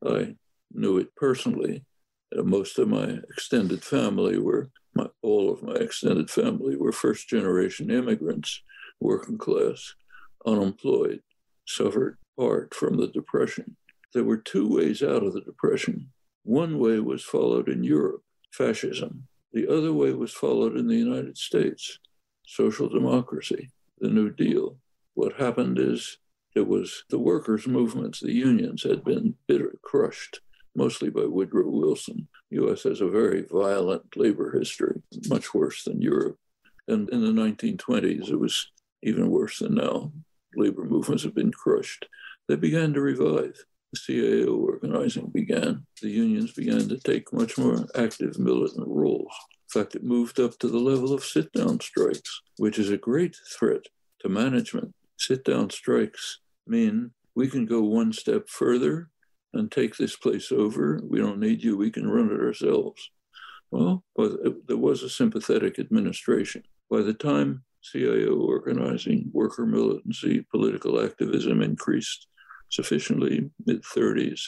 I 0.06 0.36
knew 0.72 0.98
it 0.98 1.16
personally. 1.16 1.84
Uh, 2.38 2.44
most 2.44 2.78
of 2.78 2.88
my 2.88 3.20
extended 3.32 3.84
family 3.84 4.38
were, 4.38 4.70
my, 4.96 5.08
all 5.22 5.52
of 5.52 5.64
my 5.64 5.76
extended 5.76 6.30
family 6.30 6.76
were 6.76 6.92
first 6.92 7.28
generation 7.28 7.90
immigrants, 7.90 8.62
working 9.00 9.38
class, 9.38 9.96
unemployed 10.46 11.22
suffered 11.68 12.18
apart 12.38 12.74
from 12.74 12.98
the 12.98 13.08
Depression. 13.08 13.76
There 14.14 14.24
were 14.24 14.38
two 14.38 14.68
ways 14.68 15.04
out 15.04 15.24
of 15.24 15.34
the 15.34 15.42
Depression. 15.42 16.10
One 16.44 16.80
way 16.80 17.00
was 17.00 17.24
followed 17.24 17.68
in 17.68 17.84
Europe, 17.84 18.24
fascism. 18.52 19.28
The 19.54 19.68
other 19.68 19.94
way 19.94 20.14
was 20.14 20.34
followed 20.34 20.78
in 20.78 20.88
the 20.88 20.96
United 20.96 21.38
States, 21.38 22.00
social 22.46 22.90
democracy, 22.90 23.70
the 24.00 24.10
New 24.10 24.30
Deal. 24.30 24.78
What 25.14 25.34
happened 25.34 25.80
is 25.80 26.18
it 26.56 26.68
was 26.68 27.04
the 27.10 27.20
workers' 27.20 27.68
movements, 27.68 28.20
the 28.20 28.34
unions 28.34 28.84
had 28.84 29.04
been 29.04 29.36
bitter, 29.48 29.78
crushed, 29.82 30.40
mostly 30.76 31.10
by 31.10 31.26
Woodrow 31.26 31.70
Wilson. 31.70 32.28
The 32.50 32.66
US 32.66 32.84
has 32.84 33.02
a 33.02 33.10
very 33.10 33.46
violent 33.52 34.16
labor 34.16 34.58
history, 34.58 35.02
much 35.28 35.54
worse 35.54 35.84
than 35.84 36.02
Europe. 36.02 36.38
And 36.88 37.10
in 37.10 37.22
the 37.22 37.42
1920s, 37.42 38.30
it 38.30 38.40
was 38.40 38.72
even 39.04 39.30
worse 39.30 39.60
than 39.60 39.76
now. 39.76 40.12
Labor 40.56 40.86
movements 40.86 41.24
have 41.24 41.36
been 41.36 41.52
crushed. 41.52 42.08
They 42.48 42.56
began 42.56 42.94
to 42.94 43.02
revive. 43.02 43.64
The 43.94 44.00
CIO 44.00 44.56
organizing 44.56 45.28
began. 45.28 45.86
The 46.02 46.10
unions 46.10 46.54
began 46.54 46.88
to 46.90 46.98
take 46.98 47.32
much 47.32 47.58
more 47.58 47.86
active 47.96 48.38
militant 48.38 48.88
roles. 48.88 49.34
In 49.74 49.82
fact, 49.82 49.96
it 49.96 50.04
moved 50.04 50.40
up 50.40 50.58
to 50.60 50.68
the 50.68 50.78
level 50.78 51.14
of 51.14 51.24
sit 51.24 51.52
down 51.54 51.80
strikes, 51.80 52.42
which 52.58 52.80
is 52.80 52.90
a 52.90 52.98
great 52.98 53.36
threat 53.58 53.82
to 54.20 54.30
management. 54.30 54.94
Sit 55.18 55.44
down 55.44 55.70
strikes 55.70 56.40
mean 56.66 57.12
we 57.36 57.48
can 57.48 57.66
go 57.66 57.82
one 57.82 58.12
step 58.12 58.50
further 58.50 59.10
and 59.54 59.72
take 59.72 59.96
this 59.96 60.16
place 60.16 60.52
over. 60.52 61.02
We 61.04 61.20
don't 61.20 61.40
need 61.40 61.64
you, 61.64 61.78
we 61.78 61.92
can 61.92 62.10
run 62.10 62.32
it 62.32 62.42
ourselves. 62.42 63.10
Well, 63.72 64.04
there 64.16 64.78
was 64.78 65.04
a 65.04 65.10
sympathetic 65.10 65.80
administration. 65.80 66.64
By 66.90 67.02
the 67.02 67.14
time 67.14 67.64
CIO 67.82 68.36
organizing, 68.36 69.30
worker 69.34 69.66
militancy, 69.66 70.46
political 70.52 71.04
activism 71.04 71.62
increased 71.62 72.28
sufficiently 72.70 73.50
mid 73.66 73.84
30s. 73.84 74.42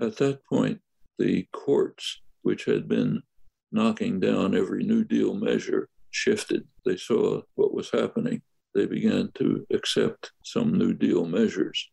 At 0.00 0.16
that 0.16 0.44
point, 0.46 0.80
the 1.18 1.46
courts, 1.52 2.20
which 2.42 2.64
had 2.64 2.88
been 2.88 3.22
knocking 3.72 4.20
down 4.20 4.56
every 4.56 4.84
New 4.84 5.04
Deal 5.04 5.34
measure, 5.34 5.88
shifted. 6.10 6.66
They 6.84 6.96
saw 6.96 7.42
what 7.54 7.74
was 7.74 7.90
happening. 7.90 8.42
They 8.74 8.86
began 8.86 9.30
to 9.34 9.66
accept 9.72 10.32
some 10.44 10.72
New 10.72 10.94
Deal 10.94 11.26
measures. 11.26 11.88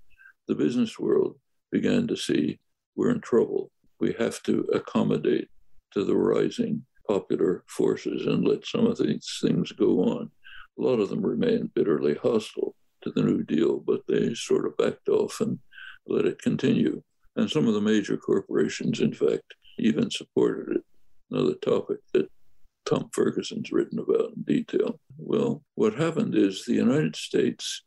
The 0.47 0.55
business 0.55 0.99
world 0.99 1.37
began 1.71 2.07
to 2.07 2.15
see 2.15 2.59
we're 2.95 3.11
in 3.11 3.21
trouble. 3.21 3.71
We 3.99 4.13
have 4.19 4.41
to 4.43 4.61
accommodate 4.73 5.49
to 5.93 6.03
the 6.03 6.15
rising 6.15 6.85
popular 7.07 7.63
forces 7.67 8.25
and 8.25 8.47
let 8.47 8.65
some 8.65 8.85
of 8.85 8.97
these 8.97 9.39
things 9.41 9.71
go 9.71 10.01
on. 10.03 10.31
A 10.77 10.81
lot 10.81 10.99
of 10.99 11.09
them 11.09 11.25
remained 11.25 11.73
bitterly 11.73 12.15
hostile 12.15 12.75
to 13.01 13.11
the 13.11 13.23
New 13.23 13.43
Deal, 13.43 13.79
but 13.79 14.01
they 14.07 14.33
sort 14.33 14.65
of 14.65 14.77
backed 14.77 15.09
off 15.09 15.39
and 15.41 15.59
let 16.07 16.25
it 16.25 16.41
continue. 16.41 17.01
And 17.35 17.49
some 17.49 17.67
of 17.67 17.73
the 17.73 17.81
major 17.81 18.17
corporations, 18.17 18.99
in 18.99 19.13
fact, 19.13 19.55
even 19.77 20.09
supported 20.09 20.77
it. 20.77 20.83
Another 21.31 21.55
topic 21.55 21.97
that 22.13 22.29
Tom 22.85 23.09
Ferguson's 23.11 23.71
written 23.71 23.99
about 23.99 24.33
in 24.35 24.43
detail. 24.43 24.99
Well, 25.17 25.63
what 25.75 25.95
happened 25.95 26.35
is 26.35 26.63
the 26.63 26.73
United 26.73 27.15
States 27.15 27.83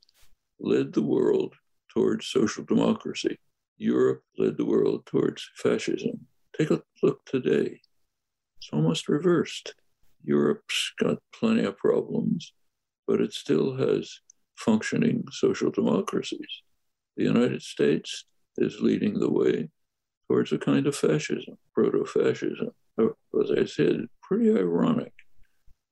led 0.59 0.93
the 0.93 1.03
world 1.03 1.55
towards 1.89 2.27
social 2.27 2.65
democracy. 2.65 3.39
Europe 3.77 4.23
led 4.39 4.57
the 4.57 4.67
world 4.67 5.07
towards 5.07 5.49
fascism. 5.57 6.27
Take 6.57 6.71
a 6.71 6.83
look 7.03 7.25
today. 7.27 7.81
It's 8.59 8.71
almost 8.73 9.09
reversed. 9.09 9.75
Europe's 10.25 10.93
got 10.99 11.19
plenty 11.33 11.65
of 11.65 11.77
problems, 11.77 12.53
but 13.09 13.23
it 13.23 13.33
still 13.33 13.75
has 13.77 14.21
functioning 14.57 15.25
social 15.33 15.71
democracies. 15.71 16.63
The 17.17 17.25
United 17.25 17.63
States 17.63 18.27
is 18.59 18.81
leading 18.81 19.19
the 19.19 19.31
way 19.31 19.71
towards 20.29 20.53
a 20.53 20.59
kind 20.59 20.87
of 20.87 20.95
fascism, 20.95 21.57
proto 21.75 22.05
fascism. 22.05 22.71
As 22.99 23.51
I 23.51 23.65
said, 23.65 24.07
pretty 24.23 24.51
ironic. 24.51 25.13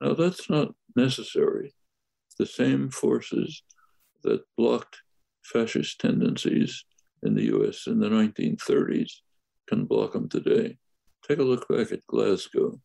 Now, 0.01 0.13
that's 0.13 0.51
not 0.51 0.75
necessary. 0.95 1.75
The 2.39 2.47
same 2.47 2.91
forces 2.91 3.63
that 4.23 4.45
blocked 4.59 4.99
fascist 5.43 6.01
tendencies 6.01 6.85
in 7.23 7.35
the 7.35 7.45
US 7.57 7.87
in 7.87 7.99
the 7.99 8.09
1930s 8.09 9.11
can 9.69 9.87
block 9.87 10.13
them 10.13 10.29
today. 10.29 10.77
Take 11.27 11.39
a 11.39 11.45
look 11.45 11.67
back 11.69 11.93
at 11.93 12.07
Glasgow, 12.07 12.79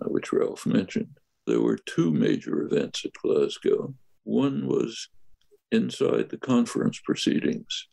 uh, 0.00 0.08
which 0.08 0.32
Ralph 0.32 0.66
mentioned. 0.66 1.16
There 1.46 1.60
were 1.60 1.78
two 1.78 2.10
major 2.10 2.62
events 2.62 3.04
at 3.04 3.12
Glasgow. 3.22 3.94
One 4.24 4.66
was 4.66 5.08
inside 5.70 6.28
the 6.28 6.38
conference 6.38 7.00
proceedings, 7.04 7.86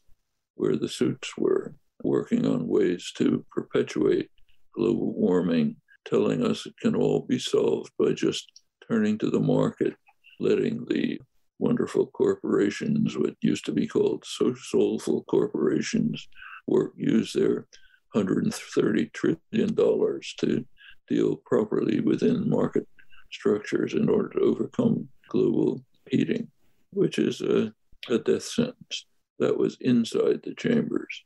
where 0.56 0.76
the 0.76 0.89
suits 0.89 1.38
were 1.38 1.76
working 2.04 2.47
on 2.47 2.68
ways 2.68 3.12
to 3.18 3.45
perpetuate 3.51 4.32
global 4.76 5.14
warming, 5.14 5.76
telling 6.06 6.43
us 6.43 6.66
it 6.66 6.74
can 6.82 6.95
all 6.95 7.22
be 7.22 7.38
solved 7.38 7.91
by 7.99 8.14
just 8.14 8.64
turning 8.88 9.20
to 9.20 9.30
the 9.30 9.39
market, 9.39 9.95
letting 10.39 10.86
the 10.86 11.22
wonderful 11.60 12.08
corporations, 12.08 13.18
what 13.18 13.36
used 13.41 13.66
to 13.66 13.72
be 13.72 13.86
called 13.88 14.24
so 14.26 14.56
soulful 14.56 15.24
corporations, 15.26 16.28
work 16.68 16.93
use 16.97 17.34
their 17.34 17.68
130 18.14 19.12
trillion 19.14 19.74
dollars 19.76 20.34
to 20.39 20.66
deal 21.08 21.36
properly 21.45 21.99
within 21.99 22.49
market 22.49 22.88
structures 23.34 23.93
in 23.93 24.09
order 24.09 24.29
to 24.29 24.39
overcome 24.39 25.09
global 25.29 25.84
heating, 26.09 26.47
which 26.91 27.17
is 27.17 27.41
a, 27.41 27.73
a 28.09 28.19
death 28.19 28.43
sentence. 28.43 29.05
That 29.39 29.57
was 29.57 29.77
inside 29.81 30.41
the 30.43 30.53
chambers. 30.55 31.23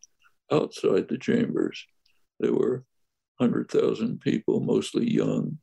Outside 0.51 1.08
the 1.10 1.18
chambers, 1.18 1.86
there 2.39 2.53
were 2.53 2.86
100,000 3.38 4.20
people, 4.22 4.62
mostly 4.62 5.12
young, 5.12 5.60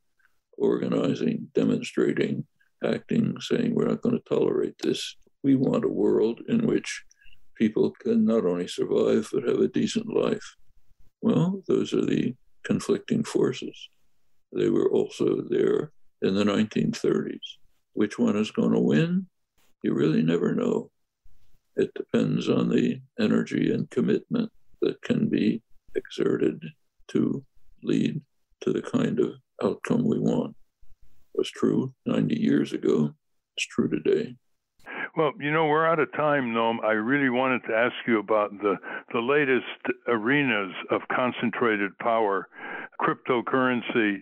organizing, 0.57 1.47
demonstrating, 1.53 2.45
acting, 2.83 3.35
saying, 3.41 3.73
We're 3.73 3.87
not 3.87 4.01
going 4.01 4.15
to 4.17 4.29
tolerate 4.29 4.75
this. 4.79 5.15
We 5.43 5.55
want 5.55 5.85
a 5.85 5.89
world 5.89 6.41
in 6.47 6.65
which 6.65 7.03
people 7.57 7.91
can 7.91 8.25
not 8.25 8.45
only 8.45 8.67
survive, 8.67 9.29
but 9.33 9.47
have 9.47 9.59
a 9.59 9.67
decent 9.67 10.07
life. 10.07 10.55
Well, 11.21 11.63
those 11.67 11.93
are 11.93 12.05
the 12.05 12.35
conflicting 12.63 13.23
forces. 13.23 13.89
They 14.53 14.69
were 14.69 14.89
also 14.89 15.41
there 15.49 15.91
in 16.25 16.35
the 16.35 16.43
1930s. 16.43 17.57
Which 17.93 18.17
one 18.17 18.35
is 18.35 18.51
going 18.51 18.71
to 18.71 18.79
win? 18.79 19.27
You 19.83 19.93
really 19.93 20.23
never 20.23 20.55
know. 20.55 20.89
It 21.75 21.93
depends 21.93 22.49
on 22.49 22.69
the 22.69 23.01
energy 23.19 23.71
and 23.71 23.89
commitment 23.89 24.51
that 24.81 25.01
can 25.01 25.29
be 25.29 25.61
exerted 25.95 26.63
to 27.09 27.45
lead 27.83 28.21
to 28.61 28.73
the 28.73 28.81
kind 28.81 29.19
of 29.19 29.33
outcome 29.63 30.03
we 30.03 30.19
want. 30.19 30.55
It 31.33 31.37
was 31.37 31.51
true 31.51 31.93
90 32.05 32.35
years 32.35 32.73
ago. 32.73 33.13
It's 33.55 33.67
true 33.67 33.89
today. 33.89 34.35
Well, 35.15 35.31
you 35.39 35.51
know, 35.51 35.67
we're 35.67 35.87
out 35.87 35.99
of 35.99 36.11
time, 36.13 36.53
Noam. 36.53 36.83
I 36.83 36.91
really 36.91 37.29
wanted 37.29 37.61
to 37.67 37.75
ask 37.75 37.95
you 38.07 38.19
about 38.19 38.51
the, 38.61 38.75
the 39.13 39.19
latest 39.19 39.97
arenas 40.07 40.73
of 40.89 41.01
concentrated 41.15 41.97
power, 41.99 42.47
cryptocurrency, 42.99 44.17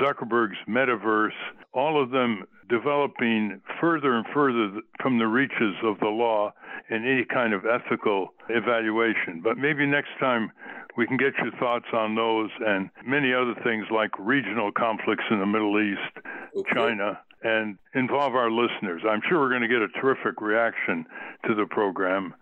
Zuckerberg's 0.00 0.58
metaverse, 0.68 1.30
all 1.72 2.02
of 2.02 2.10
them 2.10 2.44
developing 2.68 3.60
further 3.80 4.14
and 4.14 4.26
further 4.34 4.80
from 5.00 5.18
the 5.18 5.26
reaches 5.26 5.74
of 5.84 5.98
the 6.00 6.08
law 6.08 6.52
in 6.90 7.04
any 7.04 7.24
kind 7.24 7.52
of 7.52 7.64
ethical 7.64 8.34
evaluation. 8.48 9.40
But 9.42 9.58
maybe 9.58 9.86
next 9.86 10.10
time 10.18 10.50
we 10.96 11.06
can 11.06 11.16
get 11.16 11.34
your 11.42 11.52
thoughts 11.58 11.86
on 11.92 12.14
those 12.14 12.50
and 12.60 12.90
many 13.04 13.32
other 13.32 13.54
things 13.62 13.86
like 13.90 14.10
regional 14.18 14.72
conflicts 14.72 15.24
in 15.30 15.38
the 15.38 15.46
Middle 15.46 15.78
East, 15.80 16.26
okay. 16.56 16.74
China, 16.74 17.20
and 17.42 17.78
involve 17.94 18.34
our 18.34 18.50
listeners. 18.50 19.02
I'm 19.08 19.20
sure 19.28 19.38
we're 19.38 19.50
going 19.50 19.62
to 19.62 19.68
get 19.68 19.82
a 19.82 19.88
terrific 20.00 20.40
reaction 20.40 21.04
to 21.46 21.54
the 21.54 21.66
program, 21.66 22.34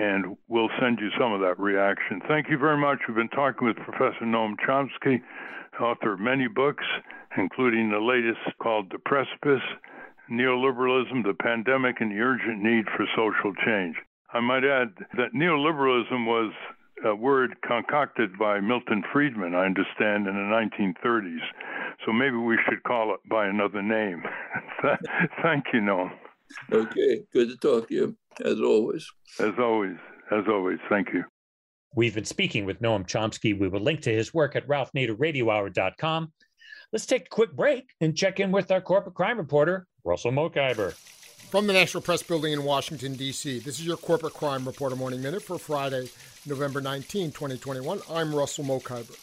and 0.00 0.36
we'll 0.48 0.70
send 0.80 0.98
you 0.98 1.10
some 1.18 1.32
of 1.32 1.40
that 1.40 1.60
reaction. 1.60 2.22
Thank 2.26 2.48
you 2.48 2.56
very 2.56 2.78
much. 2.78 3.00
We've 3.06 3.16
been 3.16 3.28
talking 3.28 3.68
with 3.68 3.76
Professor 3.76 4.24
Noam 4.24 4.54
Chomsky, 4.66 5.20
author 5.78 6.14
of 6.14 6.20
many 6.20 6.48
books, 6.48 6.84
including 7.36 7.90
the 7.90 8.00
latest 8.00 8.40
called 8.62 8.90
The 8.90 8.98
Precipice 8.98 9.62
Neoliberalism, 10.32 11.22
the 11.22 11.34
Pandemic, 11.34 12.00
and 12.00 12.10
the 12.10 12.20
Urgent 12.20 12.62
Need 12.62 12.86
for 12.96 13.04
Social 13.14 13.52
Change. 13.64 13.96
I 14.32 14.40
might 14.40 14.64
add 14.64 14.94
that 15.18 15.34
neoliberalism 15.34 16.24
was 16.24 16.52
a 17.04 17.14
word 17.14 17.56
concocted 17.66 18.38
by 18.38 18.60
Milton 18.60 19.02
Friedman, 19.12 19.54
I 19.54 19.66
understand, 19.66 20.26
in 20.26 20.34
the 20.34 20.94
1930s. 20.96 21.44
So 22.06 22.12
maybe 22.12 22.36
we 22.36 22.58
should 22.68 22.82
call 22.84 23.12
it 23.12 23.20
by 23.28 23.46
another 23.46 23.82
name. 23.82 24.22
Thank 25.42 25.66
you, 25.74 25.80
Noam. 25.80 26.10
Okay, 26.72 27.22
good 27.32 27.48
to 27.48 27.56
talk 27.56 27.88
to 27.88 27.94
you, 27.94 28.16
as 28.44 28.60
always. 28.60 29.06
As 29.38 29.52
always, 29.58 29.96
as 30.30 30.44
always. 30.48 30.78
Thank 30.88 31.12
you. 31.12 31.24
We've 31.94 32.14
been 32.14 32.24
speaking 32.24 32.66
with 32.66 32.80
Noam 32.80 33.06
Chomsky. 33.06 33.58
We 33.58 33.68
will 33.68 33.80
link 33.80 34.02
to 34.02 34.12
his 34.12 34.32
work 34.32 34.54
at 34.54 34.66
ralphnaderradiohour.com. 34.68 36.32
Let's 36.92 37.06
take 37.06 37.26
a 37.26 37.30
quick 37.30 37.52
break 37.52 37.90
and 38.00 38.16
check 38.16 38.40
in 38.40 38.52
with 38.52 38.70
our 38.70 38.80
corporate 38.80 39.14
crime 39.14 39.38
reporter, 39.38 39.86
Russell 40.04 40.32
Mokhiber. 40.32 40.94
From 41.50 41.66
the 41.66 41.72
National 41.72 42.00
Press 42.00 42.22
Building 42.22 42.52
in 42.52 42.62
Washington, 42.62 43.14
D.C., 43.14 43.58
this 43.60 43.80
is 43.80 43.86
your 43.86 43.96
Corporate 43.96 44.34
Crime 44.34 44.64
Reporter 44.64 44.94
Morning 44.94 45.20
Minute 45.20 45.42
for 45.42 45.58
Friday, 45.58 46.08
November 46.46 46.80
19, 46.80 47.32
2021. 47.32 48.00
I'm 48.08 48.32
Russell 48.32 48.64
Mokhiber. 48.64 49.16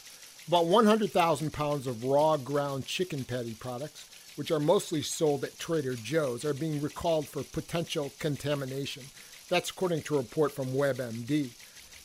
About 0.49 0.65
100,000 0.65 1.53
pounds 1.53 1.87
of 1.87 2.03
raw 2.03 2.35
ground 2.35 2.85
chicken 2.85 3.23
patty 3.23 3.53
products, 3.53 4.09
which 4.37 4.51
are 4.51 4.59
mostly 4.59 5.01
sold 5.01 5.43
at 5.43 5.59
Trader 5.59 5.95
Joe's, 5.95 6.45
are 6.45 6.53
being 6.53 6.79
recalled 6.81 7.27
for 7.27 7.43
potential 7.43 8.11
contamination. 8.19 9.03
That's 9.49 9.71
according 9.71 10.03
to 10.03 10.15
a 10.15 10.19
report 10.19 10.51
from 10.51 10.67
WebMD. 10.67 11.49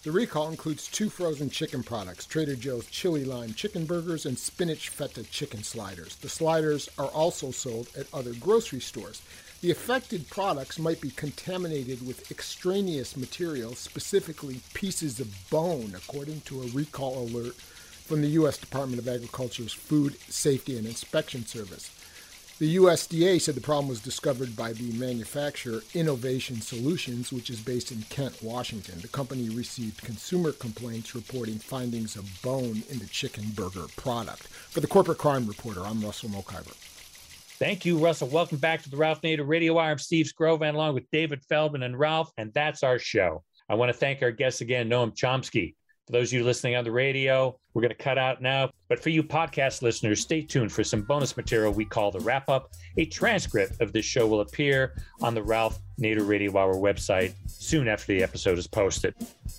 The 0.03 0.11
recall 0.11 0.49
includes 0.49 0.89
two 0.89 1.09
frozen 1.09 1.49
chicken 1.49 1.85
products 1.85 2.27
Trader 2.27 2.57
Joe's 2.57 2.87
chili 2.87 3.25
lime 3.25 3.55
chicken 3.55 3.85
burgers 3.85 4.27
and 4.27 4.37
spinach 4.37 4.89
feta 4.89 5.23
chicken 5.23 5.63
sliders. 5.63 6.17
The 6.17 6.29
sliders 6.29 6.89
are 6.99 7.07
also 7.07 7.53
sold 7.53 7.89
at 7.97 8.13
other 8.13 8.33
grocery 8.33 8.81
stores. 8.81 9.23
The 9.61 9.71
affected 9.71 10.29
products 10.29 10.81
might 10.81 11.01
be 11.01 11.11
contaminated 11.11 12.05
with 12.05 12.33
extraneous 12.33 13.17
materials, 13.17 13.79
specifically 13.79 14.61
pieces 14.75 15.21
of 15.21 15.49
bone, 15.51 15.93
according 15.95 16.41
to 16.47 16.63
a 16.63 16.69
recall 16.71 17.19
alert 17.19 17.55
from 17.55 18.23
the 18.23 18.35
U.S. 18.41 18.59
Department 18.59 19.01
of 19.01 19.07
Agriculture's 19.07 19.73
Food 19.73 20.19
Safety 20.29 20.77
and 20.77 20.87
Inspection 20.87 21.47
Service. 21.47 21.91
The 22.63 22.77
USDA 22.77 23.41
said 23.41 23.57
the 23.57 23.61
problem 23.61 23.89
was 23.89 23.99
discovered 23.99 24.55
by 24.55 24.73
the 24.73 24.93
manufacturer 24.93 25.83
Innovative 25.95 26.63
Solutions, 26.63 27.33
which 27.33 27.51
is 27.51 27.61
based 27.61 27.91
in 27.91 28.03
Kent, 28.03 28.41
Washington. 28.41 29.01
The 29.01 29.09
company 29.09 29.49
received 29.49 30.05
consumer 30.05 30.53
complaints 30.53 31.13
reporting 31.17 31.59
findings 31.59 32.15
of 32.15 32.41
bone 32.41 32.85
in 32.89 33.01
the 33.01 33.07
chicken 33.07 33.47
burger 33.57 33.87
product. 33.97 34.47
For 34.47 34.79
the 34.79 34.87
Corporate 34.87 35.19
Crime 35.19 35.45
Reporter, 35.49 35.81
I'm 35.81 36.01
Russell 36.01 36.29
Mokhiber. 36.29 36.77
Thank 37.59 37.85
you, 37.85 37.99
Russell. 37.99 38.29
Welcome 38.29 38.59
back 38.59 38.85
to 38.85 38.91
the 38.91 38.97
Ralph 38.97 39.23
Nader 39.23 39.45
Radio 39.45 39.77
Hour. 39.77 39.91
I'm 39.91 39.99
Steve 39.99 40.31
Skrovan 40.33 40.75
along 40.75 40.95
with 40.95 41.11
David 41.11 41.43
Feldman 41.49 41.83
and 41.83 41.99
Ralph, 41.99 42.31
and 42.37 42.55
that's 42.55 42.85
our 42.85 43.01
show. 43.01 43.43
I 43.69 43.75
want 43.75 43.89
to 43.89 43.99
thank 43.99 44.23
our 44.23 44.31
guests 44.31 44.61
again, 44.61 44.89
Noam 44.89 45.17
Chomsky. 45.17 45.75
For 46.07 46.13
those 46.13 46.31
of 46.31 46.33
you 46.33 46.45
listening 46.45 46.75
on 46.75 46.83
the 46.83 46.91
radio, 46.91 47.57
we're 47.75 47.83
going 47.83 47.91
to 47.91 48.03
cut 48.03 48.19
out 48.19 48.43
now. 48.43 48.71
But 48.89 48.99
for 48.99 49.11
you 49.11 49.23
podcast 49.23 49.83
listeners, 49.83 50.21
stay 50.21 50.43
tuned 50.43 50.73
for 50.73 50.83
some 50.83 51.03
bonus 51.03 51.37
material 51.37 51.73
we 51.73 51.85
call 51.85 52.11
the 52.11 52.19
wrap 52.21 52.49
up. 52.49 52.73
A 52.97 53.05
transcript 53.07 53.81
of 53.81 53.93
this 53.93 54.05
show 54.05 54.27
will 54.27 54.41
appear 54.41 55.01
on 55.21 55.35
the 55.35 55.45
Ralph 55.45 55.79
Nader 56.01 56.27
Radio 56.27 56.59
Hour 56.59 56.75
website 56.75 57.35
soon 57.47 57.87
after 57.87 58.13
the 58.13 58.21
episode 58.21 58.59
is 58.59 58.67
posted. 58.67 59.15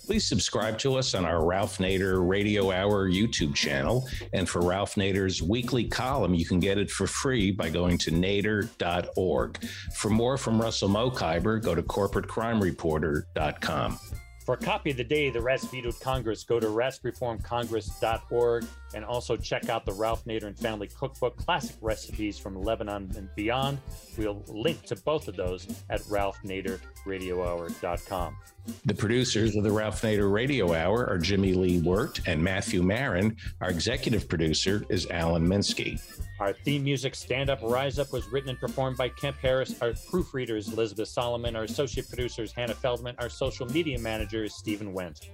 Please 0.06 0.28
subscribe 0.28 0.76
to 0.80 0.96
us 0.96 1.14
on 1.14 1.24
our 1.24 1.46
Ralph 1.46 1.78
Nader 1.78 2.28
Radio 2.28 2.70
Hour 2.70 3.08
YouTube 3.08 3.54
channel. 3.54 4.06
And 4.34 4.46
for 4.46 4.60
Ralph 4.60 4.96
Nader's 4.96 5.42
weekly 5.42 5.88
column, 5.88 6.34
you 6.34 6.44
can 6.44 6.60
get 6.60 6.76
it 6.76 6.90
for 6.90 7.06
free 7.06 7.52
by 7.52 7.70
going 7.70 7.96
to 7.98 8.10
nader.org. 8.10 9.64
For 9.94 10.10
more 10.10 10.36
from 10.36 10.60
Russell 10.60 10.90
Mokhiber, 10.90 11.62
go 11.62 11.74
to 11.74 11.82
corporatecrimereporter.com. 11.82 13.98
For 14.44 14.54
a 14.54 14.58
copy 14.58 14.90
of 14.90 14.98
the 14.98 15.04
day 15.04 15.30
the 15.30 15.40
Rats 15.40 15.64
vetoed 15.64 15.98
Congress, 16.00 16.44
go 16.44 16.60
to 16.60 16.66
ratsreformcongress.org 16.66 18.66
and 18.94 19.02
also 19.02 19.38
check 19.38 19.70
out 19.70 19.86
the 19.86 19.94
Ralph 19.94 20.26
Nader 20.26 20.44
and 20.44 20.58
Family 20.58 20.86
Cookbook, 20.86 21.38
classic 21.38 21.76
recipes 21.80 22.38
from 22.38 22.60
Lebanon 22.60 23.10
and 23.16 23.34
beyond. 23.34 23.78
We'll 24.18 24.42
link 24.46 24.82
to 24.82 24.96
both 24.96 25.28
of 25.28 25.36
those 25.36 25.66
at 25.88 26.02
ralphnaderradiohour.com. 26.02 28.36
The 28.84 28.94
producers 28.94 29.56
of 29.56 29.64
the 29.64 29.72
Ralph 29.72 30.02
Nader 30.02 30.30
Radio 30.30 30.74
Hour 30.74 31.06
are 31.06 31.18
Jimmy 31.18 31.54
Lee 31.54 31.80
Wirt 31.80 32.20
and 32.26 32.44
Matthew 32.44 32.82
Marin. 32.82 33.38
Our 33.62 33.70
executive 33.70 34.28
producer 34.28 34.84
is 34.90 35.06
Alan 35.10 35.48
Minsky. 35.48 35.98
Our 36.40 36.52
theme 36.52 36.82
music, 36.82 37.14
Stand 37.14 37.48
Up, 37.48 37.60
Rise 37.62 37.98
Up, 37.98 38.12
was 38.12 38.26
written 38.28 38.50
and 38.50 38.58
performed 38.58 38.96
by 38.96 39.08
Kemp 39.08 39.36
Harris. 39.38 39.80
Our 39.80 39.90
proofreaders, 39.90 40.72
Elizabeth 40.72 41.08
Solomon. 41.08 41.54
Our 41.54 41.62
associate 41.62 42.08
producers, 42.08 42.52
Hannah 42.52 42.74
Feldman. 42.74 43.14
Our 43.18 43.28
social 43.28 43.66
media 43.66 43.98
manager 44.00 44.42
is 44.44 44.54
Stephen 44.54 44.92
Wendt. 44.92 45.28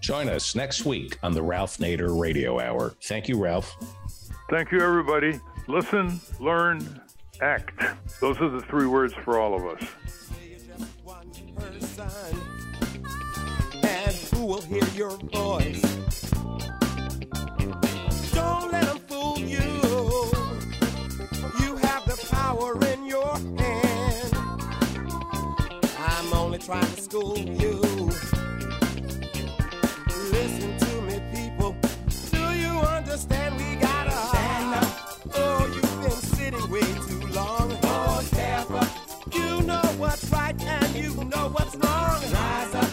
Join 0.00 0.28
us 0.28 0.54
next 0.54 0.84
week 0.84 1.18
on 1.22 1.32
the 1.32 1.42
Ralph 1.42 1.78
Nader 1.78 2.18
Radio 2.18 2.60
Hour. 2.60 2.94
Thank 3.02 3.28
you, 3.28 3.42
Ralph. 3.42 3.76
Thank 4.48 4.70
you, 4.70 4.80
everybody. 4.80 5.40
Listen, 5.66 6.20
learn, 6.38 7.00
act. 7.40 7.82
Those 8.20 8.40
are 8.40 8.48
the 8.48 8.60
three 8.60 8.86
words 8.86 9.14
for 9.24 9.40
all 9.40 9.54
of 9.54 9.66
us. 9.66 9.82
And 13.82 14.14
who 14.32 14.46
will 14.46 14.62
hear 14.62 14.84
your 14.94 15.10
voice? 15.10 15.82
Don't 18.32 18.70
let 18.70 18.95
power 22.56 22.84
in 22.86 23.06
your 23.06 23.34
hand. 23.58 24.32
I'm 25.98 26.32
only 26.32 26.58
trying 26.58 26.94
to 26.94 27.02
school 27.02 27.38
you. 27.38 27.80
Listen 30.32 30.76
to 30.78 31.02
me, 31.02 31.20
people. 31.34 31.76
Do 32.30 32.44
you 32.54 32.72
understand? 32.80 33.56
We 33.56 33.76
gotta 33.76 34.10
stand 34.10 34.74
up. 34.74 35.20
Oh, 35.34 35.66
you've 35.74 36.02
been 36.02 36.10
sitting 36.10 36.70
way 36.70 36.80
too 37.08 37.26
long. 37.34 37.76
Oh, 37.82 38.20
step 38.24 38.70
up. 38.70 38.88
You 39.32 39.62
know 39.62 39.82
what's 39.98 40.30
right 40.30 40.60
and 40.62 40.96
you 40.96 41.24
know 41.24 41.48
what's 41.48 41.74
wrong. 41.76 42.22
Rise 42.32 42.74
up. 42.74 42.85